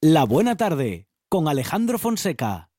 La 0.00 0.22
Buena 0.22 0.56
Tarde 0.56 1.08
con 1.28 1.48
Alejandro 1.48 1.98
Fonseca. 1.98 2.70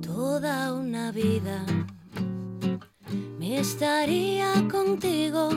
Toda 0.00 0.72
una 0.72 1.12
vida 1.12 1.66
me 3.38 3.58
estaría 3.58 4.66
contigo. 4.72 5.50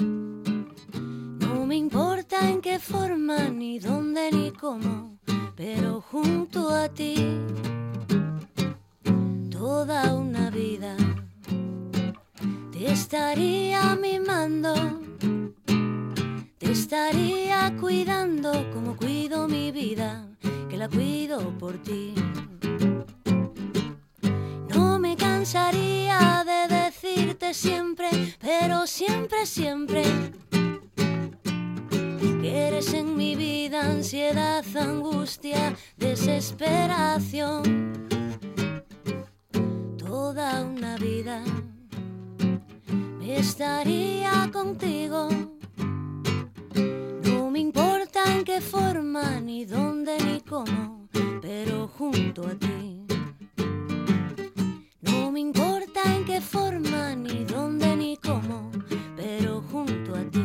No 0.00 1.66
me 1.66 1.76
importa 1.76 2.48
en 2.48 2.62
qué 2.62 2.78
forma, 2.78 3.50
ni 3.50 3.78
dónde, 3.78 4.32
ni 4.32 4.50
cómo, 4.50 5.18
pero 5.54 6.00
junto 6.00 6.70
a 6.70 6.88
ti. 6.88 7.36
Toda 9.50 10.14
una 10.14 10.48
vida 10.48 10.96
te 12.72 12.92
estaría 12.92 13.94
mimando 13.96 15.05
estaría 16.78 17.74
cuidando 17.80 18.52
como 18.72 18.96
cuido 18.96 19.48
mi 19.48 19.72
vida, 19.72 20.28
que 20.68 20.76
la 20.76 20.88
cuido 20.88 21.56
por 21.58 21.82
ti. 21.82 22.14
No 24.74 24.98
me 24.98 25.16
cansaría 25.16 26.44
de 26.44 26.74
decirte 26.74 27.54
siempre, 27.54 28.08
pero 28.40 28.86
siempre, 28.86 29.46
siempre, 29.46 30.02
que 32.42 32.68
eres 32.68 32.92
en 32.92 33.16
mi 33.16 33.34
vida 33.36 33.80
ansiedad, 33.80 34.64
angustia, 34.76 35.74
desesperación. 35.96 38.06
Toda 39.96 40.62
una 40.62 40.96
vida 40.98 41.42
estaría 43.22 44.50
contigo 44.52 45.55
en 48.26 48.44
qué 48.44 48.60
forma, 48.60 49.40
ni 49.40 49.64
dónde, 49.64 50.18
ni 50.18 50.40
cómo, 50.40 51.08
pero 51.40 51.88
junto 51.88 52.46
a 52.46 52.54
ti. 52.54 53.06
No 55.02 55.30
me 55.32 55.40
importa 55.40 56.00
en 56.14 56.24
qué 56.24 56.40
forma, 56.40 57.14
ni 57.14 57.44
dónde, 57.44 57.96
ni 57.96 58.16
cómo, 58.16 58.70
pero 59.16 59.62
junto 59.70 60.14
a 60.14 60.24
ti. 60.30 60.44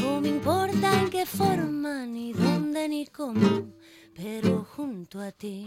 No 0.00 0.20
me 0.20 0.28
importa 0.28 1.00
en 1.00 1.10
qué 1.10 1.26
forma, 1.26 2.06
ni 2.06 2.32
dónde, 2.32 2.88
ni 2.88 3.06
cómo, 3.06 3.72
pero 4.14 4.64
junto 4.64 5.20
a 5.20 5.30
ti. 5.32 5.66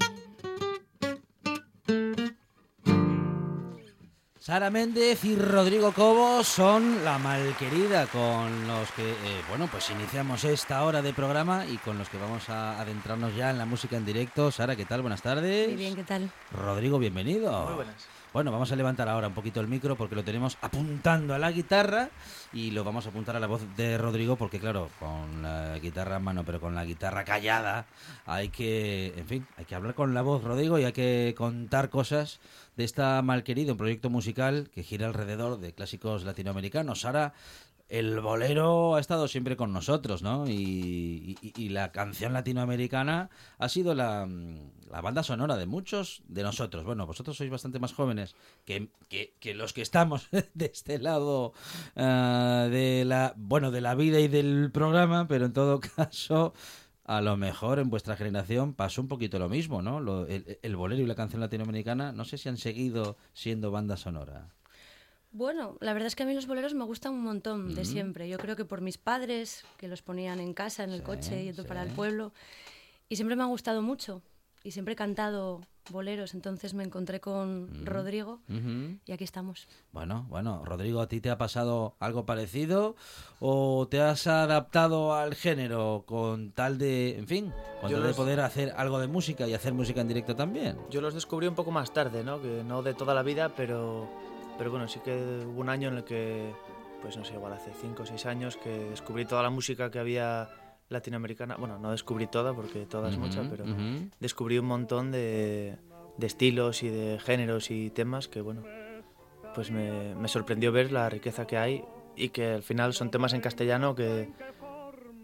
Sara 4.48 4.70
Méndez 4.70 5.26
y 5.26 5.36
Rodrigo 5.36 5.92
Cobo 5.92 6.42
son 6.42 7.04
la 7.04 7.18
malquerida 7.18 8.08
con 8.08 8.66
los 8.66 8.90
que, 8.94 9.12
eh, 9.12 9.42
bueno, 9.50 9.68
pues 9.70 9.90
iniciamos 9.90 10.46
esta 10.46 10.86
hora 10.86 11.02
de 11.02 11.12
programa 11.12 11.66
y 11.66 11.76
con 11.76 11.98
los 11.98 12.08
que 12.08 12.18
vamos 12.18 12.48
a 12.48 12.80
adentrarnos 12.80 13.36
ya 13.36 13.50
en 13.50 13.58
la 13.58 13.66
música 13.66 13.98
en 13.98 14.06
directo. 14.06 14.50
Sara, 14.50 14.78
¿qué 14.78 14.86
tal? 14.86 15.02
Buenas 15.02 15.22
tardes. 15.22 15.68
Muy 15.68 15.76
bien, 15.76 15.96
¿qué 15.96 16.06
tal? 16.06 16.32
Rodrigo, 16.54 16.98
bienvenido. 16.98 17.66
Muy 17.66 17.76
buenas. 17.76 18.08
Bueno, 18.38 18.52
vamos 18.52 18.72
a 18.72 18.76
levantar 18.76 19.10
ahora 19.10 19.30
un 19.30 19.34
poquito 19.34 19.62
el 19.62 19.68
micro 19.68 19.96
porque 19.96 20.14
lo 20.14 20.24
tenemos 20.24 20.60
apuntando 20.62 21.34
a 21.34 21.40
la 21.40 21.52
guitarra 21.52 22.12
y 22.54 22.70
lo 22.70 22.84
vamos 22.84 23.08
a 23.08 23.10
apuntar 23.10 23.36
a 23.36 23.40
la 23.40 23.48
voz 23.48 23.64
de 23.76 23.98
Rodrigo 23.98 24.36
porque 24.36 24.60
claro, 24.60 24.92
con 25.00 25.42
la 25.42 25.80
guitarra 25.80 26.18
en 26.18 26.24
mano 26.24 26.44
pero 26.46 26.60
con 26.60 26.76
la 26.76 26.86
guitarra 26.86 27.26
callada 27.26 27.88
hay 28.28 28.50
que, 28.50 29.12
en 29.18 29.26
fin, 29.26 29.48
hay 29.58 29.66
que 29.66 29.74
hablar 29.74 29.96
con 29.96 30.14
la 30.14 30.22
voz 30.22 30.44
Rodrigo 30.44 30.78
y 30.78 30.84
hay 30.84 30.94
que 30.94 31.34
contar 31.36 31.90
cosas 31.90 32.40
de 32.76 32.84
esta 32.84 33.20
malquerida, 33.24 33.72
un 33.72 33.80
proyecto 33.80 34.12
musical 34.12 34.70
que 34.72 34.84
gira 34.84 35.08
alrededor 35.08 35.60
de 35.60 35.74
clásicos 35.74 36.24
latinoamericanos. 36.24 37.02
Sara, 37.02 37.34
el 37.90 38.20
bolero 38.20 38.96
ha 38.96 39.00
estado 39.00 39.28
siempre 39.28 39.56
con 39.56 39.72
nosotros, 39.74 40.22
¿no? 40.22 40.46
Y, 40.48 41.36
la 41.70 41.92
canción 41.92 42.34
latinoamericana 42.34 43.30
ha 43.60 43.70
sido 43.70 43.94
la, 43.94 44.28
la 44.90 45.02
banda 45.02 45.24
sonora 45.24 45.58
de 45.58 45.66
muchos 45.68 46.24
de 46.28 46.44
nosotros. 46.44 46.84
Bueno, 46.86 47.06
vosotros 47.06 47.38
sois 47.38 47.50
bastante 47.52 47.80
más 47.80 47.94
jóvenes 47.94 48.36
que, 48.66 48.90
que- 49.10 49.34
que 49.40 49.54
los 49.54 49.74
que 49.74 49.82
estamos 49.82 50.28
de 50.54 50.66
este 50.66 51.00
lado 51.00 51.54
ah, 51.96 52.68
de 52.70 53.04
la 53.06 53.34
bueno 53.38 53.72
de 53.72 53.82
la 53.82 53.96
vida 53.96 54.20
y 54.20 54.28
del 54.28 54.72
programa, 54.72 55.28
pero 55.28 55.46
en 55.46 55.54
todo 55.54 55.80
caso. 55.96 56.54
A 57.06 57.22
lo 57.22 57.38
mejor 57.38 57.80
en 57.80 57.90
vuestra 57.90 58.18
generación 58.18 58.74
pasó 58.74 59.02
un 59.02 59.08
poquito 59.08 59.40
lo 59.40 59.48
mismo, 59.48 59.82
¿no? 59.82 60.02
Lo- 60.02 60.28
el, 60.28 60.60
el 60.62 60.76
bolero 60.76 61.02
y 61.02 61.06
la 61.06 61.16
canción 61.16 61.40
latinoamericana, 61.42 62.12
no 62.12 62.26
sé 62.26 62.38
si 62.38 62.50
han 62.50 62.58
seguido 62.58 63.16
siendo 63.34 63.72
banda 63.72 63.96
sonora. 63.96 64.50
Bueno, 65.32 65.78
la 65.82 65.94
verdad 65.94 66.08
es 66.08 66.16
que 66.16 66.24
a 66.24 66.26
mí 66.26 66.34
los 66.34 66.48
boleros 66.48 66.74
me 66.74 66.84
gustan 66.86 67.14
un 67.14 67.22
montón 67.24 67.76
de 67.76 67.86
siempre. 67.86 68.28
Yo 68.30 68.38
creo 68.38 68.56
que 68.56 68.66
por 68.66 68.82
mis 68.82 68.98
padres, 68.98 69.66
que 69.78 69.88
los 69.88 70.02
ponían 70.02 70.40
en 70.40 70.54
casa, 70.54 70.84
en 70.84 70.92
el 70.92 71.00
Sí, 71.00 71.06
coche, 71.06 71.44
yendo 71.44 71.66
para 71.66 71.84
el 71.84 71.90
sí. 71.90 71.96
pueblo. 71.96 72.32
Y 73.10 73.16
siempre 73.18 73.36
me 73.36 73.44
han 73.44 73.50
gustado 73.50 73.82
mucho. 73.82 74.22
Y 74.64 74.72
siempre 74.72 74.94
he 74.94 74.96
cantado 74.98 75.62
boleros. 75.92 76.34
Entonces 76.34 76.74
me 76.74 76.84
encontré 76.84 77.20
con 77.22 77.86
Rodrigo 77.86 78.42
y 79.06 79.12
aquí 79.12 79.24
estamos. 79.24 79.68
Bueno, 79.94 80.26
bueno, 80.30 80.66
Rodrigo, 80.66 81.00
¿a 81.02 81.08
ti 81.08 81.22
te 81.22 81.30
ha 81.30 81.38
pasado 81.38 81.96
algo 82.00 82.26
parecido 82.26 82.96
o 83.40 83.88
te 83.90 84.02
has 84.02 84.28
adaptado 84.28 85.14
al 85.14 85.36
género 85.36 86.04
con 86.06 86.52
tal 86.52 86.78
de, 86.78 87.18
en 87.18 87.28
fin, 87.28 87.54
con 87.80 87.90
Yo 87.92 88.00
tal 88.00 88.08
de 88.08 88.14
poder 88.16 88.40
hacer 88.42 88.74
algo 88.76 89.00
de 89.00 89.08
música 89.08 89.48
y 89.48 89.54
hacer 89.54 89.74
música 89.74 90.02
en 90.02 90.08
directo 90.10 90.36
también? 90.36 90.78
Yo 90.90 91.00
los 91.00 91.14
descubrí 91.14 91.48
un 91.48 91.56
poco 91.56 91.72
más 91.72 91.94
tarde, 91.94 92.24
¿no? 92.24 92.42
Que 92.42 92.64
no 92.66 92.82
de 92.82 92.94
toda 92.94 93.14
la 93.14 93.24
vida, 93.24 93.54
pero, 93.56 94.10
pero 94.58 94.72
bueno, 94.72 94.88
sí 94.88 95.00
que 95.04 95.12
hubo 95.46 95.60
un 95.62 95.70
año 95.70 95.90
en 95.90 95.98
el 95.98 96.04
que, 96.04 96.54
pues 97.02 97.16
no 97.18 97.24
sé, 97.24 97.34
igual 97.34 97.54
hace 97.54 97.72
5 97.74 98.04
o 98.04 98.06
6 98.06 98.26
años 98.26 98.58
que 98.58 98.70
descubrí 98.70 99.26
toda 99.26 99.44
la 99.44 99.50
música 99.50 99.90
que 99.92 100.00
había 100.00 100.50
latinoamericana. 100.90 101.56
Bueno, 101.58 101.78
no 101.80 101.92
descubrí 101.92 102.28
toda 102.28 102.54
porque 102.54 102.86
toda 102.86 103.10
es 103.10 103.16
Ujú, 103.16 103.26
mucha, 103.26 103.44
pero 103.50 103.66
descubrí 104.20 104.58
un 104.58 104.66
montón 104.66 105.12
de, 105.12 105.78
de 106.18 106.28
estilos 106.28 106.84
y 106.84 106.90
de 106.90 107.20
géneros 107.20 107.72
y 107.72 107.90
temas 107.92 108.28
que, 108.28 108.42
bueno, 108.42 108.64
pues 109.54 109.72
me, 109.72 110.16
me 110.16 110.28
sorprendió 110.28 110.72
ver 110.72 110.92
la 110.92 111.10
riqueza 111.10 111.46
que 111.46 111.58
hay 111.58 111.84
y 112.16 112.30
que 112.30 112.52
al 112.54 112.64
final 112.64 112.94
son 112.94 113.10
temas 113.12 113.34
en 113.34 113.42
castellano 113.42 113.96
que, 113.96 114.30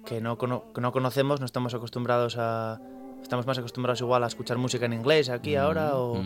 que, 0.06 0.22
no, 0.22 0.38
cono- 0.38 0.64
que 0.74 0.82
no 0.82 0.92
conocemos, 0.92 1.40
no 1.40 1.46
estamos 1.46 1.74
acostumbrados 1.74 2.36
a... 2.38 2.80
Estamos 3.22 3.48
más 3.48 3.58
acostumbrados 3.58 4.02
igual 4.02 4.24
a 4.24 4.28
escuchar 4.28 4.58
música 4.58 4.86
en 4.86 4.94
inglés 4.94 5.30
aquí 5.30 5.56
ahora 5.56 5.98
o... 5.98 6.22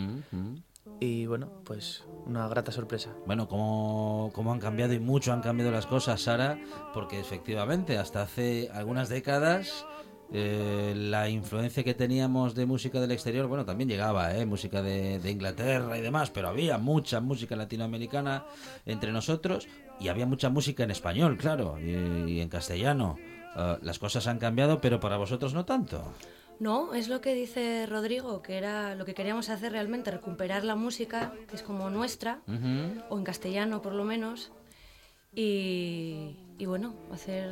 Y 1.00 1.26
bueno, 1.26 1.50
pues 1.64 2.04
una 2.26 2.48
grata 2.48 2.72
sorpresa. 2.72 3.14
Bueno, 3.26 3.48
cómo, 3.48 4.30
cómo 4.34 4.52
han 4.52 4.58
cambiado 4.58 4.92
y 4.94 5.00
mucho 5.00 5.32
han 5.32 5.42
cambiado 5.42 5.70
las 5.70 5.86
cosas, 5.86 6.20
Sara, 6.22 6.58
porque 6.92 7.20
efectivamente 7.20 7.98
hasta 7.98 8.22
hace 8.22 8.68
algunas 8.72 9.08
décadas 9.08 9.86
eh, 10.30 10.92
la 10.94 11.30
influencia 11.30 11.82
que 11.82 11.94
teníamos 11.94 12.54
de 12.54 12.66
música 12.66 13.00
del 13.00 13.12
exterior, 13.12 13.46
bueno, 13.46 13.64
también 13.64 13.88
llegaba, 13.88 14.36
¿eh? 14.36 14.44
música 14.44 14.82
de, 14.82 15.18
de 15.20 15.30
Inglaterra 15.30 15.96
y 15.96 16.02
demás, 16.02 16.30
pero 16.30 16.48
había 16.48 16.76
mucha 16.76 17.20
música 17.20 17.56
latinoamericana 17.56 18.44
entre 18.84 19.10
nosotros 19.10 19.68
y 19.98 20.08
había 20.08 20.26
mucha 20.26 20.50
música 20.50 20.82
en 20.82 20.90
español, 20.90 21.38
claro, 21.38 21.78
y, 21.80 22.32
y 22.32 22.40
en 22.40 22.48
castellano. 22.50 23.16
Eh, 23.56 23.78
las 23.80 23.98
cosas 23.98 24.26
han 24.26 24.38
cambiado, 24.38 24.80
pero 24.82 25.00
para 25.00 25.16
vosotros 25.16 25.54
no 25.54 25.64
tanto. 25.64 26.12
No, 26.60 26.92
es 26.92 27.08
lo 27.08 27.20
que 27.20 27.34
dice 27.34 27.86
Rodrigo, 27.86 28.42
que 28.42 28.58
era 28.58 28.94
lo 28.96 29.04
que 29.04 29.14
queríamos 29.14 29.48
hacer 29.48 29.72
realmente, 29.72 30.10
recuperar 30.10 30.64
la 30.64 30.74
música, 30.74 31.32
que 31.48 31.54
es 31.54 31.62
como 31.62 31.88
nuestra, 31.88 32.40
o 33.08 33.18
en 33.18 33.24
castellano 33.24 33.80
por 33.80 33.92
lo 33.94 34.04
menos, 34.04 34.50
y, 35.34 36.36
y 36.58 36.66
bueno, 36.66 36.94
hacer, 37.12 37.48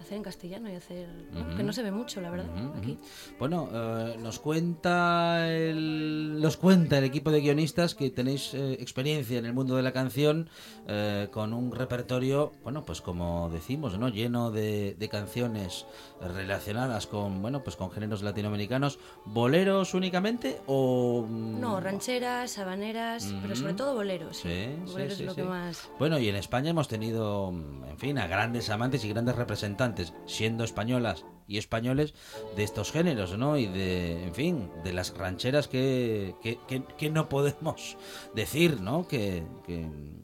hacer 0.00 0.16
en 0.16 0.22
castellano 0.22 0.70
y 0.70 0.74
hacer... 0.74 1.08
que 1.56 1.62
no 1.62 1.72
se 1.72 1.82
ve 1.82 1.90
mucho, 1.90 2.20
la 2.20 2.30
verdad, 2.30 2.46
aquí. 2.76 2.98
Bueno, 3.38 3.68
eh, 3.72 4.16
nos 4.20 4.38
cuenta 4.38 5.48
el, 5.48 6.40
nos 6.40 6.56
cuenta 6.56 6.98
el 6.98 7.04
equipo 7.04 7.30
de 7.30 7.40
guionistas 7.40 7.94
que 7.94 8.10
tenéis 8.10 8.54
eh, 8.54 8.72
experiencia 8.74 9.38
en 9.38 9.46
el 9.46 9.52
mundo 9.52 9.76
de 9.76 9.82
la 9.82 9.92
canción 9.92 10.48
eh, 10.86 11.28
con 11.30 11.52
un 11.52 11.72
repertorio, 11.72 12.52
bueno, 12.62 12.84
pues 12.84 13.00
como 13.00 13.50
decimos, 13.50 13.98
¿no? 13.98 14.08
Lleno 14.08 14.50
de, 14.50 14.94
de 14.98 15.08
canciones 15.08 15.86
relacionadas 16.20 17.06
con, 17.06 17.42
bueno, 17.42 17.62
pues 17.62 17.76
con 17.76 17.90
géneros 17.90 18.22
latinoamericanos, 18.22 18.98
boleros 19.24 19.94
únicamente 19.94 20.60
o 20.66 21.26
mm, 21.28 21.60
No, 21.60 21.80
rancheras, 21.80 22.58
habaneras, 22.58 23.32
pero 23.42 23.56
sobre 23.56 23.74
todo 23.74 23.94
boleros. 23.94 24.36
Sí, 24.38 24.68
boleros 24.86 25.14
sí, 25.14 25.22
es 25.22 25.26
lo 25.28 25.34
que 25.34 25.44
más... 25.44 25.88
Bueno, 25.98 26.18
y 26.18 26.28
en 26.28 26.36
España 26.36 26.70
hemos 26.70 26.88
tenido, 26.88 27.50
en 27.50 27.98
fin, 27.98 28.18
a 28.18 28.26
grandes 28.26 28.70
amantes 28.70 29.04
y 29.04 29.08
grandes 29.08 29.36
representantes, 29.36 29.89
siendo 30.26 30.64
españolas 30.64 31.24
y 31.48 31.58
españoles 31.58 32.14
de 32.56 32.62
estos 32.62 32.92
géneros, 32.92 33.36
¿no? 33.36 33.56
Y 33.56 33.66
de, 33.66 34.24
en 34.24 34.34
fin, 34.34 34.70
de 34.84 34.92
las 34.92 35.16
rancheras 35.16 35.66
que, 35.68 36.34
que, 36.42 36.58
que- 36.68 36.84
que 36.96 37.10
no 37.10 37.28
podemos 37.28 37.96
decir, 38.34 38.80
¿no? 38.80 39.06
Que, 39.08 39.42
en 39.68 40.20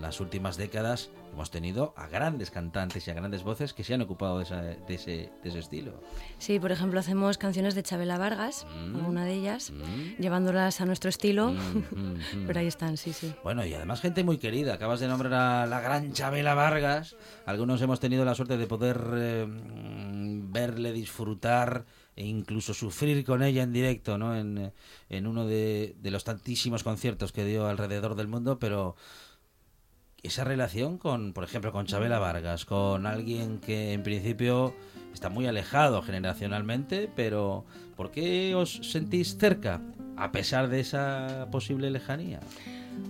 las 0.00 0.20
últimas 0.20 0.56
décadas 0.56 1.10
hemos 1.34 1.50
tenido 1.50 1.92
a 1.96 2.06
grandes 2.08 2.50
cantantes 2.50 3.06
y 3.06 3.10
a 3.10 3.14
grandes 3.14 3.42
voces 3.42 3.74
que 3.74 3.84
se 3.84 3.92
han 3.94 4.00
ocupado 4.02 4.38
de, 4.38 4.44
esa- 4.44 4.62
de 4.62 4.94
ese, 4.94 5.30
de 5.42 5.48
ese 5.50 5.58
estilo. 5.58 6.00
Sí, 6.38 6.58
por 6.58 6.72
ejemplo, 6.72 6.98
hacemos 6.98 7.36
canciones 7.38 7.74
de 7.74 7.82
Chabela 7.82 8.16
Vargas, 8.18 8.66
Mm. 8.74 8.96
alguna 8.96 9.24
de 9.24 9.34
ellas, 9.34 9.70
Mm. 9.70 10.20
llevándolas 10.22 10.80
a 10.80 10.86
nuestro 10.86 11.10
estilo, 11.10 11.52
Mm, 11.52 11.78
mm, 11.90 12.14
pero 12.46 12.60
ahí 12.60 12.66
están, 12.66 12.96
sí, 12.96 13.12
sí. 13.12 13.34
Bueno, 13.44 13.64
y 13.66 13.74
además 13.74 14.00
gente 14.00 14.24
muy 14.24 14.38
querida. 14.38 14.74
Acabas 14.74 15.00
de 15.00 15.08
nombrar 15.08 15.34
a 15.34 15.66
la 15.66 15.80
gran 15.80 16.12
Chabela 16.12 16.54
Vargas. 16.54 17.16
Algunos 17.46 17.82
hemos 17.82 18.00
tenido 18.00 18.24
la 18.24 18.34
suerte 18.34 18.56
de 18.56 18.66
poder 18.66 19.00
eh, 19.14 19.46
verle 19.48 20.92
disfrutar 20.92 21.84
e 22.16 22.24
incluso 22.24 22.74
sufrir 22.74 23.24
con 23.24 23.42
ella 23.42 23.62
en 23.64 23.72
directo, 23.72 24.18
¿no? 24.18 24.36
En, 24.36 24.72
en 25.08 25.26
uno 25.26 25.46
de, 25.46 25.96
de, 26.00 26.10
los 26.12 26.22
tantísimos 26.22 26.84
conciertos 26.84 27.32
que 27.32 27.44
dio 27.44 27.66
alrededor 27.66 28.14
del 28.14 28.28
mundo, 28.28 28.58
pero 28.60 28.94
esa 30.24 30.42
relación 30.42 30.98
con, 30.98 31.32
por 31.32 31.44
ejemplo, 31.44 31.70
con 31.70 31.86
Chabela 31.86 32.18
Vargas, 32.18 32.64
con 32.64 33.06
alguien 33.06 33.58
que 33.58 33.92
en 33.92 34.02
principio 34.02 34.74
está 35.12 35.28
muy 35.28 35.46
alejado 35.46 36.02
generacionalmente, 36.02 37.08
pero 37.14 37.64
¿por 37.94 38.10
qué 38.10 38.54
os 38.54 38.80
sentís 38.90 39.36
cerca 39.36 39.80
a 40.16 40.32
pesar 40.32 40.68
de 40.68 40.80
esa 40.80 41.48
posible 41.52 41.90
lejanía? 41.90 42.40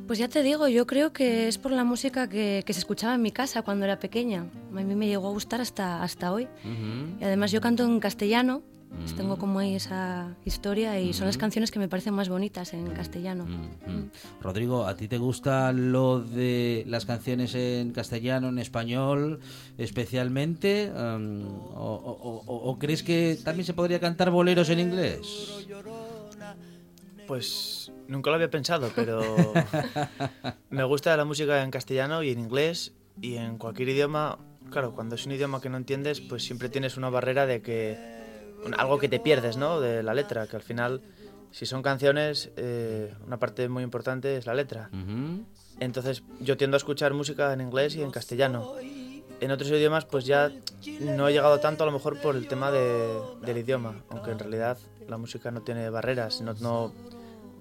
Pues 0.07 0.19
ya 0.19 0.29
te 0.29 0.43
digo, 0.43 0.67
yo 0.69 0.87
creo 0.87 1.13
que 1.13 1.47
es 1.47 1.59
por 1.59 1.71
la 1.71 1.85
música 1.85 2.29
que, 2.29 2.63
que, 2.67 2.73
se 2.73 2.81
escuchaba 2.81 3.15
en 3.15 3.23
mi 3.23 3.31
casa 3.31 3.63
cuando 3.63 3.85
era 3.85 3.99
pequeña. 3.99 4.47
A 4.73 4.75
mí 4.75 4.95
me 4.95 5.07
llegó 5.07 5.29
a 5.29 5.31
gustar 5.31 5.61
hasta, 5.61 6.03
hasta 6.03 6.33
hoy. 6.33 6.45
Uh 6.65 6.69
-huh. 6.69 7.21
Y 7.21 7.25
además 7.25 7.53
yo 7.53 7.61
canto 7.61 7.85
en 7.85 8.01
castellano, 8.01 8.63
pues 8.99 9.13
Mm. 9.13 9.17
tengo 9.17 9.37
como 9.39 9.59
ahí 9.59 9.75
esa 9.75 10.35
historia 10.45 10.99
y 11.01 11.13
son 11.13 11.27
las 11.27 11.37
canciones 11.37 11.71
que 11.71 11.79
me 11.79 11.89
parecen 11.89 12.15
más 12.15 12.29
bonitas 12.29 12.73
en 12.73 12.91
castellano. 12.91 13.45
Mm, 13.45 14.11
Rodrigo, 14.41 14.87
¿a 14.87 14.97
ti 14.97 15.09
te 15.09 15.19
gusta 15.19 15.73
lo 15.73 16.21
de 16.21 16.85
las 16.87 17.05
canciones 17.05 17.55
en 17.55 17.93
castellano, 17.93 18.49
en 18.49 18.59
español 18.59 19.41
especialmente? 19.79 20.91
Um, 20.91 21.45
o, 21.75 21.95
o, 21.95 22.43
o, 22.47 22.57
¿O 22.71 22.79
crees 22.79 23.03
que 23.03 23.39
también 23.45 23.67
se 23.67 23.75
podría 23.75 24.01
cantar 24.01 24.31
boleros 24.31 24.69
en 24.71 24.81
inglés? 24.81 25.21
Pues 27.27 27.91
nunca 28.07 28.31
lo 28.31 28.37
había 28.37 28.51
pensado, 28.51 28.91
pero 28.95 29.23
me 30.71 30.85
gusta 30.85 31.17
la 31.17 31.25
música 31.25 31.63
en 31.63 31.71
castellano 31.71 32.23
y 32.23 32.31
en 32.31 32.39
inglés 32.39 32.93
y 33.21 33.37
en 33.37 33.57
cualquier 33.59 33.89
idioma. 33.91 34.39
Claro, 34.71 34.95
cuando 34.95 35.15
es 35.15 35.25
un 35.27 35.33
idioma 35.33 35.61
que 35.61 35.69
no 35.71 35.77
entiendes, 35.77 36.21
pues 36.21 36.45
siempre 36.45 36.69
tienes 36.69 36.97
una 36.97 37.09
barrera 37.09 37.47
de 37.47 37.63
que 37.63 38.24
algo 38.79 38.99
que 38.99 39.09
te 39.09 39.21
pierdes, 39.21 39.57
¿no? 39.57 39.81
De 39.81 40.03
la 40.03 40.15
letra, 40.15 40.47
que 40.47 40.57
al 40.57 40.63
final, 40.63 41.01
si 41.51 41.67
son 41.67 41.83
canciones, 41.83 42.51
eh, 42.57 43.13
una 43.27 43.39
parte 43.39 43.69
muy 43.69 43.83
importante 43.83 44.37
es 44.37 44.47
la 44.47 44.55
letra. 44.55 44.91
Uh 44.93 44.97
-huh. 44.97 45.45
Entonces, 45.81 46.23
yo 46.41 46.57
tiendo 46.57 46.77
a 46.77 46.79
escuchar 46.79 47.15
música 47.15 47.53
en 47.53 47.61
inglés 47.61 47.97
y 47.97 48.03
en 48.03 48.11
castellano. 48.11 48.75
En 49.41 49.51
otros 49.51 49.69
idiomas, 49.71 50.05
pues 50.05 50.25
ya 50.25 50.53
no 51.01 51.29
he 51.29 51.33
llegado 51.33 51.59
tanto, 51.61 51.83
a 51.83 51.87
lo 51.87 51.93
mejor 51.93 52.21
por 52.21 52.37
el 52.37 52.47
tema 52.47 52.71
de, 52.71 53.19
del 53.45 53.59
idioma, 53.59 54.03
aunque 54.09 54.31
en 54.31 54.39
realidad 54.39 54.79
la 55.09 55.19
música 55.19 55.51
no 55.51 55.61
tiene 55.63 55.91
barreras, 55.91 56.41
no, 56.41 56.55
no, 56.55 56.93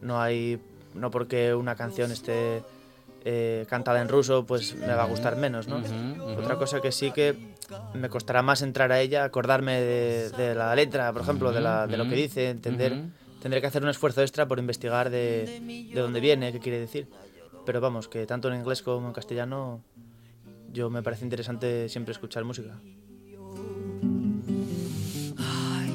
no 0.02 0.22
hay, 0.22 0.62
no 0.94 1.10
porque 1.10 1.54
una 1.54 1.76
canción 1.76 2.12
esté 2.12 2.64
eh, 3.26 3.66
cantada 3.70 4.02
en 4.02 4.10
ruso, 4.10 4.46
pues 4.46 4.76
me 4.76 4.94
va 4.94 5.04
a 5.04 5.08
gustar 5.08 5.36
menos, 5.38 5.68
¿no? 5.68 5.78
Uh 5.78 5.82
-huh, 5.82 6.18
uh 6.18 6.28
-huh. 6.28 6.38
Otra 6.40 6.58
cosa 6.58 6.82
que 6.82 6.92
sí 6.92 7.12
que 7.12 7.36
me 7.94 8.10
costará 8.10 8.42
más 8.42 8.62
entrar 8.62 8.92
a 8.92 9.00
ella, 9.00 9.24
acordarme 9.24 9.80
de, 9.80 10.30
de 10.32 10.56
la 10.56 10.76
letra, 10.76 11.12
por 11.14 11.22
ejemplo, 11.22 11.52
de, 11.52 11.62
la, 11.62 11.88
de, 11.88 11.98
lo 11.98 12.08
que 12.10 12.16
dice, 12.16 12.50
entender. 12.50 12.94
Tendré 13.42 13.60
que 13.60 13.68
hacer 13.68 13.84
un 13.84 13.90
esfuerzo 13.90 14.22
extra 14.22 14.48
por 14.48 14.58
investigar 14.60 15.10
de, 15.10 15.60
de 15.94 16.00
dónde 16.00 16.20
viene, 16.22 16.52
qué 16.52 16.60
quiere 16.60 16.80
decir. 16.80 17.08
Pero 17.66 17.82
vamos, 17.82 18.08
que 18.08 18.26
tanto 18.26 18.50
en 18.50 18.56
inglés 18.56 18.82
como 18.82 19.08
en 19.08 19.14
castellano, 19.14 19.82
yo 20.72 20.90
me 20.90 21.02
parece 21.02 21.24
interesante 21.24 21.88
siempre 21.90 22.12
escuchar 22.12 22.44
música. 22.44 22.80
Ay, 25.38 25.92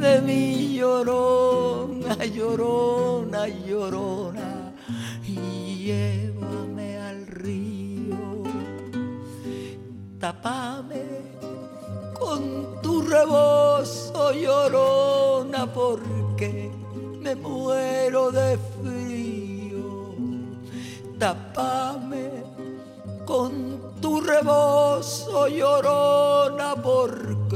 de 0.00 0.20
mi 0.22 0.76
llorona, 0.76 2.24
llorona, 2.24 3.48
llorona, 3.48 4.65
llévame 5.24 6.98
al 6.98 7.26
río 7.26 8.42
tapame 10.18 11.04
con 12.18 12.80
tu 12.82 13.02
rebozo 13.02 14.32
llorona 14.32 15.66
porque 15.72 16.70
me 17.20 17.34
muero 17.34 18.30
de 18.30 18.58
frío. 18.76 20.14
Tapame 21.18 22.30
con 23.24 23.80
tu 24.00 24.20
rebozo 24.20 25.48
llorona 25.48 26.74
porque 26.82 27.55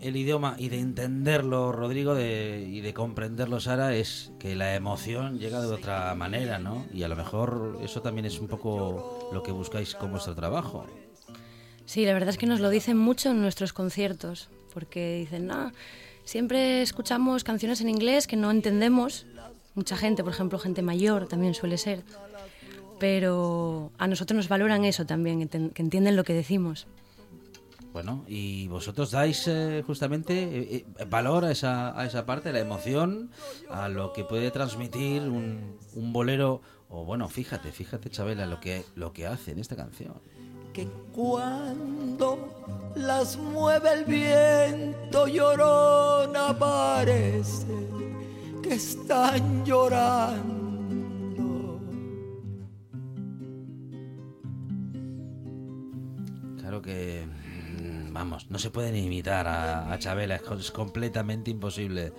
el 0.00 0.16
idioma 0.16 0.54
y 0.58 0.68
de 0.68 0.78
entenderlo, 0.78 1.72
Rodrigo, 1.72 2.14
de, 2.14 2.64
y 2.68 2.80
de 2.80 2.94
comprenderlo, 2.94 3.60
Sara, 3.60 3.94
es 3.94 4.32
que 4.38 4.54
la 4.54 4.74
emoción 4.74 5.38
llega 5.38 5.60
de 5.60 5.66
otra 5.68 6.14
manera, 6.14 6.58
¿no? 6.58 6.86
Y 6.92 7.02
a 7.02 7.08
lo 7.08 7.16
mejor 7.16 7.78
eso 7.82 8.02
también 8.02 8.24
es 8.24 8.38
un 8.38 8.48
poco 8.48 9.30
lo 9.32 9.42
que 9.42 9.52
buscáis 9.52 9.94
con 9.94 10.10
vuestro 10.10 10.34
trabajo. 10.34 10.86
Sí, 11.84 12.04
la 12.04 12.12
verdad 12.12 12.30
es 12.30 12.38
que 12.38 12.46
nos 12.46 12.60
lo 12.60 12.70
dicen 12.70 12.98
mucho 12.98 13.30
en 13.30 13.40
nuestros 13.40 13.72
conciertos, 13.72 14.50
porque 14.74 15.16
dicen, 15.20 15.46
no, 15.46 15.72
siempre 16.24 16.82
escuchamos 16.82 17.44
canciones 17.44 17.80
en 17.80 17.88
inglés 17.88 18.26
que 18.26 18.36
no 18.36 18.50
entendemos. 18.50 19.26
Mucha 19.74 19.96
gente, 19.96 20.22
por 20.22 20.32
ejemplo, 20.32 20.58
gente 20.58 20.82
mayor 20.82 21.28
también 21.28 21.54
suele 21.54 21.78
ser. 21.78 22.02
Pero 22.98 23.92
a 23.96 24.06
nosotros 24.06 24.36
nos 24.36 24.48
valoran 24.48 24.84
eso 24.84 25.06
también, 25.06 25.48
que 25.48 25.82
entienden 25.82 26.16
lo 26.16 26.24
que 26.24 26.34
decimos. 26.34 26.86
Bueno, 27.98 28.24
y 28.28 28.68
vosotros 28.68 29.10
dais 29.10 29.48
eh, 29.48 29.82
justamente 29.84 30.32
eh, 30.32 30.86
eh, 31.00 31.04
valor 31.06 31.44
a 31.44 31.50
esa, 31.50 32.00
a 32.00 32.06
esa 32.06 32.24
parte, 32.24 32.52
la 32.52 32.60
emoción, 32.60 33.32
a 33.68 33.88
lo 33.88 34.12
que 34.12 34.22
puede 34.22 34.52
transmitir 34.52 35.22
un, 35.22 35.76
un 35.96 36.12
bolero. 36.12 36.60
O 36.90 37.04
bueno, 37.04 37.28
fíjate, 37.28 37.72
fíjate, 37.72 38.08
Chabela, 38.08 38.46
lo 38.46 38.60
que, 38.60 38.84
lo 38.94 39.12
que 39.12 39.26
hace 39.26 39.50
en 39.50 39.58
esta 39.58 39.74
canción. 39.74 40.14
Que 40.72 40.86
cuando 41.12 42.92
las 42.94 43.36
mueve 43.36 43.92
el 43.94 44.04
viento 44.04 45.26
llorona 45.26 46.56
parece 46.56 47.66
que 48.62 48.74
están 48.74 49.64
llorando. 49.64 50.68
Claro 56.60 56.80
que 56.80 57.26
vamos, 58.12 58.50
no 58.50 58.58
se 58.58 58.70
puede 58.70 58.92
ni 58.92 59.04
imitar 59.04 59.46
a, 59.46 59.92
a 59.92 59.98
Chabela, 59.98 60.36
es, 60.36 60.42
es, 60.58 60.70
completamente 60.70 61.50
imposible. 61.50 62.12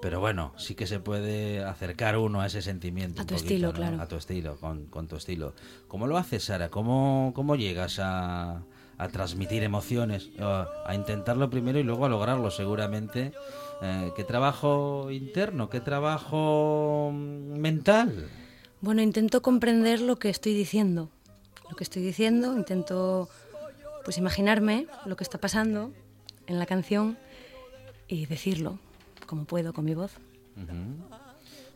Pero 0.00 0.18
bueno, 0.18 0.54
sí 0.56 0.74
que 0.74 0.86
se 0.86 0.98
puede 0.98 1.62
acercar 1.62 2.16
uno 2.16 2.40
a 2.40 2.46
ese 2.46 2.62
sentimiento. 2.62 3.20
A 3.20 3.26
tu 3.26 3.34
poquito, 3.34 3.48
estilo, 3.48 3.68
¿no? 3.68 3.74
claro. 3.74 4.00
A 4.00 4.08
tu 4.08 4.16
estilo, 4.16 4.56
con, 4.56 4.86
con, 4.86 5.08
tu 5.08 5.16
estilo. 5.16 5.54
¿Cómo 5.88 6.06
lo 6.06 6.16
haces, 6.16 6.44
Sara? 6.44 6.70
¿Cómo, 6.70 7.32
cómo 7.34 7.54
llegas 7.54 7.98
a, 7.98 8.62
a 8.96 9.08
transmitir 9.08 9.62
emociones? 9.62 10.30
A, 10.38 10.68
a, 10.86 10.94
intentarlo 10.94 11.50
primero 11.50 11.78
y 11.78 11.82
luego 11.82 12.06
a 12.06 12.08
lograrlo, 12.08 12.50
seguramente. 12.50 13.32
Eh, 13.82 14.12
¿Qué 14.16 14.24
trabajo 14.24 15.10
interno? 15.10 15.68
¿Qué 15.68 15.80
trabajo 15.80 17.10
mental? 17.12 18.28
Bueno, 18.80 19.02
intento 19.02 19.42
comprender 19.42 20.00
lo 20.00 20.16
que 20.16 20.30
estoy 20.30 20.54
diciendo. 20.54 21.10
Lo 21.68 21.76
que 21.76 21.84
estoy 21.84 22.02
diciendo, 22.02 22.56
intento 22.56 23.28
pues 24.04 24.18
imaginarme 24.18 24.86
lo 25.06 25.16
que 25.16 25.24
está 25.24 25.38
pasando 25.38 25.92
en 26.46 26.58
la 26.58 26.66
canción 26.66 27.18
y 28.08 28.26
decirlo 28.26 28.78
como 29.26 29.44
puedo 29.44 29.72
con 29.72 29.84
mi 29.84 29.94
voz. 29.94 30.12
Uh 30.56 30.60
-huh. 30.60 31.20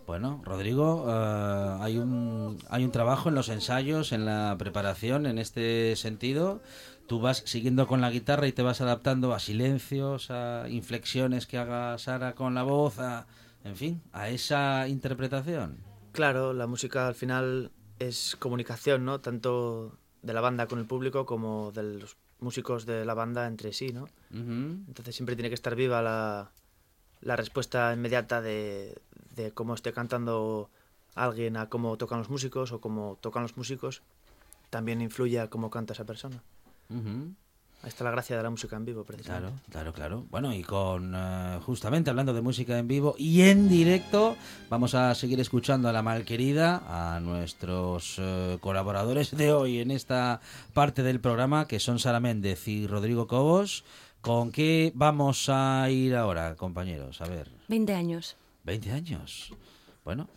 Bueno, 0.07 0.43
Rodrigo, 0.45 1.04
uh, 1.04 1.83
hay, 1.83 1.97
un, 1.97 2.59
hay 2.69 2.85
un 2.85 2.90
trabajo 2.90 3.31
en 3.31 3.35
los 3.35 3.49
ensayos, 3.49 4.12
en 4.12 4.26
la 4.26 4.54
preparación, 4.59 5.25
en 5.25 5.38
este 5.38 5.97
sentido. 5.97 6.61
Tú 7.07 7.21
vas 7.21 7.43
siguiendo 7.47 7.87
con 7.87 8.00
la 8.02 8.11
guitarra 8.11 8.47
y 8.47 8.52
te 8.52 8.62
vas 8.62 8.81
adaptando 8.83 9.33
a 9.33 9.38
silencios, 9.38 10.31
a 10.31 10.69
inflexiones 10.69 11.47
que 11.47 11.57
haga 11.57 11.97
Sara 11.97 12.35
con 12.35 12.54
la 12.54 12.64
voz, 12.64 12.99
a, 12.99 13.26
en 13.64 13.76
fin, 13.76 14.02
a 14.12 14.28
esa 14.28 14.88
interpretación. 14.88 15.78
Claro, 16.12 16.52
la 16.52 16.66
música 16.66 17.07
al 17.07 17.14
final 17.14 17.71
es 17.99 18.37
comunicación, 18.38 19.04
¿no? 19.04 19.21
Tanto 19.21 19.97
de 20.25 20.33
la 20.33 20.40
banda 20.40 20.66
con 20.66 20.78
el 20.78 20.87
público 20.87 21.26
como 21.26 21.71
de 21.73 21.83
los 21.83 22.16
músicos 22.40 22.87
de 22.87 23.04
la 23.04 23.14
banda 23.14 23.47
entre 23.47 23.73
sí, 23.73 23.93
¿no? 23.93 24.04
Uh 24.33 24.37
-huh. 24.37 24.85
Entonces 24.88 25.14
siempre 25.14 25.37
tiene 25.37 25.50
que 25.50 25.54
estar 25.54 25.75
viva 25.76 26.02
la, 26.02 26.50
la 27.21 27.37
respuesta 27.37 27.93
inmediata 27.93 28.40
de, 28.40 28.99
de, 29.37 29.52
cómo 29.52 29.75
esté 29.75 29.93
cantando 29.93 30.71
alguien 31.14 31.57
a 31.57 31.69
cómo 31.69 31.97
tocan 31.97 32.19
los 32.19 32.31
músicos 32.31 32.73
o 32.73 32.81
cómo 32.81 33.19
tocan 33.21 33.43
los 33.43 33.57
músicos. 33.57 34.02
También 34.71 35.00
influye 35.00 35.38
a 35.40 35.49
cómo 35.49 35.71
canta 35.71 35.93
esa 35.93 36.04
persona. 36.04 36.43
Uh 36.88 36.95
-huh. 36.95 37.35
Ahí 37.85 37.88
está 37.88 38.03
la 38.03 38.12
gracia 38.12 38.35
de 38.38 38.43
la 38.43 38.49
música 38.49 38.76
en 38.76 38.87
vivo, 38.87 39.05
precisamente. 39.05 39.61
Claro, 39.71 39.93
claro, 39.93 39.93
claro. 39.93 40.26
Bueno, 40.31 40.55
y 40.55 40.62
con 40.62 41.12
eh, 41.14 41.61
justamente 41.67 42.09
hablando 42.09 42.33
de 42.33 42.41
música 42.41 42.79
en 42.79 42.88
vivo 42.88 43.14
y 43.19 43.43
en 43.43 43.69
directo, 43.69 44.38
vamos 44.71 44.95
a 44.95 45.14
seguir 45.14 45.38
escuchando 45.38 45.91
a 45.91 45.93
la 45.93 46.00
malquerida, 46.00 46.83
a 46.88 47.21
nuestros 47.21 48.17
eh, 48.19 48.57
colaboradores 48.62 49.37
de 49.37 49.53
hoy 49.53 49.81
en 49.81 49.91
esta 49.91 50.41
parte 50.73 51.03
del 51.03 51.21
programa, 51.21 51.69
que 51.69 51.79
son 51.79 51.99
Sara 51.99 52.21
Méndez 52.21 52.67
y 52.69 52.87
Rodrigo 52.87 53.26
Cobos. 53.26 53.85
¿Con 54.23 54.50
qué 54.50 54.91
vamos 54.95 55.50
a 55.50 55.87
ir 55.91 56.17
ahora, 56.17 56.55
compañeros? 56.57 57.21
A 57.21 57.26
ver. 57.26 57.50
20 57.69 57.93
años. 57.93 58.37
20 58.62 58.93
años. 58.93 59.53
Bueno, 60.07 60.31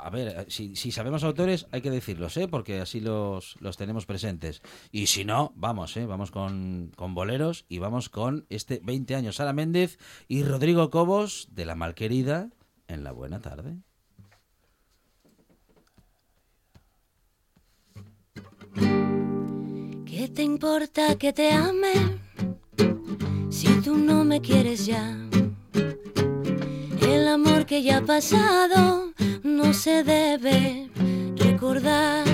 a 0.00 0.10
ver, 0.10 0.46
si, 0.48 0.74
sabemos 0.74 1.24
autores 1.24 1.66
hay 1.70 1.82
que 1.82 1.90
decirlos, 1.90 2.36
¿eh? 2.36 2.48
porque 2.48 2.80
así 2.80 3.00
los, 3.00 3.56
los 3.60 3.76
tenemos 3.76 4.06
presentes. 4.06 4.62
Y 4.90 5.06
si 5.06 5.24
no, 5.24 5.52
vamos, 5.54 5.96
¿eh? 5.96 6.06
vamos 6.06 6.30
con, 6.30 6.92
con 6.96 7.14
boleros 7.14 7.66
y 7.68 7.78
vamos 7.78 8.08
con 8.08 8.46
este 8.48 8.80
20 8.82 9.14
años. 9.14 9.36
Sara 9.36 9.52
Méndez 9.52 9.98
y 10.28 10.44
Rodrigo 10.44 10.90
Cobos 10.90 11.48
de 11.50 11.66
La 11.66 11.74
Malquerida 11.74 12.50
en 12.86 13.04
la 13.04 13.12
Buena 13.12 13.40
Tarde. 13.40 13.76
¿Qué 20.06 20.28
te 20.28 20.42
importa 20.42 21.16
que 21.16 21.32
te 21.32 21.52
ame 21.52 22.18
si 23.50 23.68
tú 23.82 23.96
no 23.96 24.24
me 24.24 24.40
quieres 24.40 24.86
ya? 24.86 25.28
El 27.00 27.28
amor 27.28 27.66
que 27.66 27.82
ya 27.82 27.98
ha 27.98 28.02
pasado 28.02 29.12
no 29.42 29.72
se 29.72 30.02
debe 30.02 30.90
recordar. 31.36 32.24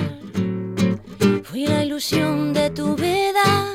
Fui 1.43 1.67
la 1.67 1.83
ilusión 1.83 2.53
de 2.53 2.69
tu 2.69 2.95
vida, 2.95 3.67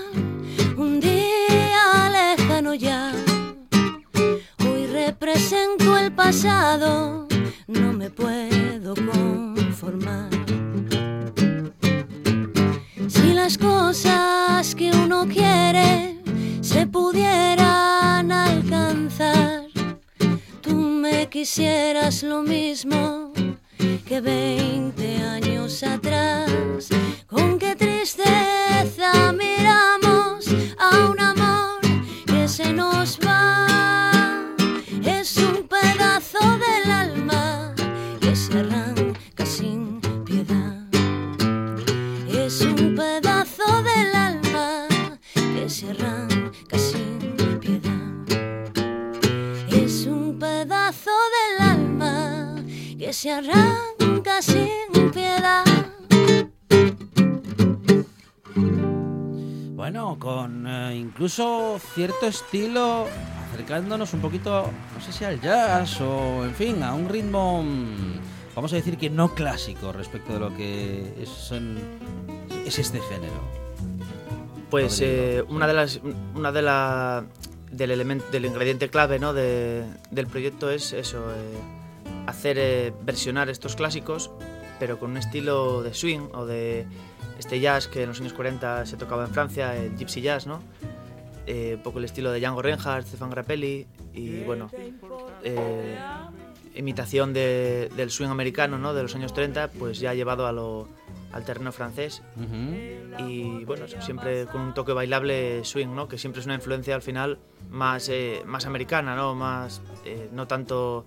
un 0.76 1.00
día 1.00 2.11
lejano 2.11 2.75
ya. 2.75 3.12
Hoy 4.59 4.87
represento 4.87 5.97
el 5.99 6.12
pasado, 6.12 7.26
no 7.66 7.92
me 7.92 8.11
puedo 8.11 8.94
conformar. 8.94 10.28
Si 13.09 13.32
las 13.32 13.56
cosas 13.56 14.75
que 14.75 14.90
uno 14.90 15.26
quiere 15.26 16.18
se 16.61 16.87
pudieran 16.87 18.30
alcanzar, 18.30 19.60
me 21.11 21.29
quisieras 21.29 22.23
lo 22.23 22.43
mismo 22.43 23.33
que 24.07 24.21
20 24.21 25.17
años 25.17 25.83
atrás. 25.83 26.88
Con 27.26 27.59
qué 27.59 27.75
tristeza 27.76 29.33
miramos 29.33 30.47
a 30.79 31.11
un 31.11 31.21
amor 31.21 31.81
que 32.26 32.49
se 32.49 32.73
nos 32.73 33.19
que 53.11 53.14
se 53.14 53.33
arranca 53.33 54.40
sin 54.40 55.11
piedad. 55.12 55.64
Bueno, 59.75 60.17
con 60.21 60.64
eh, 60.69 60.95
incluso 60.97 61.81
cierto 61.93 62.29
estilo, 62.29 63.09
acercándonos 63.52 64.14
un 64.14 64.21
poquito, 64.21 64.71
no 64.95 65.00
sé 65.05 65.11
si 65.12 65.25
al 65.25 65.40
jazz 65.40 66.00
o, 66.00 66.45
en 66.45 66.55
fin, 66.55 66.85
a 66.85 66.95
un 66.95 67.09
ritmo, 67.09 67.64
mm, 67.64 68.21
vamos 68.55 68.73
a 68.75 68.76
decir 68.76 68.97
que 68.97 69.11
no 69.11 69.35
clásico 69.35 69.90
respecto 69.93 70.35
de 70.35 70.38
lo 70.38 70.57
que 70.57 71.12
es, 71.21 72.79
este 72.79 73.00
género. 73.00 73.43
Pues 74.71 75.00
eh, 75.00 75.43
una 75.49 75.67
de 75.67 75.73
las 75.75 76.00
una 76.37 76.52
de 76.52 76.62
la 76.62 77.25
del 77.73 77.90
elemento 77.90 78.26
del 78.31 78.45
ingrediente 78.47 78.88
clave 78.88 79.19
¿no? 79.19 79.33
de- 79.33 79.85
del 80.12 80.29
proyecto 80.29 80.71
es 80.71 80.93
eso 80.93 81.19
eh, 81.33 81.79
hacer 82.26 82.56
eh, 82.58 82.92
versionar 83.02 83.48
estos 83.48 83.76
clásicos 83.76 84.30
pero 84.78 84.98
con 84.98 85.10
un 85.10 85.16
estilo 85.18 85.82
de 85.82 85.92
swing 85.94 86.28
o 86.32 86.46
de 86.46 86.86
este 87.38 87.60
jazz 87.60 87.86
que 87.88 88.02
en 88.02 88.08
los 88.08 88.20
años 88.20 88.32
40 88.32 88.86
se 88.86 88.96
tocaba 88.96 89.24
en 89.24 89.30
Francia 89.30 89.76
el 89.76 89.96
gypsy 89.96 90.20
jazz 90.20 90.46
no 90.46 90.60
Eh, 91.46 91.74
un 91.76 91.82
poco 91.82 91.98
el 91.98 92.04
estilo 92.04 92.30
de 92.32 92.38
Django 92.38 92.62
Reinhardt 92.62 93.06
Stefan 93.08 93.30
Grappelli 93.30 93.86
y 94.14 94.42
bueno 94.44 94.70
eh, 95.42 95.98
imitación 96.74 97.32
de- 97.32 97.90
del 97.96 98.10
swing 98.10 98.28
americano 98.28 98.78
¿no? 98.78 98.94
de 98.94 99.02
los 99.02 99.14
años 99.16 99.32
30 99.32 99.68
pues 99.68 99.98
ya 99.98 100.14
llevado 100.14 100.46
a 100.46 100.52
lo, 100.52 100.86
al 101.32 101.44
terreno 101.44 101.70
francés 101.72 102.22
Ujú. 102.37 103.25
y 103.25 103.64
bueno, 103.64 103.87
siempre 103.88 104.46
con 104.46 104.60
un 104.62 104.75
toque 104.75 104.92
bailable 104.92 105.64
swing, 105.64 105.88
¿no? 105.94 106.08
Que 106.08 106.18
siempre 106.18 106.40
es 106.40 106.46
una 106.46 106.54
influencia 106.56 106.94
al 106.94 107.02
final 107.02 107.38
más, 107.70 108.08
eh, 108.08 108.42
más 108.46 108.66
americana, 108.66 109.14
¿no? 109.14 109.34
Más, 109.34 109.80
eh, 110.04 110.28
no 110.32 110.46
tanto, 110.46 111.06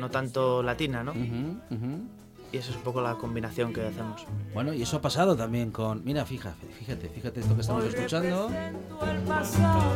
no 0.00 0.10
tanto 0.10 0.62
latina, 0.62 1.04
¿no? 1.04 1.12
Y 2.52 2.56
esa 2.56 2.70
es 2.70 2.76
un 2.78 2.82
poco 2.82 3.00
la 3.00 3.14
combinación 3.14 3.72
que 3.72 3.86
hacemos. 3.86 4.26
Bueno, 4.52 4.72
y 4.72 4.82
eso 4.82 4.96
ha 4.96 5.00
pasado 5.00 5.36
también 5.36 5.70
con... 5.70 6.02
Mira, 6.04 6.24
fíjate, 6.26 6.66
fíjate, 6.66 7.08
fíjate 7.08 7.38
esto 7.40 7.54
que 7.54 7.60
estamos 7.60 7.84
escuchando. 7.84 8.50
el 9.08 9.18
pasado 9.22 9.94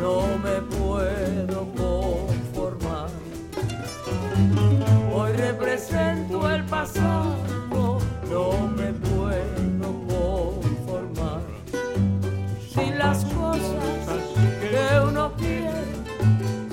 no 0.00 0.38
me 0.38 0.60
puedo 0.74 1.68
conformar. 1.76 3.10
Hoy 5.12 5.32
represento 5.32 6.48
el 6.50 6.64
pasado, 6.64 7.34
no 8.30 8.68
me 8.76 8.92
puedo 8.92 9.90
conformar. 10.60 11.40
Si 12.72 12.90
las 12.92 13.24
cosas 13.24 14.22
que 14.60 15.08
uno 15.08 15.32
quiere 15.36 15.84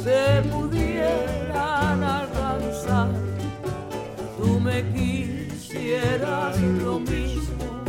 se 0.03 0.47
pudieran 0.49 2.03
alcanzar, 2.03 3.09
tú 4.37 4.59
me 4.59 4.83
quisieras 4.93 6.59
lo 6.61 6.99
mismo 6.99 7.83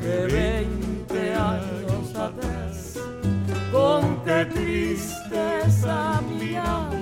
que 0.00 0.26
20 0.30 1.34
años 1.34 2.14
atrás. 2.14 2.98
Con 3.72 4.22
qué 4.24 4.44
tristeza 4.44 6.20
miramos. 6.28 6.97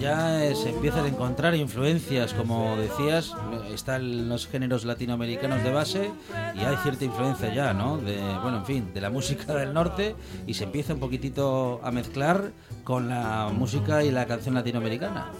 Ya 0.00 0.44
eh, 0.44 0.54
se 0.54 0.70
empiezan 0.70 1.04
a 1.04 1.08
encontrar 1.08 1.56
influencias, 1.56 2.32
como 2.32 2.76
decías, 2.76 3.34
están 3.72 4.28
los 4.28 4.46
géneros 4.46 4.84
latinoamericanos 4.84 5.62
de 5.64 5.72
base 5.72 6.10
y 6.54 6.60
hay 6.60 6.76
cierta 6.76 7.04
influencia 7.04 7.52
ya, 7.52 7.74
¿no? 7.74 7.98
De, 7.98 8.16
bueno, 8.42 8.58
en 8.58 8.64
fin, 8.64 8.94
de 8.94 9.00
la 9.00 9.10
música 9.10 9.54
del 9.54 9.74
norte 9.74 10.14
y 10.46 10.54
se 10.54 10.64
empieza 10.64 10.94
un 10.94 11.00
poquitito 11.00 11.80
a 11.82 11.90
mezclar 11.90 12.52
con 12.84 13.08
la 13.08 13.50
música 13.52 14.04
y 14.04 14.12
la 14.12 14.26
canción 14.26 14.54
latinoamericana. 14.54 15.32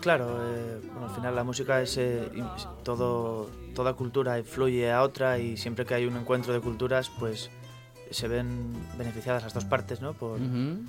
Claro, 0.00 0.38
eh, 0.42 0.80
bueno, 0.92 1.08
al 1.08 1.14
final 1.14 1.34
la 1.34 1.42
música 1.42 1.80
es 1.82 1.96
eh, 1.96 2.30
todo, 2.84 3.50
toda 3.74 3.94
cultura 3.94 4.38
influye 4.38 4.92
a 4.92 5.02
otra 5.02 5.38
y 5.38 5.56
siempre 5.56 5.84
que 5.86 5.94
hay 5.94 6.06
un 6.06 6.16
encuentro 6.16 6.52
de 6.52 6.60
culturas, 6.60 7.10
pues 7.18 7.50
se 8.10 8.28
ven 8.28 8.72
beneficiadas 8.96 9.42
las 9.42 9.54
dos 9.54 9.64
partes, 9.64 10.00
¿no? 10.00 10.12
Por, 10.12 10.40
Ujú. 10.40 10.84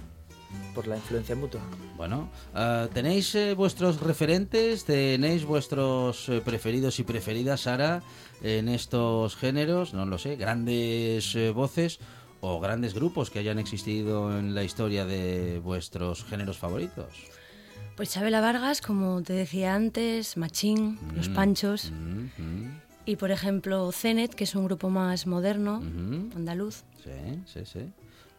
Por 0.73 0.87
la 0.87 0.95
influencia 0.97 1.35
mutua. 1.35 1.61
Bueno, 1.97 2.29
ah, 2.53 2.87
¿tenéis 2.93 3.33
eh, 3.35 3.53
vuestros 3.53 4.01
referentes? 4.01 4.83
¿Tenéis 4.85 5.45
vuestros 5.45 6.27
eh, 6.29 6.41
preferidos 6.43 6.99
y 6.99 7.03
preferidas, 7.03 7.61
Sara, 7.61 8.03
en 8.41 8.67
estos 8.69 9.35
géneros? 9.35 9.93
No 9.93 10.05
lo 10.05 10.17
sé, 10.17 10.35
grandes 10.35 11.35
eh, 11.35 11.51
voces 11.51 11.99
o 12.41 12.59
grandes 12.59 12.93
grupos 12.93 13.29
que 13.31 13.39
hayan 13.39 13.57
existido 13.59 14.37
en 14.37 14.53
la 14.53 14.63
historia 14.63 15.05
de 15.05 15.59
vuestros 15.59 16.25
géneros 16.25 16.57
favoritos. 16.57 17.07
Pues 17.95 18.11
Chabela 18.11 18.41
Vargas, 18.41 18.81
como 18.81 19.21
te 19.23 19.31
decía 19.33 19.73
antes, 19.73 20.35
Machín, 20.35 20.99
Los 21.15 21.29
Mm, 21.29 21.33
Panchos 21.33 21.91
mm, 21.91 22.41
mm, 22.41 22.81
y 23.05 23.15
por 23.15 23.31
ejemplo 23.31 23.89
Zenet, 23.93 24.35
que 24.35 24.43
es 24.43 24.53
un 24.53 24.65
grupo 24.65 24.89
más 24.89 25.25
moderno, 25.27 25.77
ujú. 25.77 26.35
andaluz. 26.35 26.83
Sí, 27.01 27.41
sí, 27.45 27.61
sí. 27.65 27.93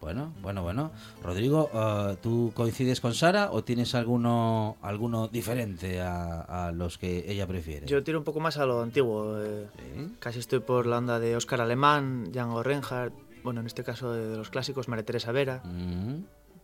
Bueno, 0.07 0.33
bueno, 0.41 0.63
bueno. 0.63 0.93
Rodrigo, 1.21 1.69
ah, 1.75 2.15
¿tú 2.23 2.53
coincides 2.55 3.01
con 3.01 3.13
Sara 3.13 3.51
o 3.51 3.65
tienes 3.65 3.93
alguno, 3.97 4.77
alguno 4.81 5.27
diferente 5.27 6.01
a, 6.01 6.43
a 6.69 6.71
los 6.71 6.97
que 6.97 7.25
ella 7.29 7.45
prefiere? 7.49 7.89
Yo 7.89 8.05
tiro 8.05 8.17
un 8.19 8.25
poco 8.25 8.39
más 8.39 8.57
a 8.57 8.67
lo 8.67 8.83
antiguo. 8.83 9.37
eh, 9.43 9.67
Sí. 9.77 10.15
Casi 10.21 10.39
estoy 10.39 10.61
por 10.61 10.87
la 10.87 10.99
onda 10.99 11.19
de 11.19 11.35
Oscar 11.35 11.61
Alemán, 11.61 12.31
Django 12.31 12.63
Reinhardt, 12.63 13.13
bueno, 13.43 13.59
en 13.63 13.67
este 13.67 13.83
caso 13.83 14.13
de, 14.13 14.37
los 14.37 14.49
clásicos, 14.49 14.87
María 14.87 15.05
Teresa 15.05 15.33
Vera. 15.33 15.61
Mm, 15.65 16.23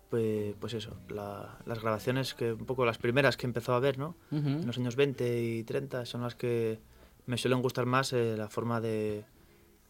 Pues, 0.08 0.54
pues 0.60 0.74
eso, 0.74 0.94
la- 1.08 1.58
las 1.66 1.80
grabaciones 1.80 2.34
que 2.34 2.52
un 2.52 2.64
poco 2.66 2.84
las 2.86 2.98
primeras 2.98 3.36
que 3.36 3.46
empezó 3.46 3.72
a 3.74 3.80
ver, 3.80 3.98
¿no? 3.98 4.14
ujú. 4.30 4.46
En 4.46 4.66
los 4.68 4.78
años 4.78 4.94
20 4.94 5.42
y 5.42 5.64
30 5.64 6.04
son 6.06 6.20
las 6.22 6.36
que 6.36 6.78
me 7.26 7.38
suelen 7.38 7.60
gustar 7.60 7.86
más 7.86 8.12
eh, 8.12 8.36
la 8.36 8.48
forma 8.48 8.80
de, 8.80 9.24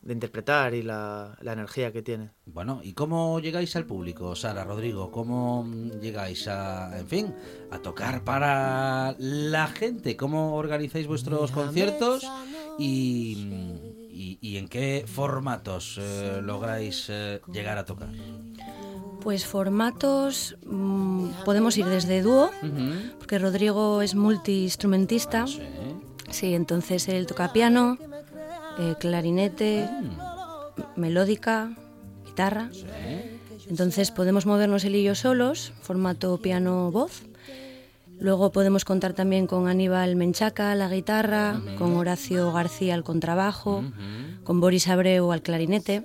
de 0.02 0.12
interpretar 0.14 0.75
y 0.75 0.82
la, 0.82 1.37
la 1.40 1.52
energía 1.52 1.92
que 1.92 2.02
tiene. 2.02 2.30
Bueno, 2.47 2.80
¿y 2.82 2.92
cómo 2.92 3.38
llegáis 3.40 3.75
al 3.76 3.87
público, 3.87 4.35
Sara, 4.35 4.64
Rodrigo? 4.64 5.11
¿Cómo 5.12 5.62
mm, 5.64 6.00
llegáis 6.00 6.49
a, 6.49 6.99
en 6.99 7.06
fin, 7.06 7.35
a 7.71 7.78
tocar 7.78 8.25
para 8.25 9.14
la 9.18 9.66
gente? 9.68 10.16
¿Cómo 10.16 10.56
organizáis 10.56 11.06
vuestros 11.06 11.50
conciertos? 11.52 12.25
¿Y, 12.78 13.47
y- 14.11 14.38
y 14.40 14.56
en 14.56 14.68
qué 14.68 15.04
formatos 15.06 15.99
eh, 16.00 16.40
lográis 16.42 17.06
eh, 17.09 17.40
llegar 17.52 17.78
a 17.78 17.85
tocar? 17.85 18.09
Pues 19.21 19.47
formatos 19.47 20.56
mm, 20.66 21.28
podemos 21.44 21.76
ir 21.78 21.87
desde 21.87 22.23
dúo, 22.23 22.50
porque 23.18 23.38
Rodrigo 23.38 24.02
es 24.02 24.14
multiinstrumentista. 24.16 25.47
Sí. 25.47 25.61
Sí, 26.30 26.54
entonces 26.54 27.09
él 27.09 27.26
toca 27.26 27.52
piano, 27.52 27.99
eh, 28.79 28.95
clarinete, 28.99 29.88
melódica, 30.97 31.73
guitarra. 32.25 32.71
Sí. 32.73 32.85
Entonces 33.69 34.11
podemos 34.11 34.47
movernos 34.47 34.85
él 34.85 34.97
y 34.97 35.05
yo 35.05 35.14
solos, 35.14 35.73
formato 35.83 36.38
piano-voz. 36.38 37.23
Luego 38.19 38.52
podemos 38.52 38.85
contar 38.85 39.14
también 39.14 39.47
con 39.47 39.67
Aníbal 39.67 40.14
Menchaca 40.14 40.71
a 40.71 40.75
la 40.75 40.88
guitarra, 40.88 41.61
con 41.79 41.97
Horacio 41.97 42.52
García 42.52 42.95
al 42.95 43.02
contrabajo, 43.02 43.83
con 44.45 44.61
Boris 44.61 44.88
Abreu 44.88 45.33
al 45.33 45.43
clarinete. 45.43 46.05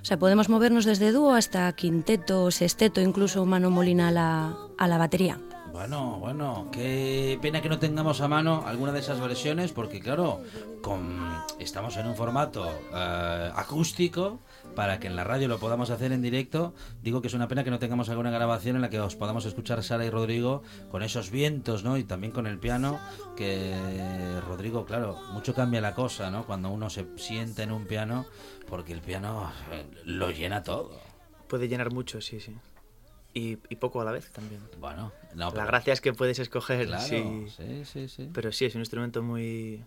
O 0.00 0.04
sea, 0.04 0.18
podemos 0.18 0.48
movernos 0.48 0.84
desde 0.84 1.12
dúo 1.12 1.34
hasta 1.34 1.72
quinteto, 1.74 2.50
sexteto, 2.50 3.00
incluso 3.00 3.44
Mano 3.46 3.70
Molina 3.70 4.08
a 4.08 4.10
la, 4.10 4.56
a 4.76 4.88
la 4.88 4.98
batería. 4.98 5.38
Bueno, 5.72 6.18
bueno, 6.20 6.68
qué 6.70 7.38
pena 7.40 7.62
que 7.62 7.70
no 7.70 7.78
tengamos 7.78 8.20
a 8.20 8.28
mano 8.28 8.62
alguna 8.66 8.92
de 8.92 9.00
esas 9.00 9.18
versiones, 9.18 9.72
porque 9.72 10.00
claro, 10.00 10.42
con, 10.82 11.18
estamos 11.58 11.96
en 11.96 12.06
un 12.06 12.14
formato 12.14 12.70
eh, 12.94 13.50
acústico 13.54 14.40
para 14.76 15.00
que 15.00 15.06
en 15.06 15.16
la 15.16 15.24
radio 15.24 15.48
lo 15.48 15.58
podamos 15.58 15.88
hacer 15.88 16.12
en 16.12 16.20
directo. 16.20 16.74
Digo 17.02 17.22
que 17.22 17.28
es 17.28 17.34
una 17.34 17.48
pena 17.48 17.64
que 17.64 17.70
no 17.70 17.78
tengamos 17.78 18.10
alguna 18.10 18.30
grabación 18.30 18.76
en 18.76 18.82
la 18.82 18.90
que 18.90 19.00
os 19.00 19.16
podamos 19.16 19.46
escuchar 19.46 19.82
Sara 19.82 20.04
y 20.04 20.10
Rodrigo 20.10 20.62
con 20.90 21.02
esos 21.02 21.30
vientos, 21.30 21.84
¿no? 21.84 21.96
Y 21.96 22.04
también 22.04 22.34
con 22.34 22.46
el 22.46 22.58
piano, 22.58 23.00
que 23.34 23.74
Rodrigo, 24.46 24.84
claro, 24.84 25.18
mucho 25.32 25.54
cambia 25.54 25.80
la 25.80 25.94
cosa, 25.94 26.30
¿no? 26.30 26.44
Cuando 26.44 26.68
uno 26.68 26.90
se 26.90 27.06
sienta 27.16 27.62
en 27.62 27.72
un 27.72 27.86
piano, 27.86 28.26
porque 28.68 28.92
el 28.92 29.00
piano 29.00 29.50
eh, 29.72 29.86
lo 30.04 30.30
llena 30.30 30.62
todo. 30.62 31.00
Puede 31.48 31.66
llenar 31.66 31.92
mucho, 31.92 32.20
sí, 32.20 32.40
sí. 32.40 32.54
Y, 33.34 33.58
y 33.68 33.76
poco 33.76 34.00
a 34.00 34.04
la 34.04 34.12
vez 34.12 34.30
también. 34.30 34.60
Bueno, 34.78 35.12
no, 35.34 35.50
La 35.52 35.64
gracia 35.64 35.92
es 35.92 36.00
que 36.00 36.12
puedes 36.12 36.38
escoger, 36.38 36.86
Claro, 36.86 37.06
sí. 37.06 37.46
sí, 37.56 37.84
sí, 37.84 38.08
sí. 38.08 38.30
Pero 38.32 38.52
sí, 38.52 38.66
es 38.66 38.74
un 38.74 38.82
instrumento 38.82 39.22
muy, 39.22 39.82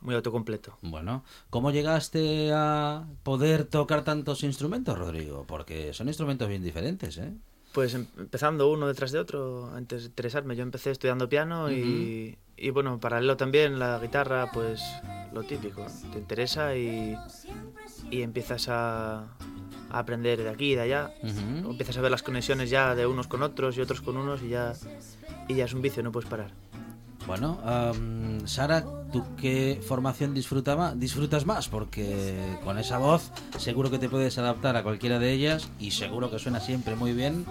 muy 0.00 0.14
autocompleto. 0.14 0.78
Bueno, 0.80 1.22
¿cómo 1.50 1.70
llegaste 1.72 2.50
a 2.54 3.04
poder 3.22 3.64
tocar 3.64 4.02
tantos 4.02 4.42
instrumentos, 4.44 4.98
Rodrigo? 4.98 5.44
Porque 5.46 5.92
son 5.92 6.08
instrumentos 6.08 6.48
bien 6.48 6.62
diferentes, 6.62 7.18
¿eh? 7.18 7.34
Pues 7.72 7.94
em- 7.94 8.06
empezando 8.18 8.70
uno 8.70 8.88
detrás 8.88 9.12
de 9.12 9.18
otro, 9.18 9.70
antes 9.74 10.02
de 10.02 10.08
interesarme. 10.08 10.56
Yo 10.56 10.62
empecé 10.62 10.90
estudiando 10.90 11.28
piano 11.28 11.70
y, 11.70 12.36
y, 12.56 12.70
bueno, 12.70 12.94
en 12.94 12.98
paralelo 13.00 13.36
también 13.36 13.78
la 13.78 13.98
guitarra, 14.00 14.50
pues 14.52 14.82
lo 15.32 15.44
típico. 15.44 15.86
Te 16.12 16.18
interesa 16.18 16.74
y, 16.76 17.16
y 18.10 18.22
empiezas 18.22 18.66
a, 18.68 19.36
a 19.90 19.98
aprender 19.98 20.42
de 20.42 20.48
aquí 20.48 20.72
y 20.72 20.74
de 20.74 20.82
allá. 20.82 21.14
Empiezas 21.22 21.96
a 21.96 22.00
ver 22.00 22.10
las 22.10 22.22
conexiones 22.22 22.70
ya 22.70 22.94
de 22.94 23.06
unos 23.06 23.26
con 23.26 23.42
otros 23.42 23.76
y 23.76 23.80
otros 23.80 24.00
con 24.00 24.16
unos 24.16 24.42
y 24.42 24.50
ya, 24.50 24.72
y 25.48 25.54
ya 25.54 25.64
es 25.64 25.74
un 25.74 25.82
vicio, 25.82 26.02
no 26.02 26.12
puedes 26.12 26.28
parar. 26.28 26.52
Bueno, 27.26 27.60
am, 27.64 28.46
Sara, 28.46 28.84
¿tú 29.12 29.24
qué 29.40 29.80
formación 29.86 30.34
disfruta 30.34 30.94
disfrutas 30.96 31.44
más? 31.44 31.68
Porque 31.68 32.36
con 32.64 32.78
esa 32.78 32.98
voz 32.98 33.30
seguro 33.58 33.90
que 33.90 33.98
te 33.98 34.08
puedes 34.08 34.38
adaptar 34.38 34.76
a 34.76 34.82
cualquiera 34.82 35.18
de 35.18 35.32
ellas 35.32 35.70
y 35.78 35.90
seguro 35.90 36.30
que 36.30 36.38
suena 36.38 36.60
siempre 36.60 36.96
muy 36.96 37.12
bien. 37.12 37.44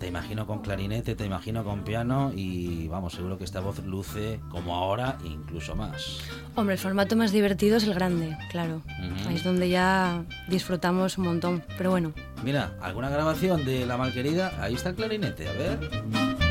Te 0.00 0.06
imagino 0.06 0.46
con 0.46 0.60
clarinete, 0.60 1.14
te 1.14 1.26
imagino 1.26 1.62
con 1.62 1.84
piano 1.84 2.32
y 2.34 2.88
vamos, 2.88 3.12
seguro 3.12 3.36
que 3.36 3.44
esta 3.44 3.60
voz 3.60 3.84
luce 3.84 4.40
como 4.48 4.74
ahora, 4.74 5.18
incluso 5.24 5.76
más. 5.76 6.20
Hombre, 6.56 6.76
el 6.76 6.80
formato 6.80 7.16
más 7.16 7.32
divertido 7.32 7.76
es 7.76 7.84
el 7.84 7.92
grande, 7.92 8.34
claro. 8.50 8.80
Ahí 9.28 9.36
es 9.36 9.44
donde 9.44 9.68
ya 9.68 10.24
disfrutamos 10.48 11.18
un 11.18 11.26
montón. 11.26 11.62
Pero 11.76 11.90
bueno, 11.90 12.14
Mira, 12.42 12.72
¿alguna 12.80 13.10
grabación 13.10 13.66
de 13.66 13.84
La 13.84 13.98
Malquerida? 13.98 14.52
Ahí 14.62 14.74
está 14.74 14.88
el 14.88 14.94
clarinete, 14.94 15.46
a 15.46 15.52
ver. 15.52 16.49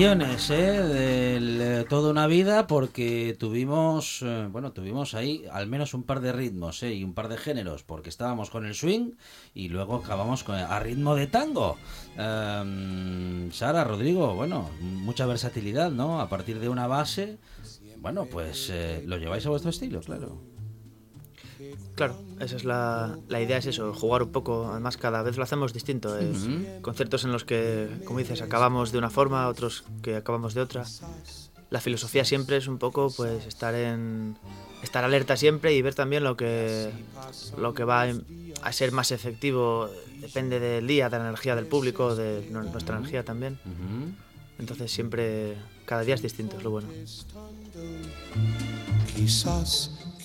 ¿Eh? 0.00 1.38
Eh, 1.40 1.84
toda 1.88 2.12
una 2.12 2.28
vida, 2.28 2.68
porque 2.68 3.36
tuvimos, 3.36 4.22
eh, 4.22 4.46
bueno, 4.48 4.70
tuvimos 4.70 5.14
ahí 5.14 5.44
al 5.50 5.66
menos 5.66 5.92
un 5.92 6.04
par 6.04 6.20
de 6.20 6.30
ritmos, 6.30 6.84
¿eh? 6.84 6.94
Y 6.94 7.02
un 7.02 7.14
par 7.14 7.26
de 7.26 7.36
géneros, 7.36 7.82
porque 7.82 8.08
estábamos 8.08 8.48
con 8.48 8.64
el 8.64 8.76
swing 8.76 9.14
y 9.54 9.70
luego 9.70 9.96
acabamos 9.96 10.44
con, 10.44 10.54
a 10.54 10.78
ritmo 10.78 11.16
de 11.16 11.26
tango. 11.26 11.78
Em, 12.16 13.50
Sara, 13.50 13.82
Rodrigo, 13.82 14.36
bueno, 14.36 14.70
mucha 14.80 15.26
versatilidad, 15.26 15.90
¿no? 15.90 16.20
A 16.20 16.28
partir 16.28 16.60
de 16.60 16.68
una 16.68 16.86
base, 16.86 17.38
bueno, 17.96 18.26
pues 18.26 18.70
eh, 18.70 19.02
lo 19.04 19.16
lleváis 19.16 19.46
a 19.46 19.50
vuestro 19.50 19.70
estilo, 19.70 20.00
claro. 20.00 20.57
Claro, 21.94 22.14
esa 22.40 22.56
es 22.56 22.64
la, 22.64 23.18
la 23.28 23.40
idea, 23.40 23.58
es 23.58 23.66
eso, 23.66 23.92
jugar 23.92 24.22
un 24.22 24.30
poco. 24.30 24.68
Además, 24.70 24.96
cada 24.96 25.22
vez 25.22 25.36
lo 25.36 25.42
hacemos 25.42 25.72
distinto. 25.72 26.16
eh. 26.18 26.32
Conciertos 26.82 27.24
en 27.24 27.32
los 27.32 27.44
que, 27.44 27.88
como 28.04 28.18
dices, 28.20 28.40
acabamos 28.42 28.92
de 28.92 28.98
una 28.98 29.10
forma, 29.10 29.48
otros 29.48 29.84
que 30.02 30.16
acabamos 30.16 30.54
de 30.54 30.60
otra. 30.60 30.84
La 31.70 31.80
filosofía 31.80 32.24
siempre 32.24 32.56
es 32.56 32.66
un 32.68 32.78
poco, 32.78 33.12
pues, 33.16 33.44
estar 33.46 33.74
en 33.74 34.36
estar 34.82 35.04
alerta 35.04 35.36
siempre 35.36 35.74
y 35.74 35.82
ver 35.82 35.94
también 35.94 36.22
lo 36.24 36.36
que 36.36 36.90
lo 37.58 37.74
que 37.74 37.82
va 37.84 38.06
a 38.62 38.72
ser 38.72 38.92
más 38.92 39.10
efectivo. 39.10 39.88
Depende 40.20 40.60
del 40.60 40.86
día, 40.86 41.08
de 41.10 41.18
la 41.18 41.24
energía 41.24 41.54
del 41.56 41.66
público, 41.66 42.14
de 42.14 42.48
nu- 42.50 42.62
nuestra 42.70 42.96
energía 42.96 43.24
también. 43.24 43.58
Entonces 44.58 44.90
siempre, 44.90 45.56
cada 45.84 46.02
día 46.02 46.14
es 46.14 46.22
distinto, 46.22 46.56
es 46.56 46.62
lo 46.64 46.70
bueno. 46.70 46.88
Quizás, 49.14 49.90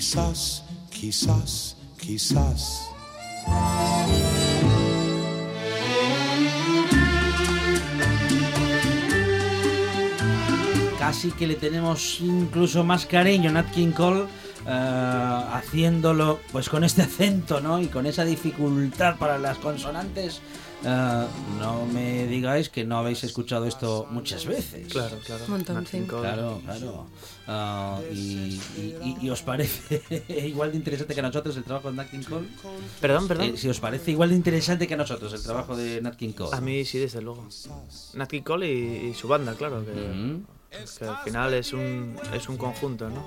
quizás, 0.00 0.64
quizás, 0.90 1.76
quizás. 1.98 2.88
Casi 10.98 11.30
que 11.32 11.46
le 11.46 11.54
tenemos 11.56 12.20
incluso 12.20 12.82
más 12.82 13.06
cariño 13.06 13.50
a 13.50 13.52
Nat 13.52 13.70
King 13.72 13.92
Cole 13.92 14.24
eh, 14.66 15.44
haciéndolo 15.52 16.40
pues 16.50 16.68
con 16.68 16.84
este 16.84 17.02
acento, 17.02 17.60
¿no? 17.60 17.80
Y 17.80 17.86
con 17.88 18.06
esa 18.06 18.24
dificultad 18.24 19.16
para 19.16 19.38
las 19.38 19.58
consonantes 19.58 20.40
eh, 20.82 21.26
no 21.58 21.84
me 21.86 22.26
digáis 22.26 22.70
que 22.70 22.84
no 22.84 22.96
habéis 22.98 23.22
escuchado 23.24 23.66
esto 23.66 24.06
muchas 24.10 24.46
veces. 24.46 24.88
Claro, 24.90 25.18
claro. 25.26 25.44
Un 25.44 25.50
montón, 25.50 25.86
sí. 25.86 26.00
Claro, 26.08 26.60
claro. 26.64 27.06
Ah, 27.46 28.00
y, 28.12 28.16
y- 28.78 28.96
y- 29.02 29.16
y 29.26 29.30
os 29.30 29.42
parece 29.42 30.02
igual 30.46 30.70
de 30.70 30.78
interesante 30.78 31.12
que 31.14 31.20
a 31.20 31.22
nosotros 31.24 31.56
el 31.56 31.64
trabajo 31.64 31.90
de 31.90 31.96
Nat 31.96 32.10
King 32.10 32.22
Cole? 32.22 32.46
Perdón, 33.00 33.28
perdón. 33.28 33.46
Eh, 33.46 33.56
si 33.56 33.68
os 33.68 33.78
parece 33.80 34.10
igual 34.12 34.30
de 34.30 34.36
interesante 34.36 34.86
que 34.86 34.94
a 34.94 34.96
nosotros 34.96 35.32
el 35.34 35.42
trabajo 35.42 35.76
de 35.76 36.00
Nat 36.00 36.16
King 36.16 36.32
Cole. 36.32 36.56
A 36.56 36.60
mí 36.60 36.84
sí, 36.84 36.98
desde 36.98 37.20
luego. 37.20 37.46
Nat 38.14 38.30
King 38.30 38.42
Cole 38.42 38.72
y, 38.72 39.08
y 39.10 39.14
su 39.14 39.28
banda, 39.28 39.54
claro, 39.54 39.84
que, 39.84 39.90
Mm. 39.92 40.44
que 40.98 41.04
al 41.04 41.18
final 41.24 41.52
es 41.54 41.72
un, 41.72 42.16
es 42.32 42.48
un 42.48 42.56
conjunto, 42.56 43.10
¿no? 43.10 43.26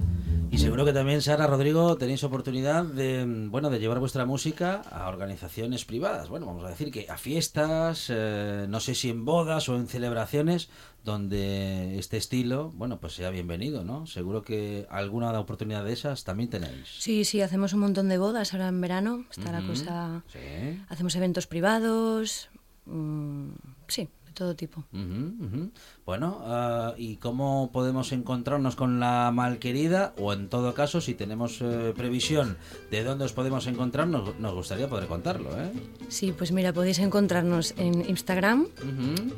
Y 0.51 0.57
seguro 0.57 0.83
que 0.83 0.91
también, 0.91 1.21
Sara, 1.21 1.47
Rodrigo, 1.47 1.95
tenéis 1.95 2.25
oportunidad 2.25 2.83
de, 2.83 3.25
bueno, 3.49 3.69
de 3.69 3.79
llevar 3.79 3.99
vuestra 3.99 4.25
música 4.25 4.81
a 4.91 5.07
organizaciones 5.07 5.85
privadas. 5.85 6.27
Bueno, 6.27 6.45
vamos 6.45 6.65
a 6.65 6.69
decir 6.69 6.91
que 6.91 7.09
a 7.09 7.17
fiestas, 7.17 8.07
eh, 8.09 8.65
no 8.67 8.81
sé 8.81 8.93
si 8.93 9.09
en 9.09 9.23
bodas 9.23 9.69
o 9.69 9.77
en 9.77 9.87
celebraciones, 9.87 10.69
donde 11.05 11.97
este 11.97 12.17
estilo, 12.17 12.69
bueno, 12.75 12.99
pues 12.99 13.13
sea 13.13 13.29
bienvenido, 13.29 13.85
¿no? 13.85 14.05
Seguro 14.07 14.43
que 14.43 14.87
alguna 14.89 15.39
oportunidad 15.39 15.85
de 15.85 15.93
esas 15.93 16.25
también 16.25 16.49
tenéis. 16.49 16.97
Sí, 16.99 17.23
sí, 17.23 17.39
hacemos 17.39 17.71
un 17.71 17.79
montón 17.79 18.09
de 18.09 18.17
bodas 18.17 18.53
ahora 18.53 18.67
en 18.67 18.81
verano. 18.81 19.25
Está 19.31 19.53
la 19.53 19.65
cosa. 19.65 20.23
Sí. 20.27 20.83
Hacemos 20.89 21.15
eventos 21.15 21.47
privados. 21.47 22.49
mm, 22.87 23.51
sí, 23.87 24.09
de 24.31 24.35
todo 24.35 24.55
tipo. 24.55 24.83
Bueno, 26.05 26.39
ah, 26.45 26.93
¿y 26.97 27.17
cómo 27.17 27.69
podemos 27.73 28.11
encontrarnos 28.13 28.75
con 28.77 28.99
la 28.99 29.29
malquerida? 29.33 30.13
O 30.17 30.31
en 30.33 30.47
todo 30.47 30.73
caso, 30.73 31.01
si 31.01 31.13
tenemos 31.13 31.59
eh, 31.61 31.93
previsión 31.95 32.57
de 32.89 33.03
dónde 33.03 33.25
os 33.25 33.33
podemos 33.33 33.67
encontrar, 33.67 34.07
nos, 34.07 34.37
nos 34.39 34.53
gustaría 34.53 34.87
poder 34.87 35.07
contarlo, 35.07 35.49
¿eh? 35.61 35.71
Sí, 36.07 36.33
pues 36.37 36.51
mira, 36.51 36.71
podéis 36.73 36.99
encontrarnos 36.99 37.73
en 37.77 38.09
Instagram, 38.09 38.67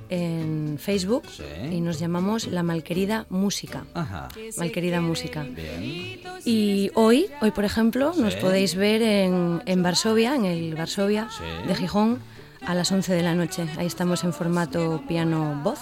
en 0.09 0.77
Facebook 0.79 1.23
Sí. 1.29 1.43
y 1.71 1.81
nos 1.81 1.99
llamamos 1.99 2.47
La 2.47 2.63
Malquerida 2.63 3.25
Música. 3.29 3.85
Ajá. 3.93 4.29
Malquerida 4.57 5.01
Música. 5.01 5.43
Bien. 5.43 6.19
Y 6.45 6.91
hoy, 6.95 7.27
hoy 7.41 7.51
por 7.51 7.65
ejemplo, 7.65 8.13
nos 8.17 8.35
podéis 8.35 8.75
ver 8.75 9.01
en, 9.01 9.61
en 9.65 9.83
Varsovia, 9.83 10.35
en 10.35 10.45
el 10.45 10.75
Varsovia 10.75 11.29
Sí. 11.31 11.67
de 11.67 11.75
Gijón, 11.75 12.19
a 12.65 12.75
las 12.75 12.91
11 12.91 13.13
de 13.13 13.23
la 13.23 13.35
noche. 13.35 13.67
Ahí 13.77 13.87
estamos 13.87 14.23
en 14.23 14.33
formato 14.33 15.01
piano-voz 15.07 15.79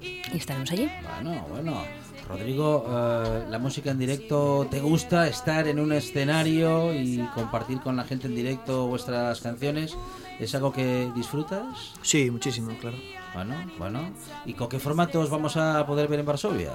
y 0.00 0.36
estaremos 0.36 0.70
allí. 0.72 0.90
Bueno, 1.22 1.46
bueno. 1.48 1.84
Rodrigo, 2.28 2.84
eh, 2.90 3.46
la 3.48 3.58
música 3.58 3.90
en 3.90 3.98
directo, 3.98 4.66
¿te 4.70 4.80
gusta 4.80 5.26
estar 5.28 5.66
en 5.66 5.80
un 5.80 5.92
escenario 5.92 6.92
y 6.92 7.26
compartir 7.34 7.80
con 7.80 7.96
la 7.96 8.04
gente 8.04 8.26
en 8.26 8.34
directo 8.34 8.86
vuestras 8.86 9.40
canciones? 9.40 9.96
¿Es 10.38 10.54
algo 10.54 10.70
que 10.70 11.10
disfrutas? 11.16 11.94
Sí, 12.02 12.30
muchísimo, 12.30 12.76
claro. 12.80 12.98
Bueno, 13.34 13.54
bueno. 13.78 14.10
¿Y 14.44 14.52
con 14.52 14.68
qué 14.68 14.78
formatos 14.78 15.30
vamos 15.30 15.56
a 15.56 15.86
poder 15.86 16.06
ver 16.08 16.20
en 16.20 16.26
Varsovia? 16.26 16.72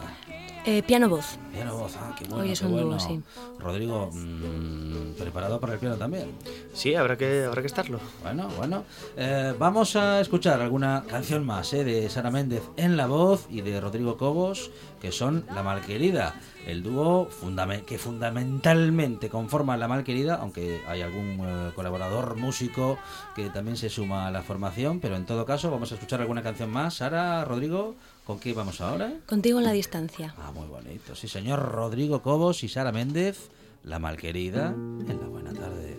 Eh, 0.66 0.82
piano-voz. 0.82 1.38
Piano 1.52 1.76
voz, 1.78 1.96
ah, 2.00 2.16
qué 2.18 2.24
bueno, 2.26 2.44
Hoy 2.44 2.52
es 2.54 2.60
qué 2.62 2.66
un 2.66 2.72
dúo, 2.72 2.86
bueno. 2.86 3.00
sí. 3.00 3.22
Rodrigo, 3.60 4.10
mm, 4.14 5.14
¿preparado 5.20 5.60
para 5.60 5.74
el 5.74 5.80
piano 5.80 5.98
también? 5.98 6.32
Sí, 6.74 6.96
habrá 6.96 7.18
que, 7.18 7.44
habrá 7.44 7.62
que 7.62 7.68
estarlo. 7.68 8.00
Bueno, 8.24 8.48
bueno. 8.58 8.86
Eh, 9.18 9.54
vamos 9.60 9.96
a 9.98 10.22
escuchar 10.22 10.62
alguna 10.62 11.04
canción 11.08 11.46
más 11.46 11.74
eh, 11.74 11.84
de 11.84 12.10
Sara 12.10 12.32
Méndez 12.32 12.64
en 12.78 12.96
la 12.96 13.08
voz 13.08 13.46
y 13.50 13.60
de 13.62 13.80
Rodrigo 13.82 14.16
Cobos, 14.18 14.72
que 15.02 15.12
son 15.12 15.46
La 15.54 15.64
Malquerida, 15.64 16.34
el 16.66 16.82
dúo 16.82 17.28
fundame- 17.30 17.84
que 17.84 17.98
fundamentalmente 17.98 19.28
conforma 19.30 19.76
La 19.76 19.90
Malquerida, 19.90 20.36
aunque 20.36 20.82
hay 20.88 21.02
algún 21.02 21.40
eh, 21.46 21.72
colaborador 21.76 22.38
músico 22.38 22.98
que 23.36 23.50
también 23.50 23.76
se 23.76 23.90
suma 23.90 24.28
a 24.28 24.32
la 24.32 24.42
formación, 24.44 25.02
pero 25.02 25.18
en 25.18 25.26
todo 25.26 25.46
caso 25.46 25.70
vamos 25.70 25.92
a 25.92 25.96
escuchar 25.96 26.22
alguna 26.22 26.42
canción 26.42 26.70
más. 26.72 26.96
Sara, 26.96 27.44
Rodrigo, 27.44 27.96
¿con 28.26 28.40
qué 28.40 28.54
vamos 28.54 28.82
ahora? 28.82 29.14
Contigo 29.26 29.60
en 29.60 29.66
la 29.66 29.72
distancia. 29.72 30.34
Ah, 30.38 30.52
muy 30.52 30.68
bonito. 30.68 31.16
Sí, 31.16 31.28
señor 31.28 31.60
Rodrigo 31.60 32.22
Cobos 32.22 32.64
y 32.64 32.70
Sara 32.70 32.92
Méndez, 32.92 33.50
La 33.84 34.00
Malquerida, 34.00 34.68
en 34.70 35.18
la 35.20 35.28
buena 35.28 35.54
tarde. 35.54 35.98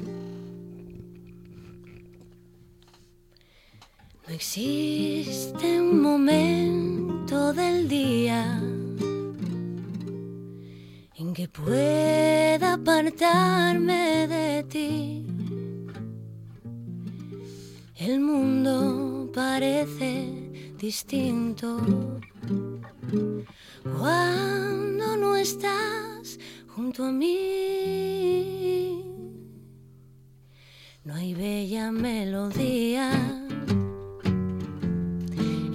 No 4.27 4.35
existe 4.35 5.81
un 5.81 6.01
momento 6.01 7.53
del 7.53 7.89
día 7.89 8.59
en 11.17 11.35
que 11.35 11.49
pueda 11.49 12.75
apartarme 12.75 14.27
de 14.27 14.65
ti. 14.65 15.27
El 17.97 18.21
mundo 18.21 19.31
parece 19.33 20.44
distinto 20.85 21.81
cuando 23.99 25.17
no 25.17 25.35
estás 25.35 26.39
junto 26.69 27.05
a 27.05 27.11
mí. 27.11 29.03
No 31.05 31.15
hay 31.15 31.33
bella 31.33 31.91
melodía 31.91 33.11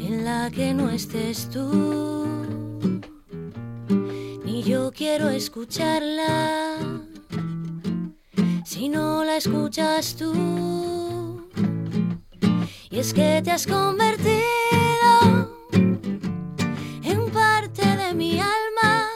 en 0.07 0.23
la 0.23 0.51
que 0.51 0.75
no 0.75 0.91
estés 0.91 1.49
tú. 1.49 2.27
Ni 4.45 4.61
yo 4.61 4.91
quiero 4.91 5.29
escucharla 5.29 6.77
si 8.63 8.89
no 8.89 9.23
la 9.23 9.37
escuchas 9.37 10.15
tú. 10.15 11.38
Y 12.91 12.97
es 12.97 13.13
que 13.13 13.41
te 13.43 13.51
has 13.51 13.67
convertido 13.67 14.39
en 17.03 17.31
parte 17.31 17.85
de 17.85 18.13
mi 18.15 18.39
alma. 18.39 19.07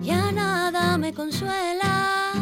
Ya 0.00 0.32
nada 0.32 0.96
me 0.96 1.12
consuela. 1.12 2.32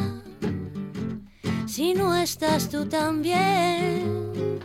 Si 1.66 1.94
no 1.94 2.14
estás 2.14 2.70
tú 2.70 2.87
también 2.87 4.61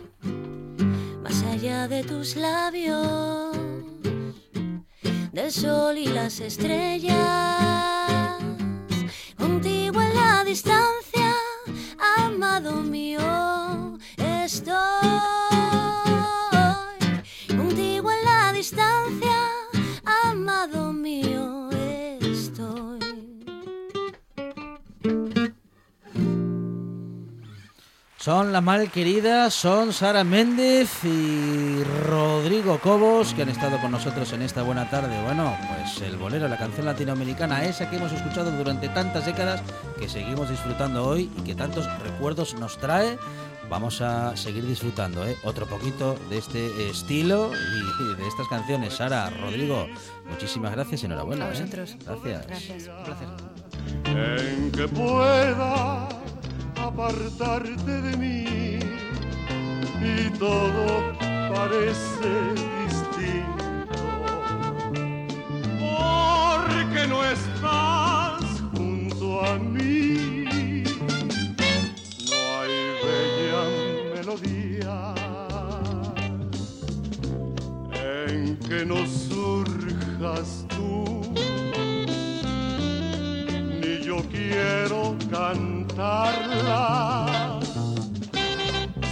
más 1.24 1.42
allá 1.42 1.88
de 1.88 2.04
tus 2.04 2.36
labios, 2.36 3.56
del 5.32 5.50
sol 5.50 5.98
y 5.98 6.06
las 6.06 6.38
estrellas, 6.38 7.18
contigo 9.36 10.00
en 10.00 10.14
la 10.14 10.44
distancia, 10.44 11.34
amado 12.16 12.76
mío, 12.82 13.59
Son 28.30 28.52
la 28.52 28.60
malquerida, 28.60 29.50
son 29.50 29.92
Sara 29.92 30.22
Méndez 30.22 30.88
y 31.02 31.82
Rodrigo 32.06 32.78
Cobos, 32.78 33.34
que 33.34 33.42
han 33.42 33.48
estado 33.48 33.80
con 33.80 33.90
nosotros 33.90 34.32
en 34.32 34.42
esta 34.42 34.62
buena 34.62 34.88
tarde. 34.88 35.20
Bueno, 35.24 35.52
pues 35.68 36.00
el 36.02 36.16
bolero, 36.16 36.46
la 36.46 36.56
canción 36.56 36.86
latinoamericana, 36.86 37.64
esa 37.64 37.90
que 37.90 37.96
hemos 37.96 38.12
escuchado 38.12 38.52
durante 38.52 38.88
tantas 38.88 39.26
décadas, 39.26 39.64
que 39.98 40.08
seguimos 40.08 40.48
disfrutando 40.48 41.08
hoy 41.08 41.28
y 41.38 41.40
que 41.42 41.56
tantos 41.56 41.86
recuerdos 42.04 42.54
nos 42.54 42.78
trae 42.78 43.18
vamos 43.68 44.00
a 44.00 44.36
seguir 44.36 44.64
disfrutando 44.64 45.26
¿eh? 45.26 45.36
otro 45.42 45.66
poquito 45.66 46.16
de 46.28 46.38
este 46.38 46.88
estilo 46.88 47.50
y 47.52 48.16
de 48.16 48.28
estas 48.28 48.46
canciones. 48.46 48.94
Sara, 48.94 49.28
Rodrigo, 49.30 49.88
muchísimas 50.28 50.70
gracias 50.70 51.02
y 51.02 51.06
enhorabuena. 51.06 51.46
A 51.46 51.48
¿eh? 51.48 51.50
vosotros. 51.50 51.96
Gracias. 52.06 52.46
Gracias. 52.46 52.90
Un 52.96 53.04
placer. 53.04 53.28
en 54.46 54.70
que 54.70 54.86
pueda 54.86 56.19
apartarte 56.86 58.00
de 58.02 58.16
mí. 58.16 58.78
Y 60.02 60.30
todo 60.38 61.12
parece 61.54 62.30
distinto. 62.86 64.04
Porque 65.78 67.06
no 67.08 67.24
estás 67.24 68.44
junto 68.74 69.44
a 69.44 69.58
mí. 69.58 70.84
No 72.30 72.38
hay 72.58 72.74
bella 73.04 73.62
melodía 74.14 75.14
en 77.92 78.56
que 78.58 78.86
no 78.86 79.06
surjas 79.06 80.66
tú. 80.68 81.22
Ni 83.80 84.02
yo 84.02 84.16
quiero 84.30 85.16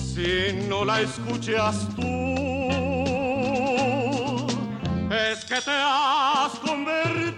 si 0.01 0.53
no 0.69 0.85
la 0.85 1.01
escuchas 1.01 1.89
tú. 1.97 2.03
Es 5.11 5.45
que 5.45 5.61
te 5.61 5.71
has 5.71 6.59
convertido 6.61 7.38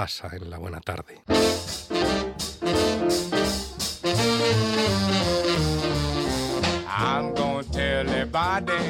pasa 0.00 0.30
en 0.34 0.48
la 0.48 0.56
buena 0.56 0.80
tarde. 0.80 1.20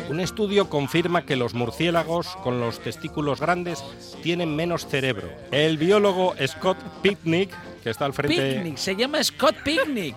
Un 0.09 0.21
estudio 0.21 0.71
confirma 0.71 1.27
que 1.27 1.35
los 1.35 1.55
murciélagos 1.55 2.29
con 2.45 2.61
los 2.61 2.79
testículos 2.79 3.41
grandes 3.41 3.83
tienen 4.23 4.55
menos 4.55 4.87
cerebro. 4.87 5.29
El 5.51 5.79
biólogo 5.79 6.37
Scott 6.47 6.79
Picnic, 7.03 7.51
que 7.83 7.91
está 7.91 8.05
al 8.05 8.13
frente... 8.13 8.55
Picnic, 8.55 8.77
se 8.77 8.95
llama 8.95 9.25
Scott 9.25 9.57
Picnic. 9.65 10.15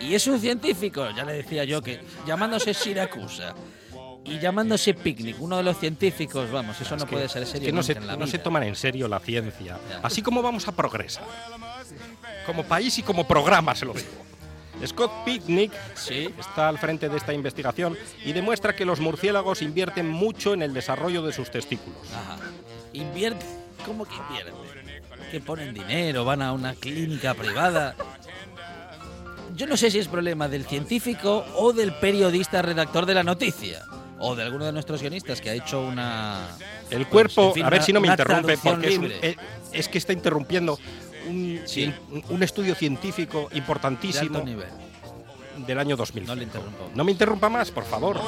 Y 0.00 0.16
es 0.16 0.26
un 0.26 0.40
científico, 0.40 1.08
ya 1.14 1.24
le 1.24 1.34
decía 1.34 1.62
yo, 1.62 1.80
que 1.80 2.00
llamándose 2.26 2.74
Siracusa 2.74 3.54
y 4.24 4.38
llamándose 4.38 4.94
Picnic, 4.94 5.36
uno 5.40 5.56
de 5.56 5.62
los 5.62 5.78
científicos, 5.78 6.50
vamos, 6.50 6.80
eso 6.80 6.90
no 6.96 7.02
Es 7.02 7.04
que- 7.04 7.10
puede 7.16 7.28
ser 7.28 7.42
es 7.42 7.48
serio 7.50 7.66
que 7.66 7.72
no 7.72 7.82
se, 7.82 7.92
en 7.92 8.06
la 8.06 8.16
no 8.16 8.26
se 8.26 8.38
toman 8.38 8.62
en 8.62 8.76
serio 8.76 9.08
la 9.08 9.18
ciencia. 9.20 9.78
Ya. 9.88 10.00
Así 10.02 10.22
como 10.22 10.42
vamos 10.42 10.66
a 10.68 10.72
progresar. 10.72 11.24
Como 12.46 12.64
país 12.64 12.96
y 12.98 13.02
como 13.02 13.26
programa, 13.26 13.74
se 13.74 13.84
lo 13.86 13.92
digo. 13.94 14.08
Scott 14.86 15.12
Picnic 15.24 15.70
Sí. 15.94 16.28
está 16.40 16.68
al 16.68 16.78
frente 16.78 17.08
de 17.08 17.16
esta 17.16 17.32
investigación 17.32 17.96
y 18.24 18.32
demuestra 18.32 18.74
que 18.74 18.84
los 18.84 18.98
murciélagos 19.00 19.62
invierten 19.62 20.08
mucho 20.08 20.54
en 20.54 20.62
el 20.62 20.72
desarrollo 20.74 21.22
de 21.22 21.32
sus 21.32 21.50
testículos. 21.50 22.00
Ajá. 22.12 22.38
Invierte. 22.92 23.44
¿Cómo 23.86 24.04
que 24.04 24.14
invierte? 24.16 24.52
Que 25.30 25.40
ponen 25.40 25.72
dinero, 25.72 26.24
van 26.24 26.42
a 26.42 26.52
una 26.52 26.74
clínica 26.74 27.34
privada. 27.34 27.94
Yo 29.54 29.66
no 29.66 29.76
sé 29.76 29.90
si 29.90 29.98
es 29.98 30.08
problema 30.08 30.48
del 30.48 30.64
científico 30.64 31.44
o 31.56 31.72
del 31.72 31.92
periodista 31.94 32.62
redactor 32.62 33.06
de 33.06 33.14
la 33.14 33.22
noticia. 33.22 33.82
O 34.24 34.36
de 34.36 34.42
alguno 34.44 34.64
de 34.64 34.72
nuestros 34.72 35.00
guionistas 35.02 35.40
que 35.40 35.50
ha 35.50 35.54
hecho 35.54 35.80
una. 35.82 36.46
El 36.90 36.98
pues, 37.06 37.08
cuerpo, 37.08 37.48
en 37.48 37.54
fin, 37.54 37.64
a 37.64 37.70
ver 37.70 37.78
una- 37.80 37.86
si 37.86 37.92
no 37.92 38.00
me 38.00 38.08
interrumpe, 38.08 38.56
porque 38.56 38.88
es, 38.88 38.98
un- 38.98 39.12
eh, 39.20 39.36
es 39.72 39.88
que 39.88 39.98
está 39.98 40.12
interrumpiendo 40.12 40.78
un, 41.28 41.60
Sí. 41.66 41.92
un- 42.10 42.24
un 42.28 42.42
estudio 42.42 42.74
científico 42.76 43.48
de 43.50 43.58
importantísimo 43.58 44.36
alto 44.38 44.44
nivel. 44.48 44.68
del 45.66 45.78
año 45.78 45.96
2000. 45.96 46.24
No 46.26 46.34
le 46.34 46.44
interrumpo. 46.44 46.90
No 46.94 47.04
me 47.04 47.12
interrumpa 47.12 47.48
más, 47.48 47.70
por 47.70 47.84
favor. 47.84 48.18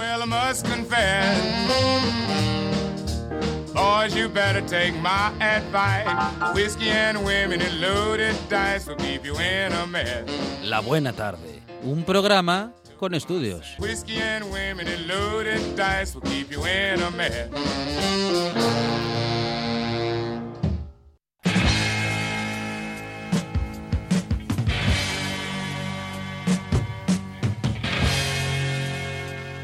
Boys, 3.72 4.14
you 4.14 4.28
better 4.28 4.62
take 4.66 4.92
my 5.00 5.32
advice. 5.40 6.06
Whiskey 6.54 6.90
and 6.90 7.18
women 7.24 7.60
and 7.60 7.80
loaded 7.80 8.34
dice 8.48 8.86
will 8.88 8.96
keep 8.96 9.24
you 9.24 9.34
in 9.40 9.72
a 9.72 9.86
mess. 9.86 10.24
La 10.62 10.80
buena 10.80 11.12
tarde. 11.12 11.60
Un 11.82 12.04
programa 12.04 12.72
con 12.98 13.14
estudios. 13.14 13.66
Whiskey 13.78 14.18
and 14.18 14.44
women 14.52 14.86
and 14.86 15.06
loaded 15.08 15.53
dice 15.74 16.14
will 16.14 16.22
keep 16.22 16.50
you 16.50 16.64
in 16.64 17.00
a 17.02 17.10
mess. 17.10 17.48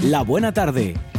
La 0.03 0.23
buena 0.25 0.53
tarde. 0.53 1.10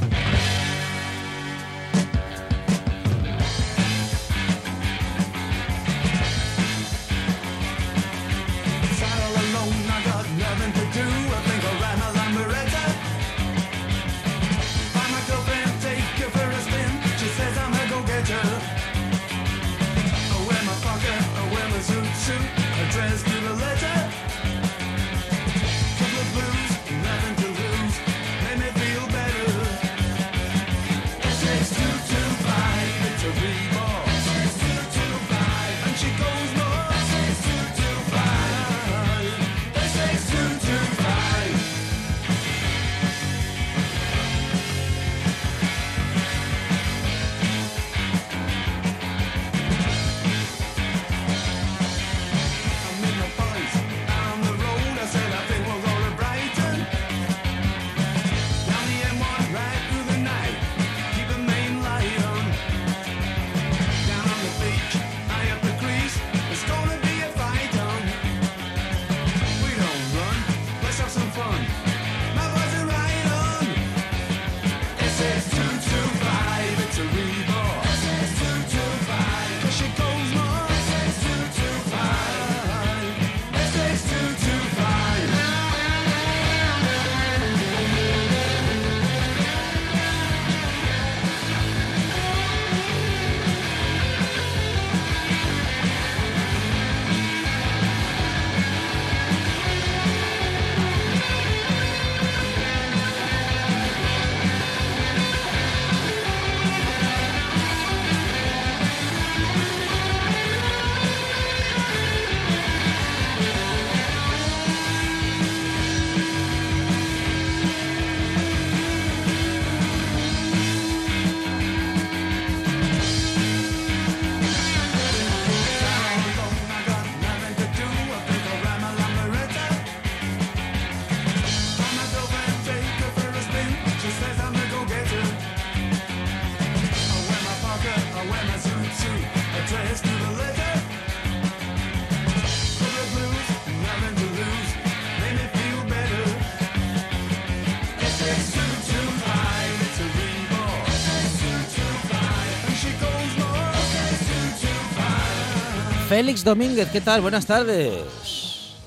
Félix 156.21 156.45
Domínguez, 156.45 156.87
¿qué 156.91 157.01
tal? 157.01 157.19
Buenas 157.21 157.47
tardes. 157.47 158.77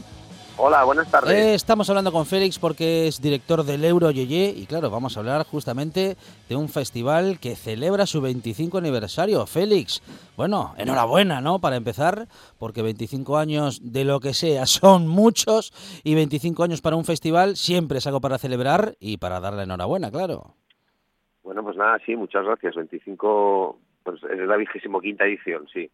Hola, 0.56 0.84
buenas 0.84 1.10
tardes. 1.10 1.32
Eh, 1.32 1.54
estamos 1.54 1.90
hablando 1.90 2.12
con 2.12 2.26
Félix 2.26 2.60
porque 2.60 3.08
es 3.08 3.20
director 3.20 3.64
del 3.64 3.84
Euro 3.84 4.12
Yeye 4.12 4.54
y 4.56 4.66
claro, 4.66 4.88
vamos 4.88 5.16
a 5.16 5.20
hablar 5.20 5.44
justamente 5.44 6.14
de 6.48 6.54
un 6.54 6.68
festival 6.68 7.40
que 7.40 7.56
celebra 7.56 8.06
su 8.06 8.20
25 8.20 8.78
aniversario. 8.78 9.44
Félix, 9.46 10.00
bueno, 10.36 10.74
enhorabuena, 10.78 11.40
¿no? 11.40 11.58
Para 11.58 11.74
empezar, 11.74 12.28
porque 12.60 12.82
25 12.82 13.36
años 13.36 13.80
de 13.82 14.04
lo 14.04 14.20
que 14.20 14.32
sea 14.32 14.64
son 14.66 15.08
muchos 15.08 15.72
y 16.04 16.14
25 16.14 16.62
años 16.62 16.82
para 16.82 16.94
un 16.94 17.04
festival 17.04 17.56
siempre 17.56 17.98
es 17.98 18.06
algo 18.06 18.20
para 18.20 18.38
celebrar 18.38 18.94
y 19.00 19.16
para 19.16 19.40
dar 19.40 19.54
la 19.54 19.64
enhorabuena, 19.64 20.12
claro. 20.12 20.54
Bueno, 21.42 21.64
pues 21.64 21.76
nada, 21.76 21.98
sí, 22.06 22.14
muchas 22.14 22.44
gracias. 22.44 22.76
25, 22.76 23.76
pues 24.04 24.22
es 24.22 24.38
la 24.38 24.56
vigésimo 24.56 25.00
quinta 25.00 25.24
edición, 25.24 25.66
sí. 25.72 25.90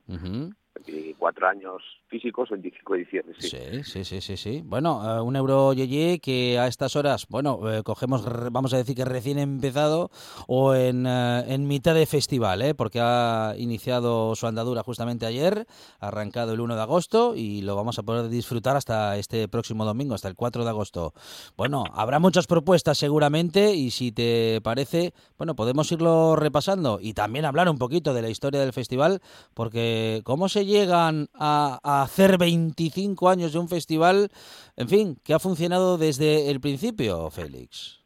24 0.75 1.49
años 1.49 1.83
físicos, 2.09 2.51
25 2.51 2.95
ediciones, 2.95 3.37
sí. 3.39 3.49
Sí, 3.85 4.05
sí, 4.05 4.21
sí, 4.21 4.37
sí. 4.37 4.63
Bueno, 4.65 5.03
eh, 5.05 5.21
un 5.21 5.37
euro 5.37 5.73
yeye 5.73 6.19
que 6.19 6.59
a 6.59 6.67
estas 6.67 6.97
horas, 6.97 7.27
bueno, 7.29 7.61
eh, 7.71 7.83
cogemos, 7.83 8.25
vamos 8.53 8.73
a 8.75 8.77
decir 8.77 8.97
que 8.97 9.05
recién 9.05 9.39
empezado 9.39 10.11
o 10.47 10.75
en, 10.75 11.07
eh, 11.07 11.45
en 11.49 11.67
mitad 11.67 11.95
de 11.95 12.07
festival, 12.07 12.63
¿eh? 12.63 12.75
porque 12.75 13.01
ha 13.01 13.55
iniciado 13.59 14.35
su 14.35 14.47
andadura 14.47 14.83
justamente 14.83 15.27
ayer, 15.27 15.67
arrancado 15.99 16.53
el 16.53 16.61
1 16.61 16.75
de 16.75 16.83
agosto 16.83 17.35
y 17.37 17.63
lo 17.63 17.77
vamos 17.77 17.99
a 17.99 18.03
poder 18.03 18.29
disfrutar 18.29 18.77
hasta 18.77 19.17
este 19.17 19.49
próximo 19.49 19.85
domingo, 19.85 20.15
hasta 20.15 20.29
el 20.29 20.35
4 20.35 20.65
de 20.65 20.71
agosto. 20.71 21.15
Bueno, 21.57 21.85
habrá 21.93 22.19
muchas 22.19 22.47
propuestas 22.47 22.99
seguramente 22.99 23.75
y 23.75 23.91
si 23.91 24.13
te 24.13 24.61
parece, 24.63 25.13
bueno, 25.37 25.55
podemos 25.55 25.91
irlo 25.93 26.37
repasando 26.37 26.99
y 27.01 27.15
también 27.15 27.45
hablar 27.45 27.69
un 27.69 27.79
poquito 27.79 28.15
de 28.15 28.23
la 28.23 28.31
historia 28.31 28.61
del 28.61 28.73
festival, 28.73 29.21
porque 29.55 30.23
cómo 30.25 30.49
se 30.49 30.60
llegan 30.65 31.29
a, 31.35 31.79
a 31.83 32.03
hacer 32.03 32.39
25 32.39 33.29
años 33.29 33.53
de 33.53 33.59
un 33.59 33.69
festival, 33.69 34.29
en 34.77 34.89
fin, 34.89 35.17
que 35.25 35.35
ha 35.35 35.39
funcionado 35.39 35.99
desde 35.99 36.51
el 36.51 36.61
principio, 36.61 37.31
Félix. 37.31 38.01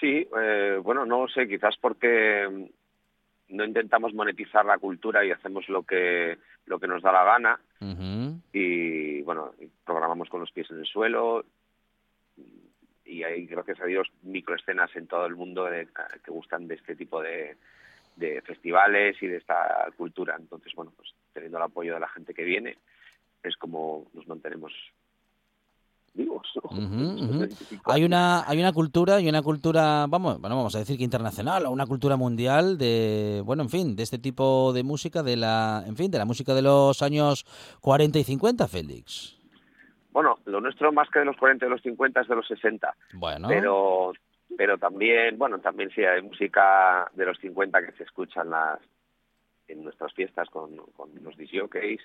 Sí, 0.00 0.26
eh, 0.38 0.78
bueno, 0.82 1.06
no 1.06 1.26
sé, 1.28 1.48
quizás 1.48 1.76
porque 1.80 2.46
mm, 2.50 3.56
no 3.56 3.64
intentamos 3.64 4.12
monetizar 4.14 4.64
la 4.66 4.78
cultura 4.78 5.24
y 5.24 5.30
hacemos 5.30 5.68
lo 5.68 5.82
que 5.82 6.38
lo 6.66 6.78
que 6.80 6.88
nos 6.88 7.02
da 7.02 7.12
la 7.12 7.24
gana. 7.24 7.60
Y 8.52 9.20
bueno, 9.22 9.52
programamos 9.84 10.28
con 10.30 10.40
los 10.40 10.50
pies 10.50 10.70
en 10.70 10.78
el 10.78 10.86
suelo. 10.86 11.44
Y 13.04 13.22
hay, 13.22 13.44
gracias 13.46 13.80
a 13.80 13.84
Dios, 13.84 14.08
microescenas 14.22 14.94
en 14.96 15.06
todo 15.06 15.26
el 15.26 15.36
mundo 15.36 15.64
de- 15.66 15.88
que 16.24 16.30
gustan 16.30 16.66
de 16.66 16.76
este 16.76 16.96
tipo 16.96 17.20
de, 17.20 17.56
de 18.16 18.40
festivales 18.42 19.16
y 19.22 19.26
de 19.26 19.38
esta 19.38 19.88
cultura. 19.96 20.36
Entonces, 20.38 20.72
bueno, 20.74 20.92
pues 20.96 21.14
teniendo 21.32 21.58
el 21.58 21.64
apoyo 21.64 21.94
de 21.94 22.00
la 22.00 22.08
gente 22.08 22.34
que 22.34 22.44
viene, 22.44 22.76
es 23.42 23.56
como 23.56 24.06
nos 24.14 24.26
mantenemos 24.26 24.72
vivos. 26.14 26.46
¿no? 26.56 26.70
Ujú, 26.70 26.80
Después 26.80 27.20
de 27.20 27.26
ujú. 27.26 27.38
25 27.38 27.92
Hay 27.92 28.04
una 28.04 28.48
hay 28.48 28.58
una 28.58 28.72
cultura 28.72 29.20
y 29.20 29.28
una 29.28 29.42
cultura, 29.42 30.06
vamos, 30.08 30.40
bueno, 30.40 30.56
vamos 30.56 30.74
a 30.74 30.78
decir 30.78 30.96
que 30.96 31.04
internacional 31.04 31.66
o 31.66 31.70
una 31.70 31.86
cultura 31.86 32.16
mundial 32.16 32.78
de, 32.78 33.42
bueno, 33.44 33.62
en 33.64 33.68
fin, 33.68 33.96
de 33.96 34.02
este 34.04 34.18
tipo 34.18 34.72
de 34.72 34.82
música 34.82 35.22
de 35.22 35.36
la, 35.36 35.84
en 35.86 35.96
fin, 35.96 36.10
de 36.10 36.18
la 36.18 36.24
música 36.24 36.54
de 36.54 36.62
los 36.62 37.02
años 37.02 37.44
40 37.80 38.18
y 38.18 38.24
50, 38.24 38.68
Félix. 38.68 39.36
Bueno, 40.12 40.38
lo 40.44 40.60
nuestro 40.60 40.92
más 40.92 41.08
que 41.10 41.18
de 41.18 41.24
los 41.24 41.36
40 41.36 41.64
y 41.64 41.68
de 41.68 41.74
los 41.74 41.82
50 41.82 42.20
es 42.20 42.28
de 42.28 42.36
los 42.36 42.46
60. 42.46 42.94
Bueno. 43.14 43.48
Pero 43.48 44.12
pero 44.56 44.78
también, 44.78 45.38
bueno, 45.38 45.58
también 45.60 45.90
sí 45.90 46.04
hay 46.04 46.22
música 46.22 47.10
de 47.14 47.26
los 47.26 47.38
50 47.38 47.84
que 47.84 47.92
se 47.92 48.04
escucha 48.04 48.42
en 48.42 48.50
las 48.50 48.80
en 49.66 49.82
nuestras 49.82 50.12
fiestas 50.12 50.48
con, 50.50 50.76
con 50.92 51.10
los 51.22 51.36
disjockeys, 51.36 52.00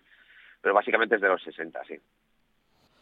pero 0.62 0.74
básicamente 0.74 1.16
es 1.16 1.22
de 1.22 1.28
los 1.28 1.44
60, 1.44 1.84
sí. 1.86 2.00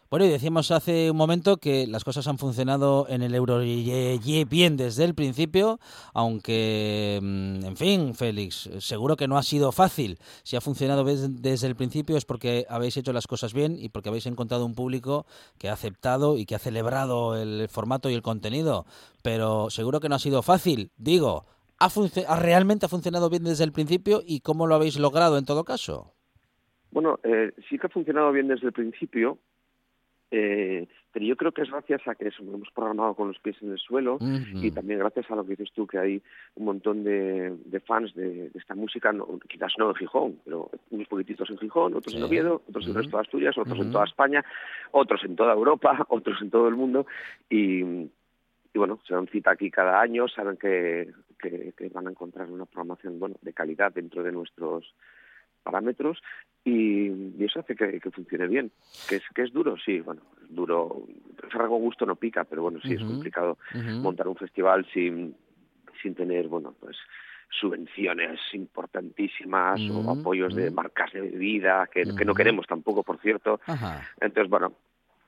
Bueno, 0.09 0.25
y 0.25 0.29
decíamos 0.29 0.71
hace 0.71 1.11
un 1.11 1.17
momento 1.17 1.57
que 1.57 1.85
las 1.85 2.05
cosas 2.05 2.27
han 2.29 2.37
funcionado 2.37 3.07
en 3.09 3.21
el 3.21 3.35
Euro 3.35 3.59
bien 3.59 4.77
desde 4.77 5.03
el 5.03 5.13
principio, 5.15 5.79
aunque, 6.13 7.19
mm, 7.21 7.65
en 7.65 7.75
fin, 7.75 8.15
Félix, 8.15 8.69
seguro 8.79 9.17
que 9.17 9.27
no 9.27 9.37
ha 9.37 9.43
sido 9.43 9.73
fácil. 9.73 10.17
Si 10.43 10.55
ha 10.55 10.61
funcionado 10.61 11.03
desde 11.03 11.67
el 11.67 11.75
principio 11.75 12.15
es 12.15 12.23
porque 12.23 12.65
habéis 12.69 12.95
hecho 12.95 13.11
las 13.11 13.27
cosas 13.27 13.53
bien 13.53 13.75
y 13.77 13.89
porque 13.89 14.07
habéis 14.07 14.27
encontrado 14.27 14.65
un 14.65 14.75
público 14.75 15.25
que 15.57 15.67
ha 15.67 15.73
aceptado 15.73 16.37
y 16.37 16.45
que 16.45 16.55
ha 16.55 16.59
celebrado 16.59 17.35
el 17.35 17.67
formato 17.67 18.09
y 18.09 18.13
el 18.13 18.21
contenido. 18.21 18.85
Pero 19.23 19.69
seguro 19.69 19.99
que 19.99 20.07
no 20.07 20.15
ha 20.15 20.19
sido 20.19 20.41
fácil. 20.41 20.89
Digo, 20.95 21.45
¿ha, 21.79 21.89
func- 21.89 22.23
ha- 22.25 22.39
realmente 22.39 22.85
ha 22.85 22.89
funcionado 22.89 23.29
bien 23.29 23.43
desde 23.43 23.65
el 23.65 23.73
principio 23.73 24.21
y 24.25 24.39
cómo 24.39 24.67
lo 24.67 24.75
habéis 24.75 24.97
logrado 24.97 25.37
en 25.37 25.43
todo 25.43 25.65
caso? 25.65 26.13
Bueno, 26.91 27.19
eh, 27.23 27.51
sí 27.69 27.77
que 27.77 27.87
ha 27.87 27.89
funcionado 27.89 28.31
bien 28.31 28.47
desde 28.47 28.67
el 28.67 28.73
principio, 28.73 29.37
Eh, 30.29 30.87
pero 31.11 31.25
yo 31.25 31.35
creo 31.37 31.51
que 31.51 31.61
es 31.61 31.71
gracias 31.71 32.07
a 32.07 32.15
que 32.15 32.27
eso, 32.27 32.43
lo 32.43 32.55
hemos 32.55 32.69
programado 32.71 33.15
con 33.15 33.29
los 33.29 33.39
pies 33.39 33.55
en 33.61 33.71
el 33.71 33.79
suelo 33.79 34.19
y 34.53 34.69
también 34.71 34.99
gracias 34.99 35.31
a 35.31 35.35
lo 35.35 35.43
que 35.43 35.55
dices 35.55 35.71
tú, 35.73 35.87
que 35.87 35.97
hay 35.97 36.21
un 36.55 36.65
montón 36.65 37.03
de, 37.03 37.55
de 37.65 37.79
fans 37.79 38.13
de, 38.13 38.49
de 38.49 38.59
esta 38.59 38.75
música, 38.75 39.11
no, 39.13 39.25
quizás 39.47 39.73
no 39.77 39.89
en 39.89 39.95
Gijón, 39.95 40.39
pero 40.45 40.69
unos 40.91 41.07
poquititos 41.07 41.49
en 41.49 41.57
Gijón, 41.57 41.95
otros 41.95 42.13
en. 42.13 42.23
Oviedo, 42.23 42.61
otros 42.67 42.85
en 42.85 42.91
el 42.91 42.97
resto 42.97 43.17
de 43.17 43.21
Asturias, 43.21 43.57
otros 43.57 43.79
en 43.79 43.91
toda 43.91 44.03
España, 44.03 44.43
otros 44.91 45.23
en 45.23 45.35
toda 45.35 45.53
Europa, 45.53 46.05
otros 46.09 46.41
en 46.41 46.51
todo 46.51 46.67
el 46.67 46.75
mundo. 46.75 47.07
Y, 47.49 47.81
y 47.81 48.09
bueno, 48.75 48.99
se 49.07 49.13
dan 49.13 49.27
cita 49.27 49.51
aquí 49.51 49.71
cada 49.71 49.99
año, 49.99 50.27
saben 50.27 50.57
que, 50.57 51.11
que, 51.39 51.73
que 51.75 51.89
van 51.89 52.07
a 52.07 52.11
encontrar 52.11 52.51
una 52.51 52.65
programación 52.65 53.17
bueno 53.17 53.37
de 53.41 53.53
calidad 53.53 53.93
dentro 53.93 54.23
de 54.23 54.31
nuestros 54.31 54.93
parámetros 55.67 56.23
y, 56.63 57.07
y 57.37 57.43
eso 57.43 57.59
hace 57.59 57.75
que, 57.75 57.99
que 57.99 58.11
funcione 58.11 58.47
bien. 58.47 58.71
Que 59.09 59.17
es, 59.17 59.23
que 59.35 59.43
es 59.43 59.51
duro, 59.51 59.75
sí, 59.77 59.99
bueno, 59.99 60.21
es 60.41 60.55
duro. 60.55 61.03
Ferrago 61.51 61.77
gusto 61.77 62.05
no 62.05 62.15
pica, 62.15 62.45
pero 62.45 62.61
bueno, 62.63 62.79
sí 62.81 62.93
es 62.93 63.03
complicado 63.03 63.57
montar 64.01 64.27
un 64.27 64.35
festival 64.35 64.87
sin, 64.93 65.35
sin 66.01 66.15
tener, 66.15 66.47
bueno, 66.47 66.73
pues 66.79 66.95
subvenciones 67.49 68.39
importantísimas 68.53 69.79
o 69.89 70.11
apoyos 70.11 70.53
de 70.53 70.69
marcas 70.69 71.11
de 71.13 71.21
bebida, 71.21 71.87
que, 71.87 72.03
que 72.17 72.25
no 72.25 72.33
queremos 72.33 72.65
tampoco, 72.67 73.03
por 73.03 73.19
cierto. 73.19 73.59
Entonces, 74.19 74.49
bueno, 74.49 74.73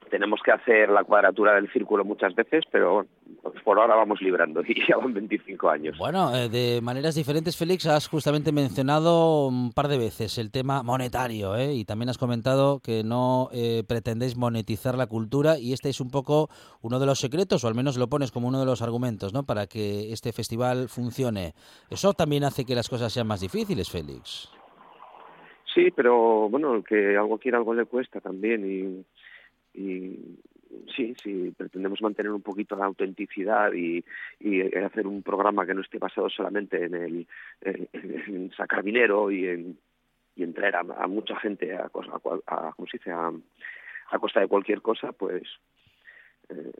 tenemos 0.10 0.42
que 0.44 0.52
hacer 0.52 0.90
la 0.90 1.04
cuadratura 1.04 1.54
del 1.56 1.72
círculo 1.72 2.04
muchas 2.04 2.36
veces, 2.36 2.64
pero 2.72 3.06
pues 3.42 3.62
por 3.64 3.80
ahora 3.80 3.96
vamos 3.96 4.22
librando 4.22 4.62
y 4.68 4.76
ya 4.88 4.98
van 4.98 5.14
25 5.14 5.70
años. 5.70 5.98
Bueno, 5.98 6.36
eh, 6.36 6.50
de 6.50 6.82
maneras 6.82 7.16
diferentes, 7.16 7.58
Félix, 7.58 7.86
has 7.86 8.08
justamente 8.08 8.52
mencionado 8.52 9.48
un 9.48 9.72
par 9.72 9.88
de 9.88 9.98
veces 9.98 10.38
el 10.38 10.52
tema 10.52 10.84
monetario, 10.84 11.56
¿eh? 11.56 11.74
y 11.74 11.86
también 11.86 12.10
has 12.10 12.18
comentado 12.18 12.80
que 12.80 13.04
no 13.04 13.50
eh, 13.54 13.84
pretendéis 13.88 14.36
monetizar 14.36 14.96
la 14.96 15.08
cultura, 15.08 15.58
y 15.58 15.74
este 15.74 15.90
es 15.90 16.02
un 16.02 16.10
poco 16.10 16.50
uno 16.82 17.00
de 17.00 17.06
los 17.06 17.20
secretos, 17.20 17.64
o 17.64 17.68
al 17.68 17.76
menos 17.76 17.98
lo 17.98 18.08
pones 18.08 18.32
como 18.32 18.48
uno 18.48 18.60
de 18.60 18.66
los 18.66 18.82
argumentos, 18.82 19.34
¿no? 19.34 19.44
Para 19.44 19.68
que 19.68 20.12
este 20.12 20.34
festival 20.34 20.90
funcione. 20.90 21.54
Eso 21.90 22.14
también 22.14 22.44
hace 22.44 22.66
que 22.66 22.76
las 22.76 22.90
cosas 22.90 23.14
sean 23.14 23.28
más 23.28 23.42
difíciles, 23.42 23.90
Félix. 23.90 24.50
Sí, 25.74 25.92
pero 25.96 26.50
bueno, 26.50 26.84
que 26.84 27.16
algo 27.16 27.38
quiere, 27.38 27.58
algo 27.58 27.74
le 27.74 27.86
cuesta 27.86 28.20
también 28.20 28.66
y, 28.66 29.06
y 29.80 30.20
sí, 30.96 31.16
sí, 31.24 31.54
pretendemos 31.58 32.02
mantener 32.02 32.32
un 32.32 32.42
poquito 32.42 32.76
la 32.76 32.86
autenticidad 32.86 33.72
y, 33.74 34.04
hacer 34.86 35.08
un 35.08 35.24
programa 35.24 35.66
que 35.66 35.74
no 35.74 35.82
esté 35.82 35.98
basado 35.98 36.30
solamente 36.30 36.84
en 36.84 36.96
el 36.96 38.52
sacar 38.56 38.84
dinero 38.84 39.32
y 39.32 39.48
en, 39.48 39.78
y 40.36 40.44
en 40.44 40.54
traer 40.54 40.76
a, 40.76 40.80
a 40.80 41.08
mucha 41.08 41.36
gente 41.38 41.74
a, 41.76 41.84
a, 41.84 42.68
a- 42.68 42.74
¿cómo 42.74 42.88
a, 43.12 43.32
a 44.12 44.20
costa 44.20 44.40
de 44.42 44.48
cualquier 44.48 44.82
cosa, 44.82 45.12
pues 45.12 45.44
eh, 46.50 46.72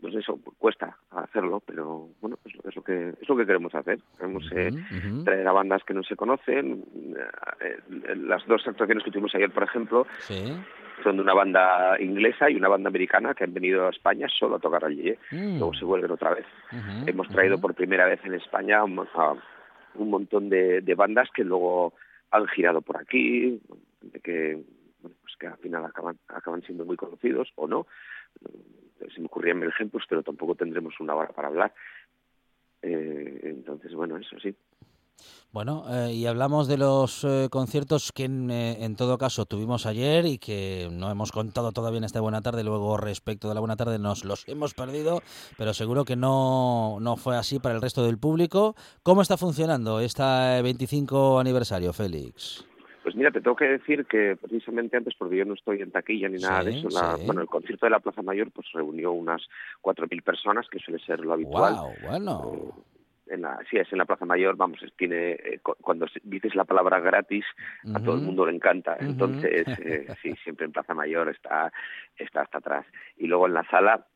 pues 0.00 0.14
eso 0.14 0.38
cuesta 0.58 0.96
hacerlo, 1.10 1.62
pero 1.64 2.08
bueno, 2.20 2.38
es 2.44 2.54
lo, 2.54 2.68
es 2.68 2.76
lo 2.76 2.82
que 2.82 3.10
es 3.20 3.28
lo 3.28 3.36
que 3.36 3.46
queremos 3.46 3.74
hacer. 3.74 3.98
Queremos 4.16 4.50
eh, 4.54 4.70
traer 5.24 5.46
a 5.46 5.52
bandas 5.52 5.82
que 5.84 5.94
no 5.94 6.02
se 6.02 6.16
conocen. 6.16 6.84
Eh, 7.60 7.78
eh, 8.08 8.16
las 8.16 8.46
dos 8.46 8.66
actuaciones 8.66 9.04
que 9.04 9.10
tuvimos 9.10 9.34
ayer, 9.34 9.50
por 9.50 9.62
ejemplo, 9.62 10.06
Sí. 10.20 10.54
son 11.04 11.16
de 11.16 11.22
una 11.22 11.34
banda 11.34 12.00
inglesa 12.00 12.50
y 12.50 12.56
una 12.56 12.68
banda 12.68 12.88
americana 12.88 13.34
que 13.34 13.44
han 13.44 13.54
venido 13.54 13.86
a 13.86 13.90
España 13.90 14.26
solo 14.28 14.56
a 14.56 14.60
tocar 14.60 14.84
al 14.84 14.96
Yeye. 14.96 15.18
Mm. 15.30 15.58
Luego 15.58 15.74
se 15.74 15.84
vuelven 15.84 16.10
otra 16.10 16.34
vez. 16.34 16.46
Hemos 17.06 17.28
traído 17.28 17.60
por 17.60 17.74
primera 17.74 18.06
vez 18.06 18.20
en 18.24 18.34
España 18.34 18.82
un, 18.84 18.98
a 19.14 19.34
un 19.94 20.10
montón 20.10 20.48
de, 20.48 20.80
de 20.80 20.94
bandas 20.94 21.28
que 21.34 21.44
luego 21.44 21.92
han 22.30 22.46
girado 22.48 22.80
por 22.80 22.96
aquí, 22.96 23.60
que, 24.22 24.62
bueno, 25.02 25.16
pues 25.22 25.36
que 25.38 25.46
al 25.46 25.58
final 25.58 25.84
acaban, 25.84 26.16
acaban 26.28 26.62
siendo 26.62 26.84
muy 26.84 26.96
conocidos 26.96 27.52
o 27.56 27.66
no. 27.66 27.86
Se 29.14 29.20
me 29.20 29.26
ocurrían 29.26 29.58
mil 29.58 29.68
ejemplos, 29.68 30.04
pero 30.08 30.22
tampoco 30.22 30.54
tendremos 30.54 30.98
una 31.00 31.14
hora 31.14 31.28
para 31.28 31.48
hablar. 31.48 31.74
Eh, 32.82 33.40
entonces, 33.44 33.92
bueno, 33.94 34.16
eso 34.16 34.38
sí. 34.40 34.54
Bueno, 35.52 35.84
eh, 35.90 36.12
y 36.12 36.26
hablamos 36.26 36.68
de 36.68 36.76
los 36.76 37.24
eh, 37.24 37.48
conciertos 37.50 38.12
que 38.12 38.24
en, 38.24 38.52
eh, 38.52 38.84
en 38.84 38.94
todo 38.94 39.18
caso 39.18 39.46
tuvimos 39.46 39.84
ayer 39.84 40.24
y 40.24 40.38
que 40.38 40.88
no 40.92 41.10
hemos 41.10 41.32
contado 41.32 41.72
todavía 41.72 41.98
en 41.98 42.04
esta 42.04 42.20
buena 42.20 42.40
tarde. 42.40 42.62
Luego, 42.62 42.96
respecto 42.96 43.48
de 43.48 43.54
la 43.54 43.60
buena 43.60 43.74
tarde, 43.74 43.98
nos 43.98 44.24
los 44.24 44.46
hemos 44.46 44.74
perdido, 44.74 45.22
pero 45.58 45.74
seguro 45.74 46.04
que 46.04 46.14
no, 46.14 46.98
no 47.00 47.16
fue 47.16 47.36
así 47.36 47.58
para 47.58 47.74
el 47.74 47.82
resto 47.82 48.04
del 48.04 48.18
público. 48.18 48.76
¿Cómo 49.02 49.22
está 49.22 49.36
funcionando 49.36 49.98
este 49.98 50.22
25 50.22 51.40
aniversario, 51.40 51.92
Félix? 51.92 52.64
Pues 53.10 53.16
mira, 53.16 53.32
te 53.32 53.40
tengo 53.40 53.56
que 53.56 53.64
decir 53.66 54.06
que 54.06 54.36
precisamente 54.40 54.96
antes, 54.96 55.16
porque 55.18 55.36
yo 55.36 55.44
no 55.44 55.54
estoy 55.54 55.82
en 55.82 55.90
taquilla 55.90 56.28
ni 56.28 56.38
nada 56.38 56.62
de 56.62 56.78
eso, 56.78 56.88
la- 56.90 57.16
sí. 57.16 57.26
bueno, 57.26 57.40
el 57.40 57.48
concierto 57.48 57.84
de 57.86 57.90
la 57.90 57.98
Plaza 57.98 58.22
Mayor 58.22 58.52
pues 58.52 58.70
reunió 58.72 59.10
unas 59.10 59.42
4.000 59.80 60.22
personas, 60.22 60.68
que 60.68 60.78
suele 60.78 61.02
ser 61.04 61.18
lo 61.18 61.32
habitual. 61.32 61.74
¡Wow! 61.74 61.92
Bueno. 62.08 62.84
En 63.26 63.42
la, 63.42 63.58
sí, 63.68 63.78
es 63.78 63.90
en 63.90 63.98
la 63.98 64.04
Plaza 64.04 64.24
Mayor, 64.26 64.54
vamos, 64.56 64.78
tiene, 64.96 65.32
eh, 65.32 65.58
cu- 65.60 65.74
cuando 65.80 66.06
dices 66.22 66.54
la 66.54 66.62
palabra 66.64 67.00
gratis, 67.00 67.44
a 67.92 67.98
todo 68.00 68.14
el 68.14 68.20
mundo 68.20 68.46
le 68.46 68.54
encanta. 68.54 68.96
Entonces, 69.00 69.66
eh, 69.84 70.06
sí, 70.22 70.32
siempre 70.44 70.66
en 70.66 70.72
Plaza 70.72 70.94
Mayor 70.94 71.28
está, 71.30 71.72
está 72.16 72.42
hasta 72.42 72.58
atrás. 72.58 72.86
Y 73.16 73.26
luego 73.26 73.48
en 73.48 73.54
la 73.54 73.64
sala, 73.70 74.06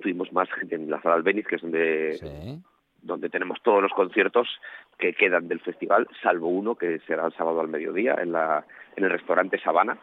tuvimos 0.00 0.32
más 0.32 0.50
gente 0.52 0.76
en 0.76 0.88
la 0.88 1.02
sala 1.02 1.16
Albeniz, 1.16 1.46
que 1.46 1.56
es 1.56 1.60
donde, 1.62 2.14
Sí. 2.18 2.62
donde 3.02 3.28
tenemos 3.28 3.58
todos 3.62 3.82
los 3.82 3.92
conciertos 3.92 4.48
que 5.00 5.14
quedan 5.14 5.48
del 5.48 5.60
festival, 5.60 6.06
salvo 6.22 6.48
uno 6.48 6.74
que 6.76 6.98
será 7.00 7.26
el 7.26 7.32
sábado 7.32 7.60
al 7.60 7.68
mediodía 7.68 8.14
en, 8.20 8.32
la, 8.32 8.64
en 8.96 9.04
el 9.04 9.10
restaurante 9.10 9.58
Sabana. 9.58 9.98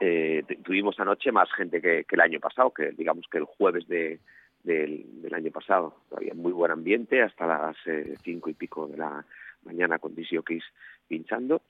Eh, 0.00 0.42
tu- 0.48 0.62
tuvimos 0.62 0.98
anoche 0.98 1.30
más 1.30 1.52
gente 1.52 1.80
que, 1.80 2.04
que 2.04 2.16
el 2.16 2.20
año 2.22 2.40
pasado, 2.40 2.72
que 2.72 2.90
digamos 2.92 3.26
que 3.30 3.38
el 3.38 3.44
jueves 3.44 3.86
de, 3.86 4.18
del, 4.64 5.22
del 5.22 5.34
año 5.34 5.50
pasado. 5.52 5.94
Había 6.16 6.34
muy 6.34 6.52
buen 6.52 6.72
ambiente 6.72 7.22
hasta 7.22 7.46
las 7.46 7.76
eh, 7.86 8.14
cinco 8.24 8.50
y 8.50 8.54
pico 8.54 8.88
de 8.88 8.96
la 8.96 9.24
mañana 9.64 9.98
con 9.98 10.14
jockeys 10.16 10.64
pinchando. 11.06 11.62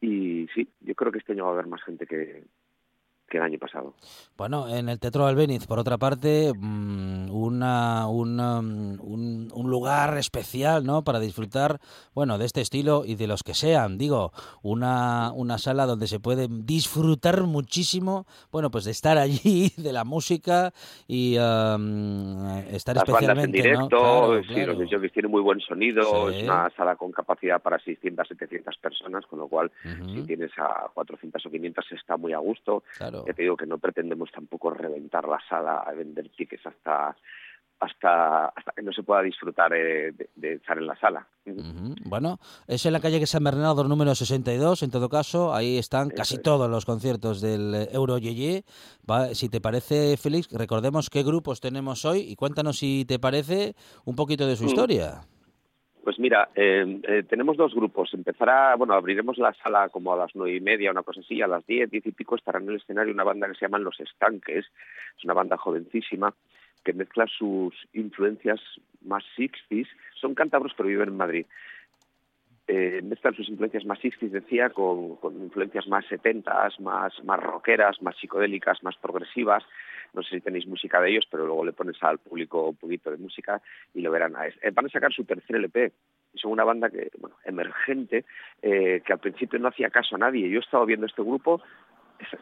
Y 0.00 0.48
sí, 0.54 0.68
yo 0.80 0.94
creo 0.94 1.12
que 1.12 1.18
este 1.18 1.32
año 1.32 1.44
va 1.44 1.50
a 1.50 1.54
haber 1.54 1.66
más 1.66 1.82
gente 1.82 2.06
que, 2.06 2.44
que 3.32 3.38
el 3.38 3.44
año 3.44 3.58
pasado. 3.58 3.94
Bueno, 4.36 4.68
en 4.68 4.90
el 4.90 4.98
Teatro 5.00 5.26
Albeniz, 5.26 5.66
por 5.66 5.78
otra 5.78 5.96
parte, 5.96 6.52
mm, 6.54 7.30
una, 7.30 8.06
una, 8.08 8.60
mm, 8.60 9.00
un, 9.00 9.50
un 9.54 9.70
lugar 9.70 10.18
especial, 10.18 10.84
¿no? 10.84 11.02
Para 11.02 11.18
disfrutar, 11.18 11.80
bueno, 12.14 12.36
de 12.36 12.44
este 12.44 12.60
estilo 12.60 13.04
y 13.06 13.14
de 13.14 13.26
los 13.26 13.42
que 13.42 13.54
sean. 13.54 13.96
Digo, 13.96 14.32
una, 14.62 15.32
una 15.34 15.56
sala 15.56 15.86
donde 15.86 16.06
se 16.08 16.20
puede 16.20 16.46
disfrutar 16.50 17.44
muchísimo, 17.44 18.26
bueno, 18.50 18.70
pues 18.70 18.84
de 18.84 18.90
estar 18.90 19.16
allí, 19.16 19.72
de 19.78 19.92
la 19.92 20.04
música 20.04 20.72
y 21.08 21.38
um, 21.38 22.46
estar 22.70 22.96
Las 22.96 23.04
bandas 23.06 23.22
en 23.22 23.54
especialmente, 23.54 23.58
¿no? 23.58 23.62
directo, 23.64 23.88
Claro, 23.88 24.42
sí, 24.42 24.54
claro. 24.54 24.72
los 24.74 24.90
jockeys 24.90 25.12
tienen 25.12 25.30
muy 25.30 25.40
buen 25.40 25.60
sonido, 25.60 26.02
Sí. 26.30 26.36
es 26.38 26.42
una 26.44 26.68
sala 26.76 26.96
con 26.96 27.12
capacidad 27.12 27.62
para 27.62 27.78
600, 27.78 28.28
700 28.28 28.76
personas, 28.76 29.24
con 29.26 29.38
lo 29.38 29.48
cual 29.48 29.70
Ujú. 29.84 30.10
si 30.16 30.22
tienes 30.26 30.50
a 30.58 30.88
400 30.92 31.46
o 31.46 31.50
500 31.50 31.84
está 31.92 32.16
muy 32.18 32.34
a 32.34 32.38
gusto. 32.38 32.82
Claro. 32.98 33.21
Ya 33.26 33.32
te 33.34 33.42
digo 33.42 33.56
que 33.56 33.66
no 33.66 33.78
pretendemos 33.78 34.30
tampoco 34.32 34.70
reventar 34.70 35.26
la 35.28 35.38
sala 35.48 35.78
a 35.78 35.92
vender 35.92 36.28
tickets 36.30 36.66
hasta 36.66 37.16
hasta 37.80 38.46
hasta 38.46 38.70
que 38.76 38.82
no 38.82 38.92
se 38.92 39.02
pueda 39.02 39.22
disfrutar 39.22 39.72
eh, 39.74 40.12
de, 40.12 40.30
de 40.36 40.52
estar 40.54 40.78
en 40.78 40.86
la 40.86 40.96
sala. 41.00 41.26
Bueno, 42.04 42.38
es 42.68 42.86
en 42.86 42.92
la 42.92 43.00
calle 43.00 43.18
que 43.18 43.26
San 43.26 43.42
Bernardo 43.42 43.82
número 43.84 44.14
62, 44.14 44.84
en 44.84 44.90
todo 44.92 45.08
caso, 45.08 45.52
ahí 45.52 45.78
están 45.78 46.10
casi 46.10 46.36
es. 46.36 46.42
todos 46.42 46.70
los 46.70 46.84
conciertos 46.86 47.40
del 47.40 47.88
Euro 47.90 48.18
Yeye. 48.18 48.64
Si 49.32 49.48
te 49.48 49.60
parece, 49.60 50.16
Félix, 50.16 50.48
recordemos 50.52 51.10
qué 51.10 51.24
grupos 51.24 51.60
tenemos 51.60 52.04
hoy 52.04 52.20
y 52.20 52.36
cuéntanos 52.36 52.78
si 52.78 53.04
te 53.04 53.18
parece 53.18 53.74
un 54.04 54.14
poquito 54.14 54.46
de 54.46 54.54
su 54.54 54.62
Mm. 54.62 54.66
historia. 54.68 55.20
Pues 56.02 56.18
mira, 56.18 56.48
eh, 56.56 57.00
eh, 57.04 57.22
tenemos 57.28 57.56
dos 57.56 57.74
grupos. 57.74 58.12
Empezará, 58.12 58.74
bueno, 58.74 58.94
abriremos 58.94 59.38
la 59.38 59.52
sala 59.54 59.88
como 59.88 60.12
a 60.12 60.16
las 60.16 60.34
nueve 60.34 60.56
y 60.56 60.60
media, 60.60 60.90
una 60.90 61.04
cosa 61.04 61.20
así, 61.20 61.40
a 61.40 61.46
las 61.46 61.64
diez, 61.66 61.90
diez 61.90 62.04
y 62.04 62.12
pico 62.12 62.34
estará 62.34 62.58
en 62.58 62.68
el 62.68 62.76
escenario 62.76 63.14
una 63.14 63.22
banda 63.22 63.46
que 63.46 63.54
se 63.54 63.66
llaman 63.66 63.84
Los 63.84 64.00
Estanques. 64.00 64.66
Es 65.16 65.24
una 65.24 65.34
banda 65.34 65.56
jovencísima 65.56 66.34
que 66.84 66.92
mezcla 66.92 67.26
sus 67.26 67.74
influencias 67.92 68.60
más 69.02 69.22
60s. 69.36 69.86
Son 70.20 70.34
cántabros 70.34 70.72
pero 70.76 70.88
viven 70.88 71.10
en 71.10 71.16
Madrid. 71.16 71.46
Eh, 72.68 73.00
mezclan 73.02 73.34
sus 73.34 73.48
influencias 73.48 73.84
más 73.84 73.98
60s, 73.98 74.30
decía, 74.30 74.70
con, 74.70 75.16
con 75.16 75.34
influencias 75.42 75.88
más 75.88 76.04
70s, 76.06 76.78
más, 76.78 77.12
más 77.24 77.40
rockeras, 77.40 78.00
más 78.02 78.16
psicodélicas, 78.16 78.82
más 78.82 78.96
progresivas. 78.96 79.64
No 80.12 80.22
sé 80.22 80.36
si 80.36 80.40
tenéis 80.40 80.66
música 80.66 81.00
de 81.00 81.10
ellos, 81.10 81.26
pero 81.30 81.46
luego 81.46 81.64
le 81.64 81.72
pones 81.72 82.00
al 82.02 82.18
público 82.18 82.68
un 82.68 82.76
poquito 82.76 83.10
de 83.10 83.16
música 83.16 83.60
y 83.94 84.00
lo 84.00 84.10
verán. 84.10 84.34
Eh, 84.62 84.70
van 84.72 84.86
a 84.86 84.90
sacar 84.90 85.12
su 85.12 85.24
tercer 85.24 85.56
LP. 85.56 85.92
Son 86.34 86.52
una 86.52 86.64
banda 86.64 86.88
que, 86.88 87.10
bueno, 87.18 87.36
emergente, 87.44 88.24
eh, 88.62 89.02
que 89.04 89.12
al 89.12 89.18
principio 89.18 89.58
no 89.58 89.68
hacía 89.68 89.90
caso 89.90 90.14
a 90.14 90.18
nadie. 90.18 90.48
Yo 90.48 90.58
he 90.58 90.62
estado 90.62 90.86
viendo 90.86 91.06
este 91.06 91.22
grupo 91.22 91.62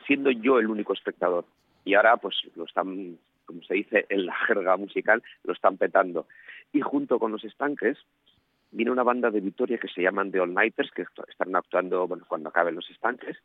siendo 0.07 0.31
yo 0.31 0.59
el 0.59 0.69
único 0.69 0.93
espectador. 0.93 1.45
Y 1.85 1.95
ahora, 1.95 2.17
pues, 2.19 2.37
lo 2.57 2.65
están, 2.65 3.19
como 3.47 3.63
se 3.63 3.75
dice 3.75 4.07
en 4.09 4.27
la 4.27 4.35
jerga 4.47 4.77
musical, 4.77 5.23
lo 5.45 5.55
están 5.55 5.77
petando. 5.77 6.27
Y 6.73 6.81
junto 6.81 7.19
con 7.19 7.33
los 7.33 7.45
estanques, 7.45 7.99
viene 8.73 8.91
una 8.91 9.03
banda 9.03 9.31
de 9.31 9.41
Vitoria 9.41 9.79
que 9.79 9.89
se 9.89 10.03
llaman 10.03 10.31
The 10.31 10.41
All 10.41 10.55
Nighters, 10.55 10.91
que 10.93 11.03
est- 11.03 11.29
están 11.29 11.55
actuando 11.57 12.07
bueno, 12.07 12.25
cuando 12.29 12.49
acaben 12.49 12.75
los 12.75 12.89
estanques. 12.91 13.37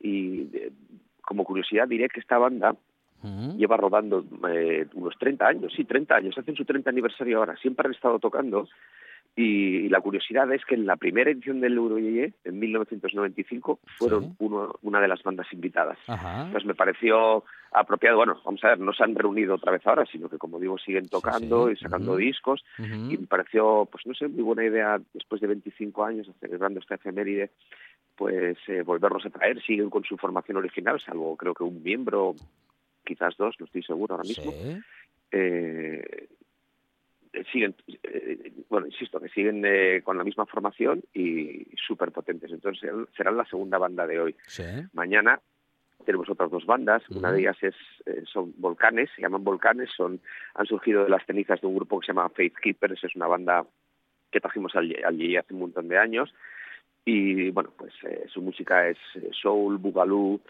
Y 0.00 0.42
eh, 0.56 0.72
como 1.22 1.44
curiosidad 1.44 1.88
diré 1.88 2.08
que 2.08 2.20
esta 2.20 2.38
banda 2.38 2.74
lleva 3.58 3.76
rodando 3.76 4.24
eh, 4.48 4.86
unos 4.94 5.16
30 5.18 5.46
años, 5.48 5.72
sí, 5.74 5.84
30 5.84 6.14
años, 6.14 6.38
hacen 6.38 6.54
su 6.54 6.64
30 6.64 6.90
aniversario 6.90 7.38
ahora, 7.38 7.56
siempre 7.56 7.86
han 7.88 7.94
estado 7.94 8.18
tocando 8.18 8.68
y 9.38 9.88
la 9.90 10.00
curiosidad 10.00 10.50
es 10.52 10.64
que 10.64 10.74
en 10.74 10.86
la 10.86 10.96
primera 10.96 11.30
edición 11.30 11.60
del 11.60 11.74
Euroyeye, 11.76 12.32
en 12.44 12.58
1995, 12.58 13.80
fueron 13.98 14.34
uno- 14.38 14.74
una 14.82 14.98
de 15.00 15.08
las 15.08 15.22
bandas 15.22 15.46
invitadas. 15.52 15.98
Ajá. 16.08 16.48
Pues 16.50 16.64
me 16.64 16.74
pareció 16.74 17.44
apropiado, 17.70 18.16
bueno, 18.16 18.40
vamos 18.46 18.64
a 18.64 18.68
ver, 18.68 18.78
no 18.80 18.94
se 18.94 19.04
han 19.04 19.14
reunido 19.14 19.56
otra 19.56 19.72
vez 19.72 19.86
ahora, 19.86 20.06
sino 20.06 20.30
que 20.30 20.38
como 20.38 20.58
digo, 20.58 20.78
siguen 20.78 21.08
tocando 21.08 21.66
sí. 21.66 21.74
y 21.74 21.76
sacando 21.76 22.16
discos 22.16 22.64
y 22.78 23.18
me 23.18 23.26
pareció, 23.26 23.86
pues 23.92 24.06
no 24.06 24.14
sé, 24.14 24.26
muy 24.28 24.42
buena 24.42 24.64
idea 24.64 24.98
después 25.12 25.40
de 25.42 25.48
25 25.48 26.02
años, 26.04 26.30
celebrando 26.40 26.80
esta 26.80 26.94
efeméride, 26.94 27.50
pues 28.16 28.56
eh, 28.68 28.80
volverlos 28.80 29.26
a 29.26 29.30
traer, 29.30 29.60
siguen 29.62 29.90
con 29.90 30.02
su 30.04 30.16
formación 30.16 30.56
original, 30.56 30.98
salvo 31.04 31.36
creo 31.36 31.52
que 31.52 31.64
un 31.64 31.82
miembro, 31.82 32.34
quizás 33.04 33.36
dos, 33.36 33.54
no 33.60 33.66
estoy 33.66 33.82
seguro 33.82 34.14
ahora 34.14 34.26
mismo. 34.26 34.50
Eh, 35.30 36.28
siguen, 37.52 37.74
eh, 38.02 38.52
bueno, 38.68 38.86
insisto, 38.86 39.20
que 39.20 39.28
siguen 39.28 39.62
eh, 39.64 40.02
con 40.02 40.18
la 40.18 40.24
misma 40.24 40.46
formación 40.46 41.02
y 41.14 41.66
súper 41.86 42.12
potentes. 42.12 42.50
Entonces 42.50 42.90
serán, 43.16 43.36
la 43.36 43.44
segunda 43.44 43.78
banda 43.78 44.06
de 44.06 44.20
hoy. 44.20 44.36
Sí. 44.46 44.64
Mañana 44.92 45.40
tenemos 46.04 46.28
otras 46.30 46.50
dos 46.50 46.66
bandas. 46.66 47.02
Una 47.10 47.32
de 47.32 47.40
ellas 47.40 47.56
es, 47.62 47.74
eh, 48.06 48.22
son 48.30 48.54
Volcanes, 48.58 49.10
se 49.14 49.22
llaman 49.22 49.44
Volcanes, 49.44 49.90
son, 49.96 50.20
han 50.54 50.66
surgido 50.66 51.04
de 51.04 51.10
las 51.10 51.24
cenizas 51.26 51.60
de 51.60 51.66
un 51.66 51.76
grupo 51.76 52.00
que 52.00 52.06
se 52.06 52.12
llama 52.12 52.28
Faith 52.28 52.56
Keepers, 52.62 53.02
es 53.02 53.16
una 53.16 53.26
banda 53.26 53.66
que 54.30 54.40
trajimos 54.40 54.74
al, 54.76 54.94
al 55.04 55.16
Yeye 55.16 55.38
hace 55.38 55.54
un 55.54 55.60
montón 55.60 55.88
de 55.88 55.98
años. 55.98 56.32
Y 57.04 57.50
bueno, 57.50 57.72
pues 57.76 57.92
eh, 58.02 58.26
su 58.28 58.42
música 58.42 58.88
es 58.88 58.98
eh, 59.14 59.30
soul, 59.32 59.78
boogaloo, 59.78 60.40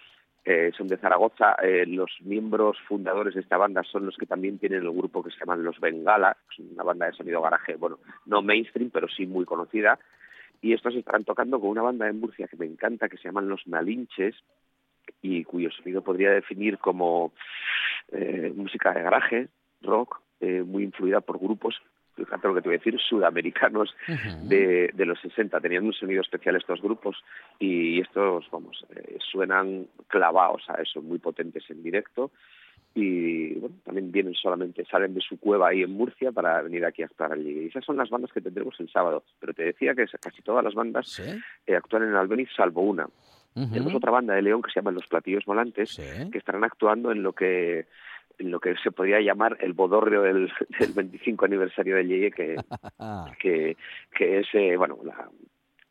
eh, 0.49 0.71
son 0.77 0.87
de 0.87 0.97
Zaragoza. 0.97 1.57
Eh, 1.61 1.85
los 1.87 2.09
miembros 2.21 2.79
fundadores 2.87 3.35
de 3.35 3.41
esta 3.41 3.57
banda 3.57 3.83
son 3.83 4.07
los 4.07 4.17
que 4.17 4.27
también 4.27 4.61
tienen 4.61 4.83
el 4.83 4.93
grupo 4.93 5.21
que 5.21 5.33
se 5.33 5.41
llaman 5.41 5.65
Los 5.65 5.81
Bengala, 5.81 6.37
una 6.59 6.85
banda 6.85 7.07
de 7.07 7.15
sonido 7.15 7.43
garaje, 7.43 7.75
bueno, 7.75 7.99
no 8.27 8.43
mainstream, 8.43 8.91
pero 8.91 9.09
sí 9.09 9.27
muy 9.27 9.45
conocida. 9.45 9.99
Y 10.63 10.73
estos 10.73 10.95
estarán 10.95 11.25
tocando 11.25 11.59
con 11.59 11.71
una 11.71 11.83
banda 11.83 12.07
de 12.07 12.13
Murcia 12.13 12.47
que 12.47 12.57
me 12.57 12.65
encanta, 12.65 13.09
que 13.09 13.17
se 13.17 13.25
llaman 13.25 13.49
Los 13.49 13.67
Malinches, 13.67 14.37
y 15.21 15.43
cuyo 15.43 15.69
sonido 15.73 16.03
podría 16.03 16.31
definir 16.31 16.79
como 16.79 17.33
eh, 18.13 18.53
música 18.55 18.93
de 18.93 19.03
garaje, 19.03 19.49
rock, 19.83 20.21
muy 20.41 20.85
influida 20.85 21.23
por 21.23 21.41
grupos, 21.41 21.75
fíjate 22.17 22.49
lo 22.49 22.55
que 22.55 22.63
te 22.63 22.69
voy 22.69 22.77
a 22.77 22.79
decir, 22.79 22.99
sudamericanos 22.99 23.95
de, 24.43 24.91
de 24.93 25.07
los 25.07 25.21
60. 25.21 25.61
Tenían 25.61 25.85
un 25.85 25.93
sonido 25.93 26.23
especial 26.23 26.57
estos 26.57 26.81
grupos 26.81 27.23
y 27.59 28.01
estos, 28.01 28.47
vamos, 28.51 28.85
eh, 28.95 29.19
suenan 29.31 29.87
clavados 30.09 30.63
a 30.69 30.81
eso, 30.81 31.03
muy 31.03 31.19
potentes 31.19 31.69
en 31.71 31.83
directo. 31.83 32.31
Y 32.95 33.53
bueno, 33.57 33.77
también 33.85 34.11
vienen 34.11 34.35
solamente, 34.35 34.87
salen 34.87 35.13
de 35.13 35.21
su 35.21 35.39
cueva 35.39 35.69
ahí 35.69 35.83
en 35.83 35.91
Murcia 35.91 36.33
para 36.33 36.63
venir 36.63 36.83
aquí 36.87 37.03
a 37.03 37.07
actuar 37.07 37.33
allí. 37.33 37.65
Y 37.65 37.67
esas 37.67 37.85
son 37.85 37.99
las 37.99 38.09
bandas 38.09 38.33
que 38.33 38.41
tendremos 38.41 38.75
el 38.81 38.91
sábado. 38.91 39.23
Pero 39.39 39.53
te 39.53 39.65
decía 39.65 39.95
que 39.95 40.07
casi 40.19 40.41
todas 40.41 40.65
las 40.65 40.73
bandas 40.73 41.21
eh, 41.67 41.77
actúan 41.77 42.05
en 42.05 42.15
Albeniz, 42.15 42.49
salvo 42.57 42.81
una. 42.81 43.07
Ujú. 43.55 43.71
Tenemos 43.71 43.95
otra 43.95 44.13
banda 44.13 44.35
de 44.35 44.43
León 44.43 44.63
que 44.63 44.71
se 44.71 44.81
llama 44.81 44.93
Los 44.93 45.07
Platillos 45.07 45.45
Volantes, 45.45 45.97
que 46.31 46.39
estarán 46.39 46.65
actuando 46.65 47.13
en 47.13 47.23
lo 47.23 47.35
que 47.35 47.87
lo 48.39 48.61
que 48.61 48.75
se 48.83 48.91
podría 48.93 49.21
llamar 49.21 49.57
el 49.61 49.73
bodorrio 49.73 50.23
del, 50.23 50.51
del 50.81 50.93
25 50.93 51.45
aniversario 51.45 51.97
del 51.97 52.09
Yeye, 52.09 52.31
que, 52.31 52.57
que, 53.41 53.77
que 54.17 54.39
es, 54.41 54.47
eh, 54.55 54.77
bueno, 54.77 54.99
la- 55.05 55.29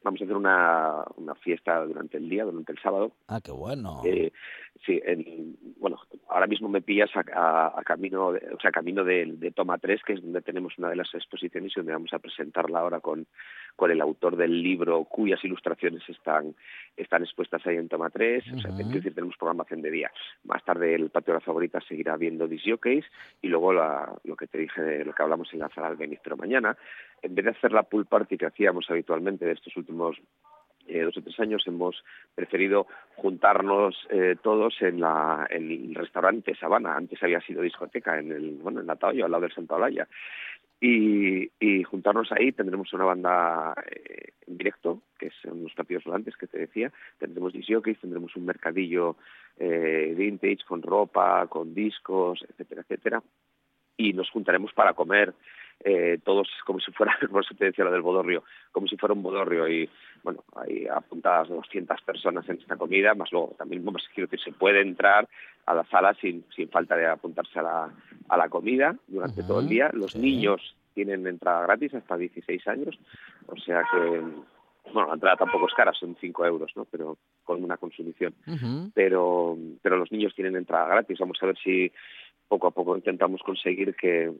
vamos 0.03 0.21
a 0.21 0.23
hacer 0.23 0.35
una, 0.37 1.03
una 1.17 1.33
fiesta 1.35 1.83
durante 1.83 2.17
el 2.17 2.29
día, 2.29 2.43
durante 2.43 2.71
el 2.71 2.77
sábado. 2.79 3.13
Ah, 3.27 3.41
qué 3.43 3.51
bueno. 3.51 4.03
Eh, 4.05 4.31
sí, 4.83 4.99
en- 5.05 5.55
bueno, 5.77 5.99
ahora 6.29 6.47
mismo 6.47 6.67
me 6.69 6.81
pillas 6.81 7.09
a, 7.15 7.23
a- 7.33 7.79
a 7.79 7.83
camino, 7.83 8.31
de, 8.31 8.39
o 8.53 8.59
sea, 8.59 8.71
camino 8.71 9.03
de, 9.03 9.25
de 9.27 9.51
Toma 9.51 9.77
3, 9.77 10.01
que 10.03 10.13
es 10.13 10.21
donde 10.21 10.41
tenemos 10.41 10.77
una 10.77 10.89
de 10.89 10.95
las 10.95 11.13
exposiciones 11.13 11.71
y 11.75 11.79
donde 11.79 11.93
vamos 11.93 12.13
a 12.13 12.19
presentarla 12.19 12.79
ahora 12.79 12.99
con, 13.01 13.27
con 13.75 13.91
el 13.91 14.01
autor 14.01 14.35
del 14.35 14.63
libro, 14.63 15.03
cuyas 15.05 15.43
ilustraciones 15.45 16.01
están, 16.09 16.55
están 16.97 17.23
expuestas 17.23 17.65
ahí 17.67 17.77
en 17.77 17.87
Toma 17.89 18.09
3. 18.09 18.43
O 18.53 18.59
sea, 18.59 18.71
quiero 18.75 18.89
decir, 18.95 19.13
tenemos 19.13 19.37
programación 19.37 19.81
de 19.81 19.91
día. 19.91 20.11
Más 20.43 20.63
tarde 20.63 20.95
el 20.95 21.09
patio 21.11 21.33
de 21.33 21.39
la 21.39 21.45
favorita 21.45 21.79
seguirá 21.81 22.17
viendo 22.17 22.47
disjockeys 22.47 23.05
y 23.41 23.47
luego 23.47 23.73
la- 23.73 24.13
lo 24.23 24.35
que 24.35 24.47
te 24.47 24.57
dije 24.57 25.03
lo 25.05 25.13
que 25.13 25.23
hablamos 25.23 25.53
en 25.53 25.59
la 25.59 25.69
sala 25.69 25.93
del. 25.95 26.19
Pero 26.23 26.37
mañana, 26.37 26.75
en 27.21 27.35
vez 27.35 27.45
de 27.45 27.51
hacer 27.51 27.71
la 27.71 27.83
pool 27.83 28.05
party 28.05 28.37
que 28.37 28.45
hacíamos 28.45 28.89
habitualmente 28.89 29.45
de 29.45 29.51
estos 29.53 29.75
últimos 29.77 30.17
eh, 30.87 31.01
dos 31.01 31.17
o 31.17 31.21
tres 31.21 31.39
años 31.39 31.63
hemos 31.67 32.03
preferido 32.35 32.87
juntarnos 33.15 33.95
eh, 34.09 34.35
todos 34.41 34.81
en, 34.81 34.99
la, 34.99 35.47
en 35.49 35.71
el 35.71 35.95
restaurante 35.95 36.55
Sabana. 36.55 36.95
Antes 36.95 37.21
había 37.23 37.41
sido 37.41 37.61
discoteca 37.61 38.19
en 38.19 38.31
el 38.31 38.51
bueno 38.61 38.81
en 38.81 38.87
la 38.87 38.97
al 39.01 39.31
lado 39.31 39.41
del 39.41 39.53
Santa 39.53 39.75
Olaya. 39.75 40.07
Y, 40.81 41.49
juntarnos 41.83 42.31
ahí 42.31 42.51
tendremos 42.51 42.93
una 42.93 43.05
banda 43.05 43.73
eh, 43.89 44.33
en 44.45 44.57
directo, 44.57 45.01
que 45.17 45.31
son 45.41 45.63
los 45.63 45.73
partidos 45.73 46.03
volantes 46.03 46.35
que 46.35 46.47
te 46.47 46.59
decía. 46.59 46.91
Tendremos 47.17 47.53
disjockeys, 47.53 47.99
tendremos 47.99 48.35
un 48.35 48.45
mercadillo 48.45 49.15
vintage 49.57 50.65
con 50.67 50.81
ropa, 50.81 51.47
con 51.47 51.73
discos, 51.73 52.43
etcétera, 52.47 52.81
etcétera. 52.81 53.23
Y 53.97 54.13
nos 54.13 54.29
juntaremos 54.29 54.73
para 54.73 54.93
comer 54.93 55.33
eh, 55.83 56.19
todos 56.23 56.47
como 56.65 56.79
si 56.79 56.91
fuera, 56.91 57.17
por 57.31 57.45
te 57.45 57.65
decía 57.65 57.85
lo 57.85 57.91
del 57.91 58.01
bodorrio, 58.01 58.43
como 58.71 58.87
si 58.87 58.97
fuera 58.97 59.13
un 59.13 59.23
bodorrio 59.23 59.67
y 59.67 59.89
bueno, 60.23 60.43
hay 60.55 60.87
apuntadas 60.87 61.49
200 61.49 62.01
personas 62.01 62.47
en 62.49 62.57
esta 62.57 62.77
comida, 62.77 63.13
más 63.13 63.31
luego 63.31 63.55
también, 63.57 63.85
vamos, 63.85 64.07
quiero 64.13 64.27
decir, 64.27 64.43
se 64.43 64.57
puede 64.57 64.81
entrar 64.81 65.27
a 65.65 65.73
la 65.73 65.83
sala 65.85 66.13
sin, 66.15 66.45
sin 66.55 66.69
falta 66.69 66.95
de 66.95 67.07
apuntarse 67.07 67.59
a 67.59 67.63
la, 67.63 67.93
a 68.29 68.37
la 68.37 68.49
comida 68.49 68.95
durante 69.07 69.43
todo 69.43 69.59
el 69.59 69.67
día. 69.67 69.89
Los 69.93 70.15
niños 70.15 70.75
tienen 70.93 71.27
entrada 71.27 71.63
gratis 71.63 71.93
hasta 71.93 72.17
16 72.17 72.67
años, 72.67 72.97
o 73.47 73.57
sea 73.57 73.83
que, 73.91 74.21
bueno, 74.91 75.07
la 75.07 75.13
entrada 75.15 75.37
tampoco 75.37 75.67
es 75.67 75.73
cara, 75.73 75.91
son 75.93 76.15
5 76.19 76.45
euros, 76.45 76.71
¿no? 76.75 76.85
Pero 76.85 77.17
con 77.43 77.63
una 77.63 77.77
consumición 77.77 78.33
pero 78.93 79.57
pero 79.81 79.97
los 79.97 80.11
niños 80.11 80.33
tienen 80.33 80.55
entrada 80.55 80.87
gratis. 80.87 81.19
Vamos 81.19 81.37
a 81.41 81.45
ver 81.47 81.57
si 81.57 81.91
poco 82.47 82.67
a 82.67 82.71
poco 82.71 82.95
intentamos 82.95 83.41
conseguir 83.41 83.95
que, 83.95 84.31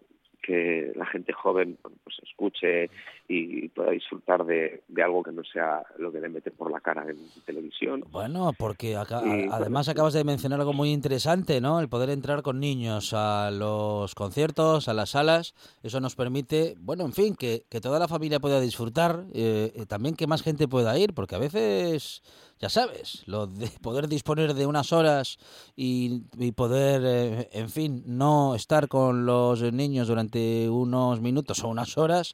que 0.41 0.91
la 0.95 1.05
gente 1.05 1.33
joven 1.33 1.77
bueno, 1.81 1.97
pues 2.03 2.15
escuche 2.23 2.89
y 3.27 3.67
pueda 3.69 3.91
disfrutar 3.91 4.45
de, 4.45 4.83
de 4.87 5.03
algo 5.03 5.23
que 5.23 5.31
no 5.31 5.43
sea 5.43 5.81
lo 5.97 6.11
que 6.11 6.19
le 6.19 6.29
meten 6.29 6.53
por 6.55 6.69
la 6.71 6.79
cara 6.79 7.03
en 7.09 7.17
televisión. 7.45 8.03
Bueno, 8.11 8.51
porque 8.57 8.95
aca- 8.95 9.21
Y, 9.23 9.29
a- 9.29 9.33
bueno, 9.35 9.53
además 9.53 9.89
acabas 9.89 10.13
de 10.13 10.23
mencionar 10.23 10.59
algo 10.59 10.73
muy 10.73 10.91
interesante, 10.91 11.59
¿no? 11.59 11.79
El 11.79 11.89
poder 11.89 12.09
entrar 12.11 12.43
con 12.43 12.59
niños 12.59 13.13
a 13.13 13.49
los 13.51 14.13
conciertos, 14.13 14.87
a 14.87 14.93
las 14.93 15.11
salas, 15.11 15.55
eso 15.81 15.99
nos 15.99 16.15
permite, 16.15 16.75
bueno, 16.79 17.03
en 17.05 17.13
fin, 17.13 17.35
que, 17.35 17.63
que 17.69 17.81
toda 17.81 17.97
la 17.99 18.07
familia 18.07 18.39
pueda 18.39 18.59
disfrutar, 18.61 19.25
eh, 19.33 19.71
eh, 19.75 19.85
también 19.87 20.15
que 20.15 20.27
más 20.27 20.43
gente 20.43 20.67
pueda 20.67 20.97
ir, 20.99 21.13
porque 21.13 21.35
a 21.35 21.39
veces, 21.39 22.21
ya 22.59 22.69
sabes, 22.69 23.23
lo 23.25 23.47
de 23.47 23.67
poder 23.81 24.07
disponer 24.07 24.53
de 24.53 24.65
unas 24.65 24.93
horas 24.93 25.37
y, 25.75 26.21
y 26.39 26.51
poder, 26.53 27.01
eh, 27.05 27.49
en 27.51 27.69
fin, 27.69 28.03
no 28.05 28.55
estar 28.55 28.87
con 28.87 29.25
los 29.25 29.61
niños 29.73 30.07
durante 30.07 30.69
unos 30.69 31.19
minutos 31.21 31.63
o 31.63 31.67
unas 31.67 31.97
horas 31.97 32.33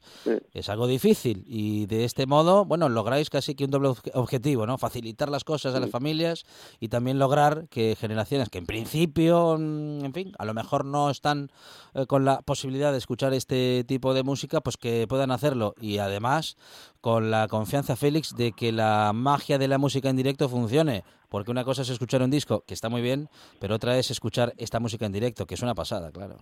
es 0.54 0.68
algo 0.68 0.86
difícil. 0.86 1.44
Y 1.46 1.86
de 1.86 2.04
este 2.04 2.26
modo, 2.26 2.64
bueno, 2.64 2.88
lográis 2.88 3.30
casi 3.30 3.54
que 3.54 3.64
un 3.64 3.70
doble 3.72 3.88
obje- 3.88 4.12
objetivo, 4.14 4.66
¿no? 4.66 4.78
Facilitar 4.78 5.28
las 5.28 5.44
cosas 5.44 5.74
a 5.74 5.80
las 5.80 5.90
familias 5.90 6.44
y 6.78 6.88
también 6.88 7.18
lograr 7.18 7.66
que 7.68 7.96
generaciones 7.98 8.48
que 8.48 8.58
en 8.58 8.66
principio, 8.66 9.56
mm, 9.58 10.04
en 10.04 10.12
fin, 10.12 10.32
a 10.38 10.44
lo 10.44 10.54
mejor 10.54 10.84
no 10.84 11.10
están 11.10 11.50
eh, 11.94 12.06
con 12.06 12.24
la 12.24 12.42
posibilidad 12.42 12.92
de 12.92 12.98
escuchar 12.98 13.34
este 13.34 13.84
tipo 13.86 14.14
de 14.14 14.22
música, 14.22 14.60
pues 14.60 14.76
que 14.76 15.06
puedan 15.08 15.30
hacerlo. 15.30 15.74
Y 15.80 15.98
además 15.98 16.56
con 17.02 17.30
la 17.30 17.48
confianza, 17.48 17.96
Félix, 17.96 18.34
de 18.36 18.52
que 18.52 18.72
la 18.72 19.12
magia 19.12 19.58
de 19.58 19.68
la 19.68 19.76
música 19.76 20.08
en 20.08 20.16
directo 20.16 20.48
funcione. 20.48 21.02
Porque 21.28 21.50
una 21.50 21.64
cosa 21.64 21.82
es 21.82 21.90
escuchar 21.90 22.22
un 22.22 22.30
disco, 22.30 22.62
que 22.66 22.74
está 22.74 22.88
muy 22.88 23.02
bien, 23.02 23.28
pero 23.60 23.74
otra 23.74 23.98
es 23.98 24.10
escuchar 24.10 24.52
esta 24.56 24.78
música 24.80 25.04
en 25.04 25.12
directo, 25.12 25.44
que 25.44 25.54
es 25.54 25.62
una 25.62 25.74
pasada, 25.74 26.10
claro. 26.12 26.36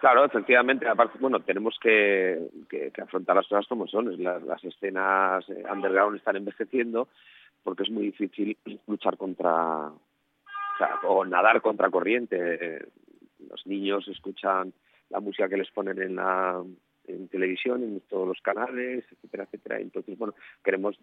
Claro, 0.00 0.24
efectivamente, 0.26 0.86
aparte, 0.86 1.18
bueno, 1.18 1.40
tenemos 1.40 1.74
que, 1.80 2.48
que- 2.68 2.92
afrontar 3.02 3.34
las 3.36 3.48
cosas 3.48 3.66
como 3.66 3.86
son. 3.88 4.22
Las, 4.22 4.42
las 4.42 4.62
escenas 4.62 5.48
eh, 5.48 5.64
underground 5.72 6.16
están 6.18 6.36
envejeciendo 6.36 7.08
porque 7.64 7.82
es 7.84 7.90
muy 7.90 8.04
difícil 8.04 8.56
luchar 8.86 9.16
contra, 9.16 9.86
o, 9.88 9.98
sea, 10.78 11.00
o 11.08 11.24
nadar 11.24 11.62
contra 11.62 11.90
corriente. 11.90 12.36
Eh, 12.38 12.86
Los 13.48 13.66
niños 13.66 14.06
escuchan 14.08 14.72
la 15.08 15.20
música 15.20 15.48
que 15.48 15.56
les 15.56 15.70
ponen 15.70 16.00
en 16.02 16.16
la 16.16 16.62
en 17.08 17.28
televisión, 17.28 17.82
en 17.82 18.00
todos 18.08 18.26
los 18.28 18.40
canales, 18.40 19.04
etcétera, 19.10 19.44
etcétera. 19.44 19.78
Entonces, 19.80 20.16
bueno, 20.18 20.34
queremos 20.64 20.98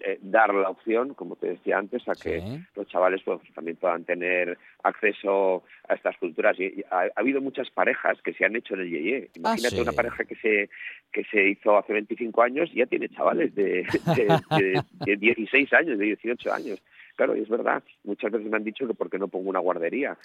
eh, 0.00 0.18
dar 0.22 0.52
la 0.54 0.70
opción, 0.70 1.14
como 1.14 1.36
te 1.36 1.48
decía 1.48 1.78
antes, 1.78 2.06
a 2.08 2.14
que 2.14 2.42
los 2.74 2.86
chavales 2.88 3.22
pues, 3.24 3.40
también 3.54 3.76
puedan 3.76 4.04
tener 4.04 4.58
acceso 4.82 5.62
a 5.88 5.94
estas 5.94 6.16
culturas. 6.18 6.58
Y, 6.58 6.64
y 6.64 6.84
ha, 6.90 7.02
ha 7.02 7.10
habido 7.16 7.40
muchas 7.40 7.70
parejas 7.70 8.20
que 8.22 8.32
se 8.34 8.44
han 8.44 8.56
hecho 8.56 8.74
en 8.74 8.80
el 8.80 8.90
Yeye. 8.90 9.30
Imagínate 9.36 9.76
sí. 9.76 9.82
una 9.82 9.92
pareja 9.92 10.24
que 10.24 10.36
se 10.36 10.68
que 11.12 11.22
se 11.30 11.48
hizo 11.48 11.78
hace 11.78 11.92
25 11.92 12.42
años 12.42 12.68
y 12.72 12.78
ya 12.78 12.86
tiene 12.86 13.08
chavales 13.08 13.54
de, 13.54 13.86
de, 14.16 14.40
de- 14.58 14.82
de 15.06 15.16
16 15.16 15.72
años, 15.72 15.96
de 15.96 16.06
18 16.06 16.52
años. 16.52 16.82
Claro, 17.16 17.36
y 17.36 17.40
es 17.42 17.48
verdad, 17.48 17.82
muchas 18.02 18.32
veces 18.32 18.50
me 18.50 18.56
han 18.56 18.64
dicho 18.64 18.86
que 18.86 18.94
por 18.94 19.08
qué 19.08 19.18
no 19.18 19.28
pongo 19.28 19.48
una 19.48 19.60
guardería 19.60 20.16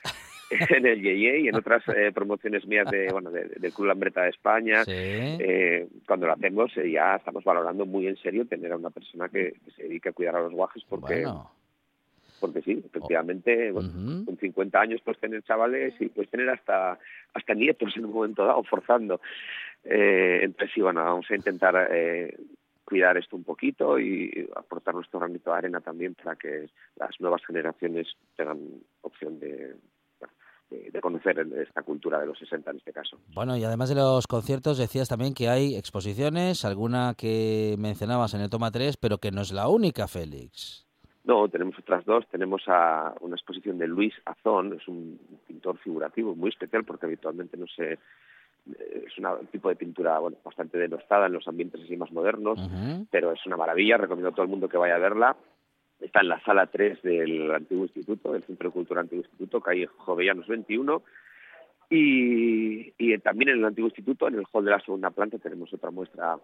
en 0.76 0.86
el 0.86 1.02
Yeye 1.02 1.42
y 1.42 1.48
en 1.48 1.56
otras 1.56 1.84
eh, 1.90 2.12
promociones 2.14 2.66
mías 2.66 2.90
de, 2.90 3.12
bueno, 3.12 3.30
de, 3.30 3.46
del 3.46 3.72
Club 3.74 3.88
Lambreta 3.88 4.24
de 4.24 4.30
España. 4.30 4.84
Eh, 4.88 5.88
cuando 6.08 6.26
lo 6.26 6.34
hacemos 6.34 6.76
eh, 6.78 6.92
ya 6.92 7.16
estamos 7.16 7.44
valorando 7.44 7.86
muy 7.86 8.08
en 8.08 8.18
serio 8.18 8.46
tener 8.46 8.72
a 8.72 8.78
una 8.78 8.90
persona 8.90 9.30
que, 9.30 9.54
que 9.64 9.72
se 9.72 9.84
dedique 9.84 10.10
a 10.10 10.14
cuidar 10.14 10.36
a 10.36 10.42
los 10.42 10.54
guajes 10.54 10.84
porque... 10.88 11.22
Bueno. 11.22 11.52
Porque 12.40 12.62
sí, 12.62 12.82
efectivamente, 12.86 13.70
bueno, 13.72 13.90
con 14.26 14.38
50 14.38 14.80
años 14.80 15.02
puedes 15.04 15.20
tener 15.20 15.44
chavales 15.44 15.94
y 16.00 16.08
puedes 16.08 16.32
tener 16.32 16.50
hasta 16.50 16.98
hasta 17.34 17.54
nietos 17.54 17.96
en 17.98 18.06
un 18.06 18.14
momento 18.14 18.46
dado, 18.46 18.64
forzando. 18.64 19.20
Eh, 19.84 20.40
entonces, 20.44 20.72
sí, 20.74 20.82
bueno, 20.82 21.04
vamos 21.04 21.26
a 21.30 21.36
intentar 21.36 21.90
eh, 21.92 22.36
cuidar 22.90 23.18
esto 23.18 23.36
un 23.36 23.44
poquito 23.44 24.00
y 24.00 24.50
aportar 24.56 24.96
nuestro 24.96 25.20
granito 25.20 25.52
de 25.52 25.58
arena 25.58 25.80
también 25.80 26.16
para 26.16 26.36
que 26.36 26.70
las 26.96 27.12
nuevas 27.20 27.46
generaciones 27.46 28.08
tengan 28.36 28.58
opción 29.02 29.40
de, 29.40 29.76
de, 30.72 31.02
conocer 31.02 31.40
esta 31.40 31.84
cultura 31.84 32.20
de 32.20 32.26
los 32.26 32.40
60 32.40 32.72
en 32.72 32.78
este 32.78 32.92
caso. 32.92 33.20
Bueno, 33.36 33.56
y 33.56 33.64
además 33.64 33.90
de 33.90 33.96
los 33.96 34.26
conciertos, 34.26 34.80
decías 34.80 35.08
también 35.08 35.36
que 35.36 35.50
hay 35.50 35.76
exposiciones, 35.76 36.66
alguna 36.66 37.14
que 37.16 37.76
mencionabas 37.78 38.34
en 38.34 38.42
el 38.42 38.50
Toma 38.50 38.72
3, 38.72 38.98
pero 38.98 39.20
que 39.20 39.32
no 39.32 39.42
es 39.42 39.52
la 39.52 39.70
única, 39.70 40.08
Félix. 40.08 40.88
No, 41.26 41.48
tenemos 41.48 41.78
otras 41.78 42.04
dos. 42.06 42.26
Tenemos 42.32 42.64
a 42.68 43.14
una 43.22 43.36
exposición 43.36 43.78
de 43.78 43.88
Luis 43.88 44.16
Azón, 44.26 44.74
es 44.74 44.88
un 44.88 45.20
pintor 45.48 45.78
figurativo 45.78 46.36
muy 46.36 46.50
especial 46.50 46.84
porque 46.86 47.06
habitualmente 47.06 47.56
no 47.56 47.68
se 47.68 48.00
es 48.68 49.18
una- 49.18 49.34
un 49.36 49.48
tipo 49.48 49.70
de 49.70 49.76
pintura 49.76 50.20
bueno, 50.20 50.38
bastante 50.44 50.78
denostada 50.78 51.28
en 51.28 51.34
los 51.34 51.48
ambientes 51.48 51.82
así 51.82 51.96
más 51.98 52.12
modernos, 52.12 52.60
pero 53.12 53.32
es 53.32 53.46
una 53.46 53.58
maravilla, 53.58 53.98
recomiendo 53.98 54.30
a 54.30 54.32
todo 54.32 54.44
el 54.44 54.50
mundo 54.50 54.70
que 54.70 54.78
vaya 54.78 54.96
a 54.96 55.00
verla. 55.00 55.36
Está 56.00 56.22
en 56.22 56.30
la 56.30 56.40
sala 56.42 56.68
3 56.68 57.02
del 57.02 57.52
Antiguo 57.52 57.84
Instituto, 57.86 58.32
del 58.32 58.44
Centro 58.44 58.70
de 58.70 58.74
Cultura 58.74 59.02
Antiguo 59.02 59.24
Instituto, 59.24 59.60
calle 59.62 59.88
Jovellanos 59.88 60.48
21. 60.48 61.02
Y, 61.90 62.94
y 62.98 63.18
también 63.20 63.50
en 63.50 63.58
el 63.60 63.66
Antiguo 63.66 63.88
Instituto, 63.88 64.28
en 64.28 64.36
el 64.36 64.46
hall 64.52 64.64
de 64.66 64.72
la 64.72 64.80
segunda 64.80 65.10
planta, 65.10 65.40
tenemos 65.40 65.74
otra 65.74 65.90
muestra 65.92 66.38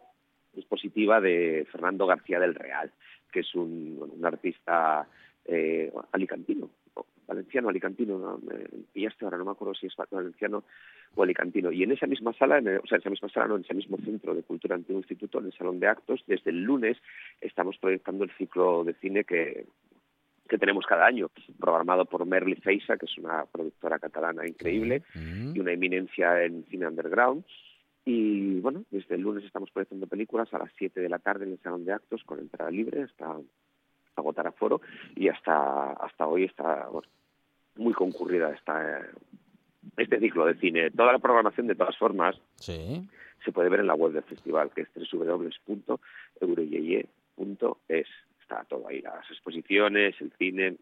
expositiva 0.56 1.22
de 1.22 1.68
Fernando 1.72 2.08
García 2.08 2.40
del 2.40 2.56
Real, 2.56 2.92
que 3.32 3.42
es 3.42 3.54
un, 3.56 4.20
artista 4.24 5.08
eh, 5.46 5.92
alicantino, 6.12 6.70
valenciano 7.28 7.70
alicantino, 7.70 8.40
pillaste 8.94 9.26
ahora, 9.26 9.38
no 9.38 9.46
me 9.46 9.52
acuerdo 9.52 9.74
si 9.74 9.88
es 9.88 9.94
valenciano 10.12 10.64
o 11.16 11.24
alicantino. 11.24 11.72
Y 11.72 11.84
en 11.84 11.92
esa 11.92 12.08
misma 12.08 12.34
sala, 12.34 12.60
en 12.60 12.68
el- 12.68 12.78
o 12.80 12.86
sea, 12.88 12.98
en 12.98 13.02
esa 13.02 13.10
misma 13.10 13.30
sala, 13.30 13.48
no, 13.48 13.56
en 13.56 13.64
ese 13.64 13.74
mismo 13.74 13.98
centro 13.98 14.36
de 14.36 14.44
cultura 14.44 14.76
antiguo 14.76 15.00
instituto, 15.00 15.40
en 15.40 15.46
el 15.48 15.54
salón 15.54 15.80
de 15.80 15.88
actos, 15.88 16.24
desde 16.28 16.52
el 16.52 16.62
lunes 16.64 16.98
estamos 17.42 17.78
proyectando 17.78 18.24
el 18.24 18.32
ciclo 18.32 18.84
de 18.84 18.94
cine 18.96 19.24
que 19.24 19.66
que 20.48 20.60
tenemos 20.60 20.86
cada 20.86 21.08
año, 21.08 21.32
programado 21.60 22.06
por 22.06 22.24
Merli 22.28 22.54
Feisa, 22.54 22.98
que 22.98 23.08
es 23.08 23.18
una 23.18 23.46
productora 23.48 23.98
catalana 23.98 24.48
increíble 24.48 25.02
y 25.56 25.60
una 25.60 25.72
eminencia 25.72 26.44
en 26.44 26.64
cine 26.66 26.86
underground. 26.88 27.44
Y 28.06 28.60
bueno, 28.60 28.84
desde 28.92 29.16
el 29.16 29.22
lunes 29.22 29.44
estamos 29.44 29.72
proyectando 29.72 30.06
películas 30.06 30.54
a 30.54 30.60
las 30.60 30.72
7 30.78 31.00
de 31.02 31.10
la 31.10 31.18
tarde 31.18 31.46
en 31.46 31.54
el 31.54 31.58
salón 31.64 31.84
de 31.84 31.94
actos 31.94 32.24
con 32.26 32.38
entrada 32.38 32.70
libre 32.70 33.02
hasta 33.02 33.36
agotar 34.22 34.48
aforo 34.48 34.82
y 35.16 35.28
hasta 35.30 35.92
hasta 35.94 36.28
hoy 36.28 36.44
está 36.46 36.88
bueno, 36.88 37.08
muy 37.76 37.94
concurrida 37.94 38.52
esta 38.52 39.00
eh, 39.00 39.04
este 39.98 40.20
ciclo 40.20 40.46
de 40.46 40.56
cine. 40.56 40.92
Toda 40.92 41.14
la 41.14 41.20
programación 41.20 41.68
de 41.68 41.76
todas 41.76 41.98
formas 41.98 42.36
Sí. 42.56 43.08
se 43.44 43.52
puede 43.52 43.70
ver 43.70 43.82
en 43.82 43.88
la 43.88 43.94
web 43.96 44.14
del 44.14 44.24
festival, 44.24 44.72
que 44.72 44.82
es 44.82 44.90
www.eureyeye.es. 45.12 48.08
Está 48.42 48.64
todo 48.66 48.88
ahí, 48.88 49.02
las 49.02 49.30
exposiciones, 49.32 50.16
el 50.22 50.32
cine, 50.38 50.76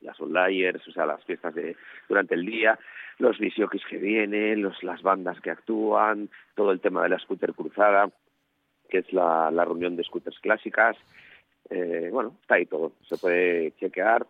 las 0.00 0.18
onliners, 0.20 0.86
o 0.88 0.92
sea, 0.92 1.06
las 1.06 1.22
fiestas 1.24 1.54
de 1.54 1.76
durante 2.08 2.34
el 2.34 2.44
día, 2.46 2.78
los 3.18 3.38
disjockeys 3.38 3.84
que 3.88 3.98
vienen, 3.98 4.62
los, 4.62 4.82
las 4.82 5.02
bandas 5.02 5.40
que 5.40 5.50
actúan, 5.50 6.28
todo 6.54 6.72
el 6.72 6.80
tema 6.80 7.02
de 7.02 7.10
la 7.10 7.18
scooter 7.18 7.52
cruzada, 7.54 8.10
que 8.88 8.98
es 8.98 9.12
la, 9.12 9.50
la 9.50 9.64
reunión 9.64 9.96
de 9.96 10.04
scooters 10.04 10.38
clásicas. 10.40 10.96
Eh, 11.70 12.10
bueno, 12.12 12.36
está 12.40 12.54
ahí 12.56 12.66
todo. 12.66 12.92
Se 13.08 13.16
puede 13.18 13.72
chequear 13.76 14.26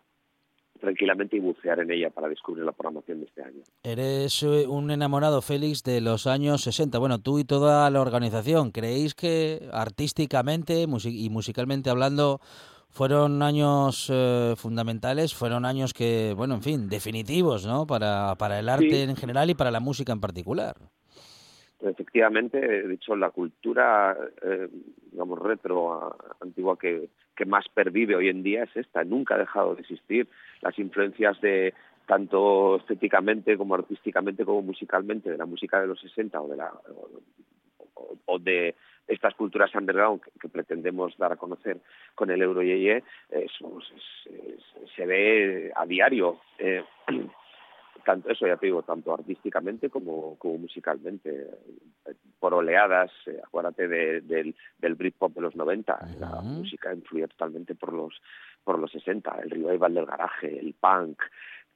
tranquilamente 0.81 1.37
y 1.37 1.41
bucear 1.41 1.81
en 1.81 1.91
ella 1.91 2.11
para 2.11 2.29
descubrir 2.29 2.63
la 2.65 2.73
programación 2.73 3.21
de 3.21 3.27
este 3.27 3.43
año. 3.43 3.63
Eres 3.83 4.43
eh, 4.43 4.67
un 4.69 4.91
enamorado, 4.91 5.41
Félix, 5.41 5.83
de 5.83 6.01
los 6.03 6.27
años 6.27 6.61
60. 6.63 6.99
Bueno, 6.99 7.19
tú 7.19 7.39
y 7.39 7.45
toda 7.45 7.89
la 7.91 8.01
organización, 8.01 8.73
¿creéis 8.73 9.15
que 9.15 9.69
artísticamente 9.73 10.83
y 10.83 11.31
musicalmente 11.31 11.89
hablando 11.89 12.41
fueron 12.91 13.43
años 13.43 14.11
eh, 14.13 14.53
fundamentales? 14.57 15.35
Fueron 15.35 15.65
años 15.65 15.95
que, 15.95 16.35
bueno, 16.37 16.55
en 16.57 16.63
fin, 16.63 16.89
definitivos, 16.91 17.67
¿no? 17.67 17.87
Para, 17.87 18.35
para 18.37 18.59
el 18.59 18.69
arte 18.69 18.91
Sí. 18.91 19.01
en 19.11 19.17
general 19.17 19.49
y 19.49 19.55
para 19.55 19.71
la 19.71 19.81
música 19.81 20.13
en 20.13 20.21
particular. 20.21 20.77
Efectivamente, 21.81 22.59
de 22.59 22.95
hecho, 22.95 23.17
la 23.17 23.31
cultura, 23.31 24.17
eh, 24.43 24.69
digamos, 25.13 25.39
retro, 25.39 26.17
antigua, 26.41 26.79
que, 26.79 27.11
que 27.37 27.45
más 27.45 27.69
pervive 27.69 28.17
hoy 28.17 28.29
en 28.29 28.43
día 28.43 28.65
es 28.65 28.77
esta. 28.77 29.05
Nunca 29.05 29.35
ha 29.35 29.39
dejado 29.39 29.75
de 29.75 29.83
existir. 29.83 30.27
Las 30.63 30.79
influencias 30.79 31.41
de 31.41 31.75
tanto 32.07 32.77
estéticamente 32.77 33.57
como 33.57 33.75
artísticamente 33.75 34.45
como 34.45 34.63
musicalmente 34.63 35.31
de 35.31 35.37
la 35.39 35.47
música 35.47 35.81
de 35.81 35.89
los 35.89 36.01
60 36.01 36.41
o 36.41 38.39
de 38.39 38.75
estas 39.09 39.35
culturas 39.35 39.75
underground 39.75 40.21
que, 40.41 40.49
pretendemos 40.49 41.17
dar 41.17 41.33
a 41.33 41.37
conocer 41.37 41.79
con 42.15 42.31
el 42.31 42.43
Euro 42.43 42.63
es- 43.91 44.91
se 44.95 45.07
ve 45.07 45.73
a 45.75 45.87
diario. 45.87 46.41
eh, 46.59 46.83
tanto 48.07 48.31
eso 48.31 48.47
ya 48.47 48.57
te 48.57 48.67
digo 48.67 48.83
tanto 48.83 49.13
artísticamente 49.13 49.91
como, 49.91 50.39
como 50.39 50.57
musicalmente. 50.59 51.51
Por 52.39 52.55
oleadas 52.55 53.11
eh, 53.27 53.41
acuérdate 53.45 53.89
de- 53.89 54.21
del, 54.23 54.55
del 54.79 54.95
Britpop 54.95 55.35
de 55.35 55.41
los 55.43 55.57
90 55.57 56.09
la 56.21 56.41
música 56.43 56.95
influye 56.95 57.27
totalmente 57.29 57.75
por 57.75 57.93
los 57.93 58.15
por 58.65 58.79
los 58.79 58.91
60 58.93 59.41
el 59.43 59.51
revival 59.51 59.95
del 59.95 60.07
garaje 60.07 60.59
el 60.59 60.73
punk 60.75 61.21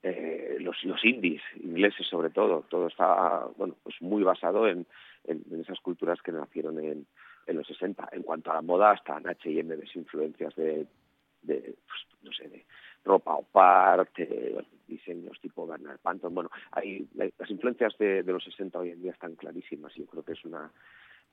eh, 0.02 0.56
los 0.60 0.82
los 0.84 1.04
indies 1.04 1.42
ingleses 1.62 2.06
sobre 2.06 2.30
todo. 2.30 2.64
Todo 2.68 2.86
está 2.86 3.46
bueno 3.56 3.74
pues 3.82 3.96
muy 4.00 4.22
basado 4.22 4.68
en, 4.68 4.86
en, 5.24 5.42
en 5.50 5.60
esas 5.60 5.80
culturas 5.80 6.20
que 6.22 6.32
nacieron 6.32 6.78
en, 6.78 7.06
en 7.46 7.56
los 7.56 7.66
60 7.66 8.08
en 8.12 8.22
cuanto 8.22 8.50
a 8.50 8.54
la 8.54 8.62
moda 8.62 8.92
hasta 8.92 9.16
H&M 9.16 9.74
ves 9.76 9.96
influencias 9.96 10.54
de, 10.56 10.86
de 11.42 11.74
pues, 11.86 12.00
no 12.22 12.32
sé 12.32 12.48
de 12.48 12.64
ropa 13.04 13.34
o 13.34 13.42
parte, 13.42 14.50
bueno, 14.52 14.68
diseños 14.90 15.38
tipo 15.40 15.66
Bernard 15.66 16.00
Panton. 16.00 16.34
Bueno, 16.34 16.50
hay, 16.72 17.08
la- 17.14 17.30
las 17.38 17.50
influencias 17.50 17.94
de, 17.98 18.22
de 18.22 18.32
los 18.32 18.44
60 18.44 18.78
hoy 18.78 18.90
en 18.90 19.00
día 19.02 19.12
están 19.12 19.34
clarísimas 19.36 19.96
y 19.96 20.00
yo 20.00 20.06
creo 20.06 20.22
que 20.22 20.32
es 20.32 20.44
una 20.44 20.70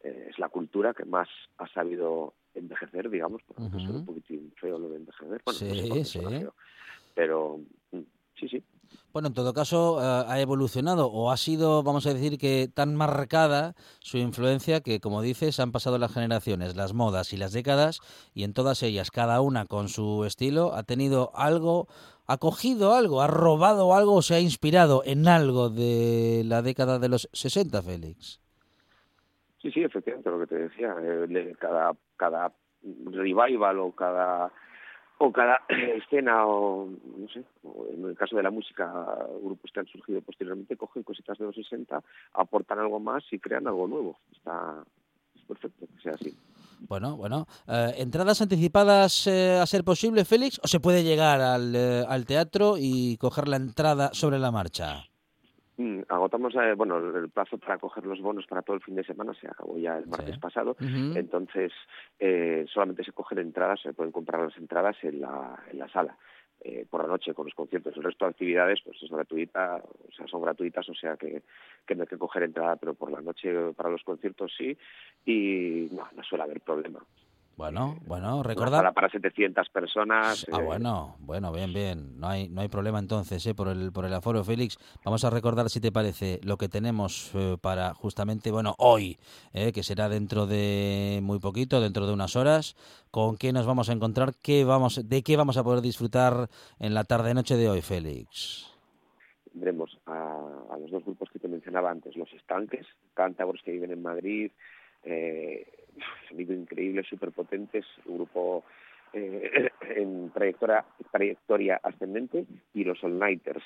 eh, 0.03 0.27
es 0.29 0.37
la 0.39 0.49
cultura 0.49 0.93
que 0.93 1.05
más 1.05 1.27
ha 1.57 1.67
sabido 1.73 2.35
envejecer, 2.53 3.09
digamos, 3.09 3.41
porque 3.47 3.63
Ujú. 3.63 3.79
suena 3.79 3.99
un 3.99 4.05
poquitín 4.05 4.53
feo 4.61 4.77
lo 4.79 4.89
de 4.89 4.97
envejecer. 4.97 5.41
Bueno, 5.43 5.59
no 5.67 5.75
sé 5.75 6.03
Sí, 6.05 6.19
feo, 6.39 6.53
Pero 7.15 7.59
mm, 7.91 7.99
sí, 8.39 8.47
sí. 8.47 8.63
Bueno, 9.11 9.29
en 9.29 9.33
todo 9.33 9.53
caso, 9.53 9.99
eh, 10.01 10.25
ha 10.27 10.39
evolucionado 10.39 11.07
o 11.07 11.31
ha 11.31 11.37
sido, 11.37 11.81
vamos 11.83 12.05
a 12.05 12.13
decir, 12.13 12.37
que 12.37 12.69
tan 12.73 12.95
marcada 12.95 13.73
su 13.99 14.17
influencia 14.17 14.81
que, 14.81 14.99
como 14.99 15.21
dices, 15.21 15.59
han 15.59 15.71
pasado 15.71 15.97
las 15.97 16.13
generaciones, 16.13 16.75
las 16.75 16.93
modas 16.93 17.33
y 17.33 17.37
las 17.37 17.51
décadas, 17.51 17.99
y 18.33 18.43
en 18.43 18.53
todas 18.53 18.83
ellas, 18.83 19.09
cada 19.11 19.41
una 19.41 19.65
con 19.65 19.89
su 19.89 20.23
estilo, 20.25 20.73
ha 20.73 20.83
tenido 20.83 21.31
algo, 21.35 21.87
ha 22.27 22.37
cogido 22.37 22.93
algo, 22.93 23.21
ha 23.21 23.27
robado 23.27 23.93
algo 23.95 24.15
o 24.15 24.21
se 24.21 24.35
ha 24.35 24.39
inspirado 24.39 25.01
en 25.05 25.27
algo 25.27 25.69
de 25.69 26.43
la 26.45 26.61
década 26.61 26.99
de 26.99 27.09
los 27.09 27.29
60, 27.33 27.81
Félix. 27.81 28.41
Sí, 29.61 29.71
sí, 29.71 29.81
efectivamente, 29.81 30.29
lo 30.29 30.39
que 30.39 30.47
te 30.47 30.57
decía, 30.57 30.95
eh, 31.01 31.55
cada, 31.59 31.93
cada 32.15 32.51
revival 33.11 33.79
o 33.79 33.91
cada 33.91 34.51
o 35.19 35.31
cada 35.31 35.61
escena 35.69 36.45
o 36.45 36.87
no 36.87 37.27
sé, 37.29 37.43
en 37.93 38.05
el 38.05 38.15
caso 38.15 38.35
de 38.35 38.43
la 38.43 38.51
música, 38.51 38.91
grupos 39.41 39.71
que 39.71 39.79
han 39.79 39.87
surgido 39.87 40.21
posteriormente 40.21 40.77
cogen 40.77 41.03
cositas 41.03 41.37
de 41.37 41.45
los 41.45 41.55
60, 41.55 42.01
aportan 42.33 42.79
algo 42.79 42.99
más 42.99 43.23
y 43.31 43.39
crean 43.39 43.67
algo 43.67 43.87
nuevo. 43.87 44.19
Está 44.31 44.83
es 45.35 45.41
perfecto 45.43 45.87
que 45.87 46.01
sea 46.01 46.13
así. 46.13 46.35
Bueno, 46.79 47.17
bueno. 47.17 47.45
eh, 47.67 47.93
¿Entradas 47.97 48.41
anticipadas 48.41 49.27
eh, 49.27 49.59
a 49.61 49.65
ser 49.65 49.83
posible, 49.83 50.25
Félix? 50.25 50.59
¿O 50.63 50.67
se 50.67 50.79
puede 50.79 51.03
llegar 51.03 51.41
al, 51.41 51.75
eh, 51.75 52.03
al 52.07 52.25
teatro 52.25 52.75
y 52.77 53.17
coger 53.17 53.47
la 53.47 53.57
entrada 53.57 54.09
sobre 54.13 54.39
la 54.39 54.51
marcha? 54.51 55.03
Mm, 55.77 56.01
Agotamos, 56.09 56.55
eh, 56.55 56.73
bueno, 56.75 56.97
el 56.97 57.29
plazo 57.29 57.59
para 57.59 57.77
coger 57.77 58.03
los 58.05 58.19
bonos 58.19 58.47
para 58.47 58.63
todo 58.63 58.75
el 58.75 58.81
fin 58.81 58.95
de 58.95 59.03
semana 59.03 59.33
se 59.39 59.47
acabó 59.47 59.77
ya 59.77 59.97
el 59.97 60.07
martes 60.07 60.39
pasado, 60.39 60.75
entonces 60.79 61.71
eh, 62.19 62.65
solamente 62.73 63.03
se 63.03 63.11
cogen 63.11 63.37
entradas, 63.37 63.79
se 63.81 63.93
pueden 63.93 64.11
comprar 64.11 64.41
las 64.41 64.57
entradas 64.57 64.95
en 65.03 65.21
la, 65.21 65.59
en 65.71 65.77
la 65.77 65.87
sala. 65.89 66.17
Eh, 66.67 66.85
por 66.89 67.01
la 67.01 67.07
noche 67.07 67.33
con 67.33 67.45
los 67.45 67.55
conciertos, 67.55 67.95
el 67.95 68.03
resto 68.03 68.25
de 68.25 68.31
actividades 68.31 68.81
pues 68.83 69.01
es 69.01 69.09
gratuita, 69.09 69.77
o 69.77 70.11
sea, 70.11 70.27
son 70.27 70.41
gratuitas, 70.41 70.87
o 70.89 70.93
sea 70.93 71.15
que, 71.15 71.41
no 71.95 72.01
hay 72.01 72.07
que 72.07 72.17
coger 72.17 72.43
entrada, 72.43 72.75
pero 72.75 72.93
por 72.93 73.09
la 73.09 73.21
noche 73.21 73.53
para 73.73 73.89
los 73.89 74.03
conciertos 74.03 74.53
sí, 74.57 74.77
y 75.25 75.87
no, 75.93 76.05
no 76.13 76.23
suele 76.23 76.43
haber 76.43 76.59
problema. 76.59 76.99
Bueno, 77.57 77.97
bueno, 78.05 78.35
Una 78.35 78.43
recordad. 78.43 78.77
sala 78.77 78.91
para 78.91 79.09
700 79.09 79.67
personas. 79.69 80.45
Ah, 80.51 80.59
eh, 80.61 80.63
bueno, 80.63 81.15
bueno, 81.17 81.51
bien, 81.51 81.73
bien. 81.73 82.19
No 82.19 82.27
hay, 82.27 82.49
no 82.49 82.61
hay 82.61 82.67
problema 82.67 82.99
entonces, 82.99 83.43
¿eh? 83.47 83.55
Por 83.55 83.67
el, 83.67 83.91
por 83.91 84.05
el 84.05 84.13
aforo, 84.13 84.43
Félix. 84.43 84.77
Vamos 85.03 85.25
a 85.25 85.31
recordar, 85.31 85.67
si 85.71 85.81
te 85.81 85.91
parece, 85.91 86.39
lo 86.43 86.57
que 86.57 86.69
tenemos 86.69 87.31
eh, 87.33 87.57
para 87.59 87.95
justamente, 87.95 88.51
bueno, 88.51 88.75
hoy, 88.77 89.17
¿eh? 89.53 89.71
que 89.71 89.81
será 89.81 90.07
dentro 90.07 90.45
de 90.45 91.19
muy 91.23 91.39
poquito, 91.39 91.81
dentro 91.81 92.05
de 92.05 92.13
unas 92.13 92.35
horas. 92.35 92.75
¿Con 93.09 93.37
qué 93.37 93.51
nos 93.51 93.65
vamos 93.65 93.89
a 93.89 93.93
encontrar? 93.93 94.33
¿Qué 94.43 94.63
vamos, 94.63 95.09
¿De 95.09 95.23
qué 95.23 95.35
vamos 95.35 95.57
a 95.57 95.63
poder 95.63 95.81
disfrutar 95.81 96.49
en 96.77 96.93
la 96.93 97.05
tarde-noche 97.05 97.57
de 97.57 97.69
hoy, 97.69 97.81
Félix? 97.81 98.71
tendremos 99.51 99.97
a, 100.05 100.37
a 100.69 100.77
los 100.77 100.91
dos 100.91 101.03
grupos 101.03 101.31
que 101.31 101.39
te 101.39 101.47
mencionaba 101.47 101.89
antes, 101.89 102.15
los 102.15 102.31
estanques, 102.33 102.85
cántabros 103.15 103.59
que 103.65 103.71
viven 103.71 103.89
en 103.89 104.03
Madrid, 104.03 104.51
eh, 105.03 105.86
sonido 106.27 106.53
increíble, 106.53 107.03
súper 107.03 107.31
potentes, 107.31 107.85
un 108.05 108.17
grupo 108.17 108.63
eh, 109.13 109.69
en 109.95 110.31
trayectoria, 110.31 110.85
trayectoria 111.11 111.79
ascendente, 111.83 112.45
y 112.73 112.83
los 112.83 113.03
All 113.03 113.19
Nighters, 113.19 113.63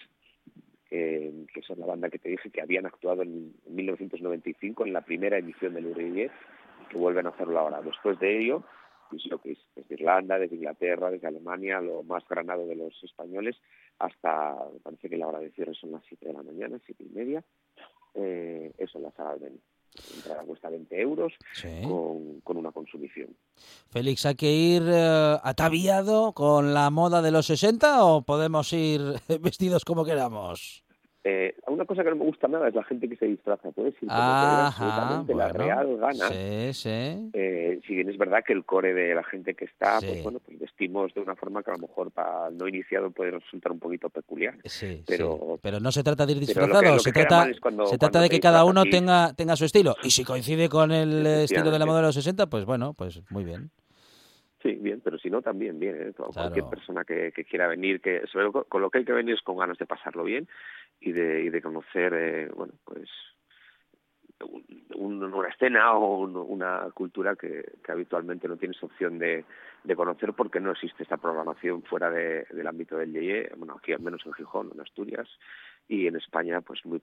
que, 0.90 1.62
son 1.66 1.80
la 1.80 1.86
banda 1.86 2.10
que 2.10 2.20
te 2.20 2.30
dije 2.30 2.50
que 2.50 2.62
habían 2.62 2.86
actuado 2.86 3.22
en, 3.22 3.54
en 3.66 3.76
1995 3.76 4.86
en 4.86 4.94
la 4.94 5.02
primera 5.02 5.38
edición 5.38 5.74
del 5.74 5.88
y 5.88 6.30
que 6.90 6.98
vuelven 6.98 7.28
a 7.28 7.30
hacerlo 7.30 7.60
ahora. 7.60 7.82
Después 7.82 8.20
de 8.20 8.40
ello, 8.42 8.64
pues 9.12 9.24
que 9.44 9.52
es 9.52 9.60
desde 9.76 9.96
Irlanda, 9.96 10.40
desde 10.40 10.56
Inglaterra, 10.56 11.12
desde 11.12 11.28
Alemania, 11.28 11.82
lo 11.82 12.04
más 12.04 12.28
granado 12.28 12.66
de 12.66 12.76
los 12.76 12.94
españoles, 13.04 13.58
hasta, 14.00 14.56
parece 14.84 15.10
que 15.10 15.18
la 15.18 15.28
hora 15.28 15.40
de 15.40 15.52
cierre 15.52 15.74
son 15.74 15.92
las 15.92 16.04
7 16.08 16.28
de 16.28 16.34
la 16.34 16.44
mañana, 16.44 16.80
siete 16.86 17.04
y 17.04 17.10
media, 17.10 17.44
eh, 18.16 18.72
eso 18.78 18.98
en 18.98 19.04
la 19.04 19.12
sala 19.12 19.34
del 19.34 19.42
menú. 19.42 19.60
Entrada 20.16 20.44
cuesta 20.44 20.70
20 20.70 21.02
euros 21.02 21.34
Sí. 21.54 21.68
con, 21.84 22.40
con 22.42 22.58
una 22.58 22.72
consumición. 22.72 23.36
Félix, 23.90 24.26
¿hay 24.26 24.36
que 24.36 24.52
ir 24.52 24.84
eh, 24.88 25.38
ataviado 25.44 26.34
con 26.34 26.74
la 26.74 26.90
moda 26.90 27.22
de 27.22 27.32
los 27.32 27.46
60 27.48 28.06
o 28.06 28.22
podemos 28.24 28.72
ir 28.74 29.02
vestidos 29.42 29.84
como 29.86 30.06
queramos? 30.06 30.84
Eh, 31.24 31.56
una 31.68 31.86
cosa 31.86 32.04
que 32.04 32.10
no 32.10 32.16
me 32.16 32.26
gusta 32.26 32.48
nada 32.48 32.68
es 32.68 32.74
la 32.74 32.84
gente 32.84 33.08
que 33.08 33.16
se 33.16 33.28
disfraza. 33.28 33.70
Puedes 33.72 33.94
ir 34.02 34.10
como 34.10 34.20
Ajá, 34.20 34.68
absolutamente 34.68 35.36
la 35.36 35.48
bueno, 35.50 35.64
real 35.66 35.98
gana. 35.98 36.28
Sí, 36.30 36.74
sí. 36.74 37.30
Eh, 37.34 37.80
si 37.86 37.94
bien 37.96 38.10
es 38.10 38.18
verdad 38.18 38.44
que 38.44 38.54
el 38.54 38.66
core 38.66 38.94
de 38.96 39.14
la 39.14 39.24
gente 39.24 39.54
que 39.54 39.66
está, 39.66 40.00
Sí. 40.00 40.08
pues 40.08 40.24
bueno, 40.24 40.40
pues 40.44 40.58
vestimos 40.60 41.14
de 41.14 41.22
una 41.22 41.36
forma 41.36 41.62
que 41.62 41.70
a 41.70 41.74
lo 41.76 41.80
mejor 41.88 42.10
para 42.12 42.48
el 42.48 42.58
no 42.58 42.68
iniciado 42.68 43.12
puede 43.12 43.32
resultar 43.32 43.72
un 43.72 43.80
poquito 43.80 44.10
peculiar. 44.10 44.56
Sí, 44.66 45.04
pero. 45.06 45.60
Pero 45.62 45.80
no 45.80 45.92
se 45.92 46.02
trata 46.04 46.26
de 46.26 46.32
ir 46.32 46.40
que- 46.40 46.46
que 46.48 46.54
se 46.54 46.60
trata, 47.12 47.46
cuando- 47.62 47.86
se 47.86 47.98
trata 48.00 48.20
de 48.20 48.30
que 48.30 48.40
cada 48.40 48.66
uno 48.66 48.84
tenga, 48.86 49.34
tenga 49.34 49.56
su 49.56 49.66
estilo. 49.66 49.96
Y 50.04 50.10
si 50.10 50.24
coincide 50.24 50.70
con 50.70 50.92
el 50.92 51.26
estilo 51.28 51.70
de 51.70 51.78
la 51.78 51.86
moda 51.86 51.98
de 52.00 52.06
los 52.08 52.16
60, 52.16 52.48
pues 52.48 52.66
bueno, 52.66 52.94
pues 52.96 53.22
muy 53.30 53.44
bien. 53.44 53.70
Sí, 54.62 54.74
bien, 54.76 55.02
pero 55.04 55.18
si 55.18 55.30
no, 55.30 55.42
también 55.42 55.80
bien. 55.80 55.96
¿eh? 56.00 56.14
Cualquier 56.14 56.66
persona 56.66 57.04
que, 57.04 57.32
que 57.32 57.46
quiera 57.46 57.68
venir, 57.68 58.00
que 58.00 58.28
sobre 58.28 58.52
todo 58.52 58.66
con 58.66 58.82
lo 58.82 58.90
que 58.92 59.00
hay 59.00 59.06
que 59.06 59.12
venir 59.14 59.36
es 59.36 59.42
con 59.42 59.58
ganas 59.58 59.78
de 59.78 59.88
pasarlo 59.88 60.24
bien 60.24 60.48
y 61.00 61.12
de, 61.14 61.42
y 61.44 61.50
de 61.50 61.62
conocer, 61.62 62.14
eh, 62.16 62.50
bueno, 62.56 62.74
pues 62.86 63.10
un- 64.44 64.64
un- 64.96 65.34
una 65.34 65.50
escena 65.50 65.94
o 65.94 66.20
un- 66.20 66.36
una 66.36 66.90
cultura 66.94 67.36
que, 67.36 67.64
que 67.84 67.92
habitualmente 67.92 68.48
no 68.48 68.58
tienes 68.58 68.82
opción 68.84 69.20
de, 69.20 69.46
de 69.84 69.96
conocer 69.96 70.34
porque 70.34 70.60
no 70.60 70.72
existe 70.72 71.04
esta 71.04 71.18
programación 71.18 71.84
fuera 71.84 72.10
de- 72.10 72.46
del 72.52 72.68
ámbito 72.68 72.98
del 72.98 73.14
Yeye, 73.14 73.52
bueno, 73.58 73.76
aquí 73.78 73.94
al 73.94 74.02
menos 74.02 74.26
en 74.26 74.34
Gijón, 74.34 74.72
en 74.74 74.82
Asturias, 74.82 75.28
y 75.92 76.08
en 76.08 76.16
España, 76.16 76.62
pues 76.62 76.80
muy, 76.86 77.02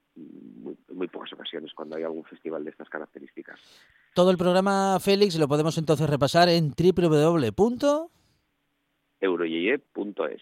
muy, 0.91 1.07
pocas 1.07 1.31
ocasiones 1.33 1.71
cuando 1.75 1.95
hay 1.95 2.01
algún 2.01 2.23
festival 2.23 2.63
de 2.63 2.71
estas 2.71 2.89
características. 2.89 3.59
Todo 4.15 4.31
el 4.31 4.37
programa, 4.37 4.99
Félix, 4.99 5.37
lo 5.37 5.47
podemos 5.47 5.77
entonces 5.77 6.09
repasar 6.09 6.49
en 6.49 6.71
www. 6.71 8.09
Euroyeye.es. 9.21 10.41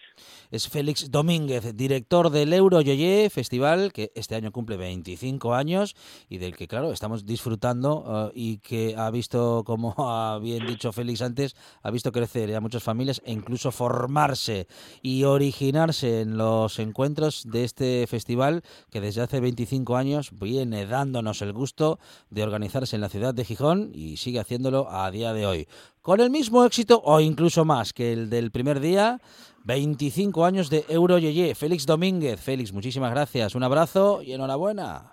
Es 0.50 0.68
Félix 0.68 1.10
Domínguez, 1.10 1.76
director 1.76 2.30
del 2.30 2.52
Euroyoye 2.52 3.28
Festival, 3.30 3.92
que 3.92 4.12
este 4.14 4.34
año 4.34 4.52
cumple 4.52 4.76
25 4.76 5.54
años 5.54 5.96
y 6.28 6.38
del 6.38 6.56
que, 6.56 6.68
claro, 6.68 6.92
estamos 6.92 7.26
disfrutando 7.26 8.30
eh, 8.30 8.32
y 8.34 8.58
que 8.58 8.94
ha 8.96 9.10
visto, 9.10 9.64
como 9.64 9.94
ha 9.98 10.38
bien 10.38 10.66
dicho 10.66 10.92
Félix 10.92 11.22
antes, 11.22 11.56
ha 11.82 11.90
visto 11.90 12.12
crecer 12.12 12.54
a 12.54 12.60
muchas 12.60 12.82
familias 12.82 13.22
e 13.24 13.32
incluso 13.32 13.72
formarse 13.72 14.66
y 15.02 15.24
originarse 15.24 16.20
en 16.20 16.36
los 16.36 16.78
encuentros 16.78 17.50
de 17.50 17.64
este 17.64 18.06
festival 18.06 18.62
que 18.90 19.00
desde 19.00 19.22
hace 19.22 19.40
25 19.40 19.96
años 19.96 20.30
viene 20.38 20.86
dándonos 20.86 21.42
el 21.42 21.52
gusto 21.52 21.98
de 22.30 22.42
organizarse 22.42 22.96
en 22.96 23.02
la 23.02 23.08
ciudad 23.08 23.34
de 23.34 23.44
Gijón 23.44 23.90
y 23.94 24.16
sigue 24.16 24.40
haciéndolo 24.40 24.90
a 24.90 25.10
día 25.10 25.32
de 25.32 25.46
hoy. 25.46 25.68
Con 26.08 26.20
el 26.20 26.30
mismo 26.30 26.64
éxito 26.64 27.02
o 27.04 27.20
incluso 27.20 27.66
más 27.66 27.92
que 27.92 28.14
el 28.14 28.30
del 28.30 28.50
primer 28.50 28.80
día, 28.80 29.18
25 29.64 30.46
años 30.46 30.70
de 30.70 30.86
Euroyeye. 30.88 31.54
Félix 31.54 31.84
Domínguez. 31.84 32.40
Félix, 32.40 32.72
muchísimas 32.72 33.10
gracias. 33.10 33.54
Un 33.54 33.62
abrazo 33.62 34.22
y 34.22 34.32
enhorabuena. 34.32 35.12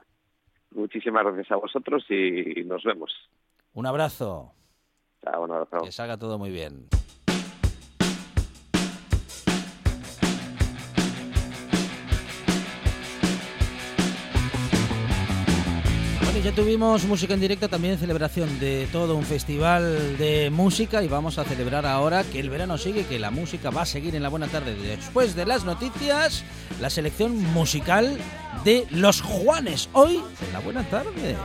Muchísimas 0.72 1.26
gracias 1.26 1.52
a 1.52 1.58
vosotros 1.58 2.06
y 2.10 2.64
nos 2.64 2.82
vemos. 2.86 3.12
Un 3.74 3.86
abrazo. 3.88 4.54
Chao, 5.22 5.44
un 5.44 5.52
abrazo. 5.52 5.84
Que 5.84 5.92
salga 5.92 6.16
todo 6.18 6.40
muy 6.40 6.52
bien. 6.52 6.88
Ya 16.46 16.52
tuvimos 16.52 17.06
música 17.06 17.34
en 17.34 17.40
directo, 17.40 17.68
también 17.70 17.98
celebración 17.98 18.60
de 18.60 18.88
todo 18.92 19.16
un 19.16 19.26
festival 19.26 20.16
de 20.20 20.52
música 20.52 21.02
y 21.02 21.08
vamos 21.08 21.40
a 21.40 21.44
celebrar 21.44 21.88
ahora 21.88 22.24
que 22.24 22.40
el 22.40 22.52
verano 22.52 22.78
sigue, 22.78 23.08
que 23.08 23.18
la 23.18 23.32
música 23.32 23.72
va 23.72 23.82
a 23.82 23.86
seguir 23.88 24.16
en 24.16 24.22
la 24.22 24.30
buena 24.30 24.48
tarde. 24.48 24.76
Después 24.76 25.36
de 25.36 25.48
las 25.48 25.66
noticias, 25.66 26.44
la 26.80 26.92
selección 26.92 27.36
musical 27.36 28.16
de 28.64 28.86
los 28.92 29.22
Juanes. 29.22 29.90
Hoy 29.94 30.22
en 30.46 30.54
la 30.54 30.60
buena 30.60 30.84
tarde. 30.88 31.36